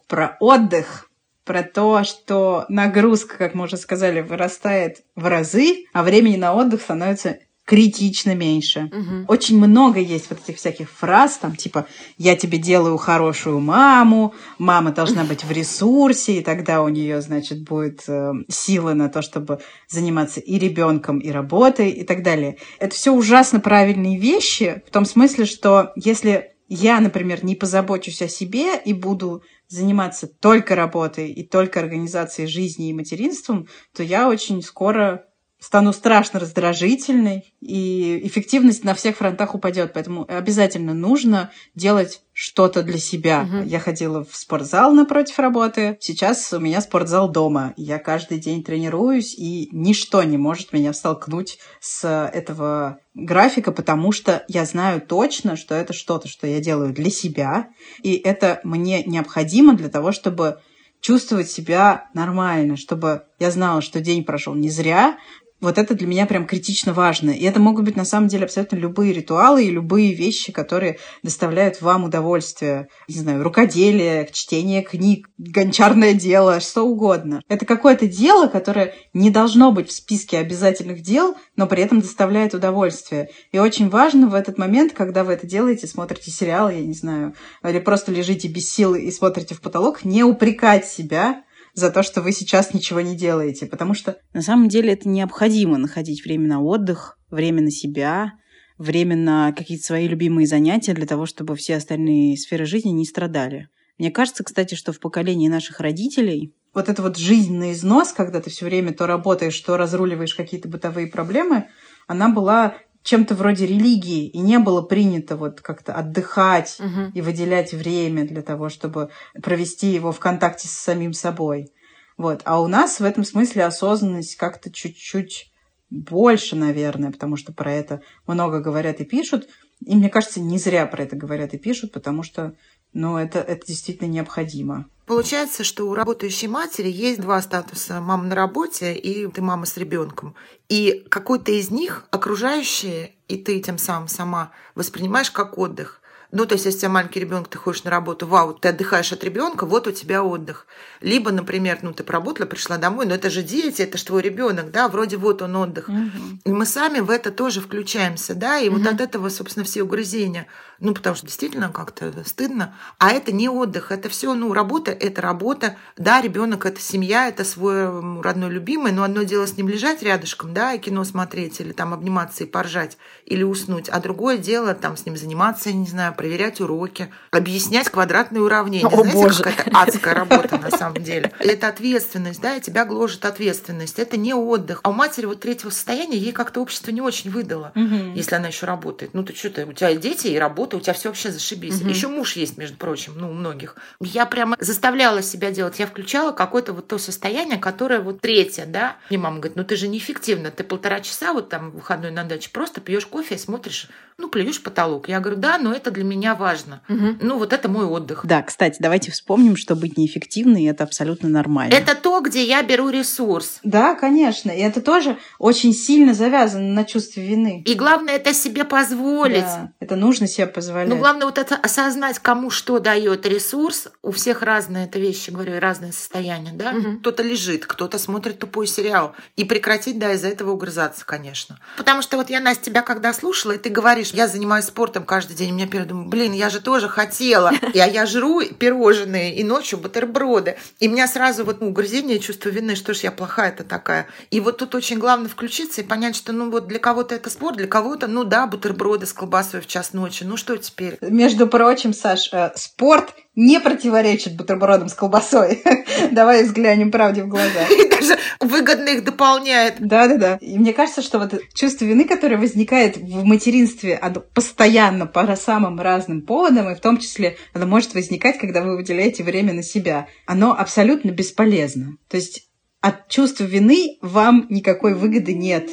про 0.08 0.36
отдых 0.40 1.05
про 1.46 1.62
то, 1.62 2.04
что 2.04 2.66
нагрузка, 2.68 3.38
как 3.38 3.54
мы 3.54 3.64
уже 3.64 3.76
сказали, 3.76 4.20
вырастает 4.20 5.04
в 5.14 5.26
разы, 5.26 5.86
а 5.94 6.02
времени 6.02 6.36
на 6.36 6.52
отдых 6.52 6.82
становится 6.82 7.38
критично 7.64 8.34
меньше. 8.34 8.90
Угу. 8.92 9.24
Очень 9.28 9.58
много 9.58 9.98
есть 9.98 10.30
вот 10.30 10.38
этих 10.44 10.56
всяких 10.56 10.88
фраз, 10.90 11.38
там 11.38 11.56
типа 11.56 11.86
«я 12.16 12.36
тебе 12.36 12.58
делаю 12.58 12.96
хорошую 12.96 13.58
маму», 13.60 14.34
«мама 14.58 14.92
должна 14.92 15.24
быть 15.24 15.44
в 15.44 15.50
ресурсе», 15.50 16.38
и 16.38 16.44
тогда 16.44 16.82
у 16.82 16.88
нее, 16.88 17.20
значит, 17.20 17.64
будет 17.64 18.04
э, 18.08 18.32
сила 18.48 18.94
на 18.94 19.08
то, 19.08 19.20
чтобы 19.20 19.58
заниматься 19.88 20.38
и 20.38 20.58
ребенком, 20.58 21.18
и 21.18 21.30
работой, 21.30 21.90
и 21.90 22.04
так 22.04 22.22
далее. 22.22 22.56
Это 22.78 22.94
все 22.94 23.12
ужасно 23.12 23.58
правильные 23.58 24.16
вещи, 24.16 24.82
в 24.86 24.90
том 24.92 25.04
смысле, 25.04 25.44
что 25.44 25.92
если 25.96 26.52
я, 26.68 27.00
например, 27.00 27.44
не 27.44 27.54
позабочусь 27.54 28.22
о 28.22 28.28
себе 28.28 28.76
и 28.84 28.92
буду 28.92 29.42
заниматься 29.68 30.26
только 30.26 30.74
работой 30.74 31.30
и 31.30 31.42
только 31.42 31.80
организацией 31.80 32.48
жизни 32.48 32.90
и 32.90 32.94
материнством, 32.94 33.68
то 33.94 34.02
я 34.02 34.28
очень 34.28 34.62
скоро 34.62 35.26
стану 35.58 35.92
страшно 35.92 36.38
раздражительной, 36.38 37.54
и 37.60 38.20
эффективность 38.24 38.84
на 38.84 38.94
всех 38.94 39.16
фронтах 39.16 39.54
упадет. 39.54 39.92
Поэтому 39.94 40.26
обязательно 40.28 40.94
нужно 40.94 41.50
делать 41.74 42.22
что-то 42.38 42.82
для 42.82 42.98
себя. 42.98 43.48
Угу. 43.48 43.62
Я 43.66 43.80
ходила 43.80 44.22
в 44.22 44.36
спортзал 44.36 44.92
напротив 44.92 45.38
работы. 45.38 45.96
Сейчас 46.00 46.52
у 46.52 46.60
меня 46.60 46.82
спортзал 46.82 47.30
дома. 47.30 47.72
Я 47.78 47.98
каждый 47.98 48.36
день 48.36 48.62
тренируюсь, 48.62 49.34
и 49.34 49.70
ничто 49.72 50.22
не 50.22 50.36
может 50.36 50.74
меня 50.74 50.92
столкнуть 50.92 51.58
с 51.80 52.06
этого 52.06 52.98
графика, 53.14 53.72
потому 53.72 54.12
что 54.12 54.44
я 54.48 54.66
знаю 54.66 55.00
точно, 55.00 55.56
что 55.56 55.74
это 55.74 55.94
что-то, 55.94 56.28
что 56.28 56.46
я 56.46 56.60
делаю 56.60 56.92
для 56.92 57.08
себя, 57.08 57.70
и 58.02 58.16
это 58.16 58.60
мне 58.64 59.02
необходимо 59.04 59.72
для 59.74 59.88
того, 59.88 60.12
чтобы 60.12 60.58
чувствовать 61.00 61.50
себя 61.50 62.10
нормально, 62.12 62.76
чтобы 62.76 63.22
я 63.38 63.50
знала, 63.50 63.80
что 63.80 64.00
день 64.00 64.24
прошел 64.24 64.54
не 64.54 64.68
зря, 64.68 65.16
вот 65.60 65.78
это 65.78 65.94
для 65.94 66.06
меня 66.06 66.26
прям 66.26 66.46
критично 66.46 66.92
важно. 66.92 67.30
И 67.30 67.44
это 67.44 67.60
могут 67.60 67.84
быть 67.84 67.96
на 67.96 68.04
самом 68.04 68.28
деле 68.28 68.44
абсолютно 68.44 68.76
любые 68.76 69.12
ритуалы 69.12 69.64
и 69.64 69.70
любые 69.70 70.12
вещи, 70.12 70.52
которые 70.52 70.98
доставляют 71.22 71.80
вам 71.80 72.04
удовольствие. 72.04 72.88
Не 73.08 73.14
знаю, 73.14 73.42
рукоделие, 73.42 74.28
чтение 74.32 74.82
книг, 74.82 75.28
гончарное 75.38 76.12
дело, 76.12 76.60
что 76.60 76.82
угодно. 76.82 77.42
Это 77.48 77.64
какое-то 77.64 78.06
дело, 78.06 78.48
которое 78.48 78.94
не 79.14 79.30
должно 79.30 79.72
быть 79.72 79.88
в 79.88 79.92
списке 79.92 80.38
обязательных 80.38 81.00
дел, 81.00 81.36
но 81.56 81.66
при 81.66 81.82
этом 81.82 82.00
доставляет 82.00 82.52
удовольствие. 82.52 83.30
И 83.50 83.58
очень 83.58 83.88
важно 83.88 84.28
в 84.28 84.34
этот 84.34 84.58
момент, 84.58 84.92
когда 84.92 85.24
вы 85.24 85.32
это 85.32 85.46
делаете, 85.46 85.86
смотрите 85.86 86.30
сериал, 86.30 86.68
я 86.68 86.80
не 86.80 86.94
знаю, 86.94 87.34
или 87.64 87.78
просто 87.78 88.12
лежите 88.12 88.48
без 88.48 88.70
сил 88.70 88.94
и 88.94 89.10
смотрите 89.10 89.54
в 89.54 89.62
потолок, 89.62 90.04
не 90.04 90.22
упрекать 90.22 90.86
себя 90.86 91.42
за 91.76 91.90
то, 91.90 92.02
что 92.02 92.22
вы 92.22 92.32
сейчас 92.32 92.72
ничего 92.72 93.02
не 93.02 93.14
делаете, 93.14 93.66
потому 93.66 93.92
что 93.94 94.18
на 94.32 94.40
самом 94.40 94.68
деле 94.68 94.94
это 94.94 95.08
необходимо 95.08 95.76
находить 95.76 96.24
время 96.24 96.48
на 96.48 96.62
отдых, 96.62 97.18
время 97.30 97.62
на 97.62 97.70
себя, 97.70 98.32
время 98.78 99.14
на 99.14 99.52
какие-то 99.52 99.84
свои 99.84 100.08
любимые 100.08 100.46
занятия 100.46 100.94
для 100.94 101.06
того, 101.06 101.26
чтобы 101.26 101.54
все 101.54 101.76
остальные 101.76 102.38
сферы 102.38 102.64
жизни 102.64 102.90
не 102.90 103.04
страдали. 103.04 103.68
Мне 103.98 104.10
кажется, 104.10 104.42
кстати, 104.42 104.74
что 104.74 104.92
в 104.92 105.00
поколении 105.00 105.48
наших 105.48 105.80
родителей 105.80 106.54
вот 106.72 106.88
эта 106.90 107.00
вот 107.00 107.16
жизнь 107.16 107.56
на 107.56 107.72
износ, 107.72 108.12
когда 108.12 108.40
ты 108.40 108.50
все 108.50 108.66
время 108.66 108.92
то 108.92 109.06
работаешь, 109.06 109.58
то 109.60 109.76
разруливаешь 109.76 110.34
какие-то 110.34 110.68
бытовые 110.68 111.06
проблемы, 111.06 111.68
она 112.06 112.28
была 112.28 112.76
чем-то 113.06 113.34
вроде 113.34 113.66
религии, 113.66 114.26
и 114.26 114.38
не 114.38 114.58
было 114.58 114.82
принято 114.82 115.36
вот 115.36 115.60
как-то 115.60 115.94
отдыхать 115.94 116.76
угу. 116.80 117.12
и 117.14 117.20
выделять 117.20 117.72
время 117.72 118.26
для 118.26 118.42
того, 118.42 118.68
чтобы 118.68 119.10
провести 119.40 119.92
его 119.92 120.10
в 120.12 120.18
контакте 120.18 120.68
с 120.68 120.72
самим 120.72 121.12
собой. 121.12 121.72
Вот. 122.16 122.42
А 122.44 122.60
у 122.60 122.66
нас 122.66 122.98
в 122.98 123.04
этом 123.04 123.24
смысле 123.24 123.64
осознанность 123.64 124.36
как-то 124.36 124.72
чуть-чуть 124.72 125.52
больше, 125.88 126.56
наверное, 126.56 127.12
потому 127.12 127.36
что 127.36 127.52
про 127.52 127.72
это 127.72 128.02
много 128.26 128.60
говорят 128.60 129.00
и 129.00 129.04
пишут. 129.04 129.48
И 129.84 129.94
мне 129.94 130.08
кажется, 130.08 130.40
не 130.40 130.58
зря 130.58 130.84
про 130.86 131.04
это 131.04 131.14
говорят 131.14 131.54
и 131.54 131.58
пишут, 131.58 131.92
потому 131.92 132.24
что 132.24 132.54
ну, 132.92 133.18
это, 133.18 133.40
это 133.40 133.66
действительно 133.66 134.08
необходимо. 134.08 134.86
Получается, 135.06 135.62
что 135.62 135.88
у 135.88 135.94
работающей 135.94 136.48
матери 136.48 136.90
есть 136.90 137.20
два 137.20 137.40
статуса. 137.40 138.00
Мама 138.00 138.24
на 138.24 138.34
работе 138.34 138.94
и 138.94 139.28
ты 139.28 139.40
мама 139.40 139.64
с 139.64 139.76
ребенком. 139.76 140.34
И 140.68 141.06
какой-то 141.08 141.52
из 141.52 141.70
них 141.70 142.06
окружающие, 142.10 143.14
и 143.28 143.36
ты 143.36 143.60
тем 143.60 143.78
самым 143.78 144.08
сама 144.08 144.50
воспринимаешь 144.74 145.30
как 145.30 145.58
отдых. 145.58 146.00
Ну, 146.32 146.44
то 146.44 146.54
есть, 146.54 146.64
если 146.64 146.78
у 146.78 146.80
тебя 146.80 146.90
маленький 146.90 147.20
ребенок, 147.20 147.48
ты 147.48 147.56
ходишь 147.56 147.84
на 147.84 147.90
работу, 147.90 148.26
вау, 148.26 148.52
ты 148.52 148.68
отдыхаешь 148.68 149.12
от 149.12 149.22
ребенка, 149.22 149.64
вот 149.64 149.86
у 149.86 149.92
тебя 149.92 150.24
отдых. 150.24 150.66
Либо, 151.00 151.30
например, 151.30 151.78
ну, 151.82 151.92
ты 151.92 152.02
поработала, 152.02 152.46
пришла 152.46 152.78
домой, 152.78 153.06
но 153.06 153.14
это 153.14 153.30
же 153.30 153.42
дети, 153.42 153.82
это 153.82 153.96
же 153.96 154.04
твой 154.04 154.22
ребенок, 154.22 154.72
да, 154.72 154.88
вроде 154.88 155.18
вот 155.18 155.40
он 155.40 155.54
отдых. 155.54 155.88
Угу. 155.88 156.40
И 156.44 156.50
мы 156.50 156.66
сами 156.66 156.98
в 156.98 157.10
это 157.10 157.30
тоже 157.30 157.60
включаемся, 157.60 158.34
да, 158.34 158.58
и 158.58 158.68
угу. 158.68 158.78
вот 158.78 158.88
от 158.88 159.00
этого, 159.00 159.28
собственно, 159.28 159.64
все 159.64 159.84
угрызения. 159.84 160.46
Ну, 160.80 160.94
потому 160.94 161.16
что 161.16 161.26
действительно 161.26 161.70
как-то 161.70 162.12
стыдно. 162.24 162.74
А 162.98 163.10
это 163.10 163.32
не 163.32 163.48
отдых, 163.48 163.92
это 163.92 164.08
все, 164.08 164.34
ну, 164.34 164.52
работа, 164.52 164.90
это 164.90 165.22
работа. 165.22 165.76
Да, 165.96 166.20
ребенок 166.20 166.66
это 166.66 166.80
семья, 166.80 167.28
это 167.28 167.44
свой 167.44 168.20
родной 168.20 168.50
любимый, 168.50 168.92
но 168.92 169.02
одно 169.02 169.22
дело 169.22 169.46
с 169.46 169.56
ним 169.56 169.68
лежать 169.68 170.02
рядышком, 170.02 170.52
да, 170.52 170.74
и 170.74 170.78
кино 170.78 171.04
смотреть, 171.04 171.60
или 171.60 171.72
там 171.72 171.94
обниматься 171.94 172.44
и 172.44 172.46
поржать, 172.46 172.98
или 173.24 173.42
уснуть, 173.42 173.88
а 173.88 174.00
другое 174.00 174.38
дело 174.38 174.74
там 174.74 174.96
с 174.96 175.06
ним 175.06 175.16
заниматься, 175.16 175.72
не 175.72 175.86
знаю, 175.86 176.14
проверять 176.14 176.60
уроки, 176.60 177.10
объяснять 177.30 177.88
квадратные 177.88 178.42
уравнения. 178.42 178.86
О, 178.86 178.90
Знаете, 178.90 179.12
боже. 179.12 179.42
какая-то 179.42 179.70
адская 179.72 180.14
работа 180.14 180.58
на 180.58 180.70
самом 180.70 181.02
деле. 181.02 181.32
Это 181.38 181.68
ответственность, 181.68 182.40
да, 182.40 182.56
и 182.56 182.60
тебя 182.60 182.84
гложет 182.84 183.24
ответственность. 183.24 183.98
Это 183.98 184.16
не 184.16 184.34
отдых. 184.34 184.80
А 184.82 184.90
у 184.90 184.92
матери 184.92 185.26
вот 185.26 185.40
третьего 185.40 185.70
состояния 185.70 186.18
ей 186.18 186.32
как-то 186.32 186.60
общество 186.60 186.90
не 186.90 187.00
очень 187.00 187.30
выдало, 187.30 187.72
угу. 187.74 188.12
если 188.14 188.34
она 188.34 188.48
еще 188.48 188.66
работает. 188.66 189.14
Ну, 189.14 189.22
ты 189.22 189.34
что 189.34 189.50
ты, 189.50 189.66
у 189.66 189.72
тебя 189.72 189.94
дети 189.94 190.28
и 190.28 190.38
работа, 190.38 190.65
у 190.74 190.80
тебя 190.80 190.92
все 190.92 191.08
вообще 191.08 191.30
зашибись. 191.30 191.80
Угу. 191.80 191.88
Еще 191.88 192.08
муж 192.08 192.36
есть, 192.36 192.56
между 192.58 192.76
прочим, 192.76 193.14
ну, 193.16 193.30
у 193.30 193.32
многих. 193.32 193.76
Я 194.00 194.26
прямо 194.26 194.56
заставляла 194.58 195.22
себя 195.22 195.50
делать. 195.50 195.78
Я 195.78 195.86
включала 195.86 196.32
какое-то 196.32 196.72
вот 196.72 196.88
то 196.88 196.98
состояние, 196.98 197.58
которое 197.58 198.00
вот 198.00 198.20
третье, 198.20 198.66
да. 198.66 198.96
И 199.10 199.16
мама 199.16 199.38
говорит, 199.38 199.56
ну 199.56 199.64
ты 199.64 199.76
же 199.76 199.88
неэффективно. 199.88 200.50
Ты 200.50 200.64
полтора 200.64 201.00
часа 201.00 201.32
вот 201.32 201.48
там 201.48 201.70
выходной 201.70 202.10
на 202.10 202.24
даче 202.24 202.50
просто 202.50 202.80
пьешь 202.80 203.06
кофе 203.06 203.36
и 203.36 203.38
смотришь, 203.38 203.88
ну, 204.18 204.28
плюешь 204.28 204.62
потолок. 204.62 205.08
Я 205.08 205.20
говорю, 205.20 205.38
да, 205.38 205.58
но 205.58 205.74
это 205.74 205.90
для 205.90 206.04
меня 206.04 206.34
важно. 206.34 206.80
Угу. 206.88 207.18
Ну, 207.20 207.38
вот 207.38 207.52
это 207.52 207.68
мой 207.68 207.84
отдых. 207.84 208.24
Да, 208.24 208.42
кстати, 208.42 208.78
давайте 208.80 209.10
вспомним, 209.10 209.56
что 209.56 209.76
быть 209.76 209.98
неэффективной– 209.98 210.64
это 210.66 210.84
абсолютно 210.84 211.28
нормально. 211.28 211.74
Это 211.74 211.94
то, 211.94 212.20
где 212.20 212.42
я 212.42 212.62
беру 212.62 212.88
ресурс. 212.88 213.60
Да, 213.62 213.94
конечно. 213.94 214.50
И 214.50 214.60
это 214.60 214.80
тоже 214.80 215.18
очень 215.38 215.74
сильно 215.74 216.14
завязано 216.14 216.72
на 216.72 216.84
чувстве 216.84 217.26
вины. 217.26 217.62
И 217.66 217.74
главное 217.74 218.14
это 218.14 218.32
себе 218.32 218.64
позволить. 218.64 219.40
Да, 219.40 219.72
это 219.80 219.96
нужно 219.96 220.26
себе 220.26 220.46
позволять. 220.56 220.88
Ну, 220.88 220.96
главное 220.96 221.26
вот 221.26 221.36
это 221.36 221.54
осознать, 221.54 222.18
кому 222.18 222.48
что 222.48 222.78
дает 222.78 223.26
ресурс. 223.26 223.88
У 224.02 224.10
всех 224.10 224.40
разные 224.40 224.86
это 224.86 224.98
вещи, 224.98 225.30
говорю, 225.30 225.60
разные 225.60 225.92
состояния, 225.92 226.52
да? 226.52 226.70
Угу. 226.70 227.00
Кто-то 227.00 227.22
лежит, 227.22 227.66
кто-то 227.66 227.98
смотрит 227.98 228.38
тупой 228.38 228.66
сериал. 228.66 229.14
И 229.36 229.44
прекратить, 229.44 229.98
да, 229.98 230.12
из-за 230.12 230.28
этого 230.28 230.52
угрызаться, 230.52 231.04
конечно. 231.04 231.60
Потому 231.76 232.00
что 232.00 232.16
вот 232.16 232.30
я, 232.30 232.40
Настя, 232.40 232.64
тебя 232.64 232.80
когда 232.80 233.12
слушала, 233.12 233.52
и 233.52 233.58
ты 233.58 233.68
говоришь, 233.68 234.12
я 234.12 234.26
занимаюсь 234.28 234.64
спортом 234.64 235.04
каждый 235.04 235.36
день, 235.36 235.52
меня 235.52 235.66
первый 235.66 235.86
думаю, 235.86 236.08
блин, 236.08 236.32
я 236.32 236.48
же 236.48 236.60
тоже 236.60 236.88
хотела. 236.88 237.52
И, 237.74 237.78
а 237.78 237.86
я 237.86 238.06
жру 238.06 238.42
пирожные 238.42 239.36
и 239.36 239.44
ночью 239.44 239.78
бутерброды. 239.78 240.56
И 240.80 240.88
у 240.88 240.92
меня 240.92 241.06
сразу 241.06 241.44
вот 241.44 241.60
ну, 241.60 241.68
угрызение, 241.68 242.18
чувство 242.18 242.48
вины, 242.48 242.76
что 242.76 242.94
ж 242.94 243.00
я 243.00 243.12
плохая-то 243.12 243.64
такая. 243.64 244.06
И 244.30 244.40
вот 244.40 244.56
тут 244.56 244.74
очень 244.74 244.98
главное 244.98 245.28
включиться 245.28 245.82
и 245.82 245.84
понять, 245.84 246.16
что 246.16 246.32
ну 246.32 246.50
вот 246.50 246.66
для 246.66 246.78
кого-то 246.78 247.14
это 247.14 247.28
спорт, 247.28 247.58
для 247.58 247.66
кого-то, 247.66 248.06
ну 248.06 248.24
да, 248.24 248.46
бутерброды 248.46 249.04
с 249.04 249.12
колбасой 249.12 249.60
в 249.60 249.66
час 249.66 249.92
ночи. 249.92 250.24
Ну 250.24 250.36
что 250.36 250.45
теперь? 250.54 250.98
Между 251.00 251.48
прочим, 251.48 251.92
Саш, 251.92 252.30
э, 252.32 252.52
спорт 252.54 253.14
не 253.34 253.58
противоречит 253.58 254.36
бутербродам 254.36 254.88
с 254.88 254.94
колбасой. 254.94 255.62
Давай 256.12 256.44
взглянем 256.44 256.92
правде 256.92 257.24
в 257.24 257.28
глаза. 257.28 257.66
И 257.70 257.88
даже 257.88 258.16
выгодно 258.40 258.90
их 258.90 259.04
дополняет. 259.04 259.74
Да-да-да. 259.80 260.38
И 260.40 260.56
мне 260.58 260.72
кажется, 260.72 261.02
что 261.02 261.18
вот 261.18 261.34
чувство 261.52 261.84
вины, 261.84 262.04
которое 262.04 262.36
возникает 262.36 262.96
в 262.96 263.24
материнстве 263.24 264.00
постоянно 264.32 265.06
по 265.06 265.34
самым 265.36 265.80
разным 265.80 266.22
поводам, 266.22 266.70
и 266.70 266.74
в 266.74 266.80
том 266.80 266.98
числе 266.98 267.36
оно 267.52 267.66
может 267.66 267.94
возникать, 267.94 268.38
когда 268.38 268.62
вы 268.62 268.76
выделяете 268.76 269.24
время 269.24 269.52
на 269.52 269.62
себя, 269.62 270.06
оно 270.26 270.52
абсолютно 270.52 271.10
бесполезно. 271.10 271.96
То 272.08 272.16
есть 272.16 272.44
от 272.80 273.08
чувства 273.08 273.44
вины 273.44 273.98
вам 274.00 274.46
никакой 274.48 274.94
выгоды 274.94 275.34
нет. 275.34 275.68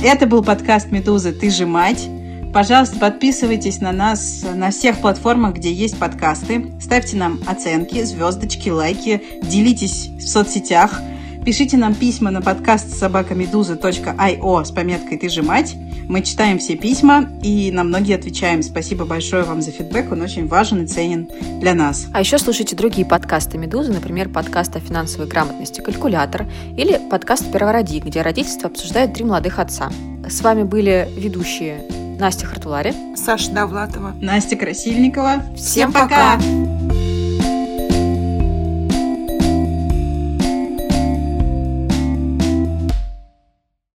Это 0.00 0.26
был 0.26 0.44
подкаст 0.44 0.92
«Медуза. 0.92 1.32
Ты 1.32 1.50
же 1.50 1.66
мать». 1.66 2.08
Пожалуйста, 2.54 3.00
подписывайтесь 3.00 3.80
на 3.80 3.90
нас 3.90 4.44
на 4.54 4.70
всех 4.70 5.00
платформах, 5.00 5.56
где 5.56 5.72
есть 5.72 5.98
подкасты. 5.98 6.72
Ставьте 6.80 7.16
нам 7.16 7.40
оценки, 7.46 8.02
звездочки, 8.04 8.68
лайки. 8.68 9.20
Делитесь 9.42 10.10
в 10.18 10.26
соцсетях. 10.26 11.00
Пишите 11.48 11.78
нам 11.78 11.94
письма 11.94 12.30
на 12.30 12.42
подкаст 12.42 12.94
собакамедуза.io 12.98 14.64
с 14.66 14.70
пометкой 14.70 15.16
«Ты 15.16 15.30
же 15.30 15.42
мать». 15.42 15.76
Мы 16.06 16.20
читаем 16.20 16.58
все 16.58 16.76
письма 16.76 17.26
и 17.42 17.70
на 17.72 17.84
многие 17.84 18.16
отвечаем. 18.16 18.62
Спасибо 18.62 19.06
большое 19.06 19.44
вам 19.44 19.62
за 19.62 19.70
фидбэк, 19.70 20.12
он 20.12 20.20
очень 20.20 20.46
важен 20.46 20.82
и 20.82 20.86
ценен 20.86 21.26
для 21.58 21.72
нас. 21.72 22.08
А 22.12 22.20
еще 22.20 22.36
слушайте 22.36 22.76
другие 22.76 23.06
подкасты 23.06 23.56
«Медузы», 23.56 23.94
например, 23.94 24.28
подкаст 24.28 24.76
о 24.76 24.80
финансовой 24.80 25.26
грамотности 25.26 25.80
«Калькулятор» 25.80 26.44
или 26.76 27.00
подкаст 27.10 27.50
«Первороди», 27.50 28.00
где 28.00 28.20
родительство 28.20 28.68
обсуждают 28.68 29.14
три 29.14 29.24
молодых 29.24 29.58
отца. 29.58 29.90
С 30.28 30.42
вами 30.42 30.64
были 30.64 31.08
ведущие 31.16 31.82
Настя 32.20 32.44
Хартулари, 32.44 32.92
Саша 33.16 33.50
Давлатова, 33.52 34.14
Настя 34.20 34.56
Красильникова. 34.56 35.44
Всем, 35.56 35.90
Всем 35.90 35.92
пока! 35.94 36.36
пока! 36.36 36.77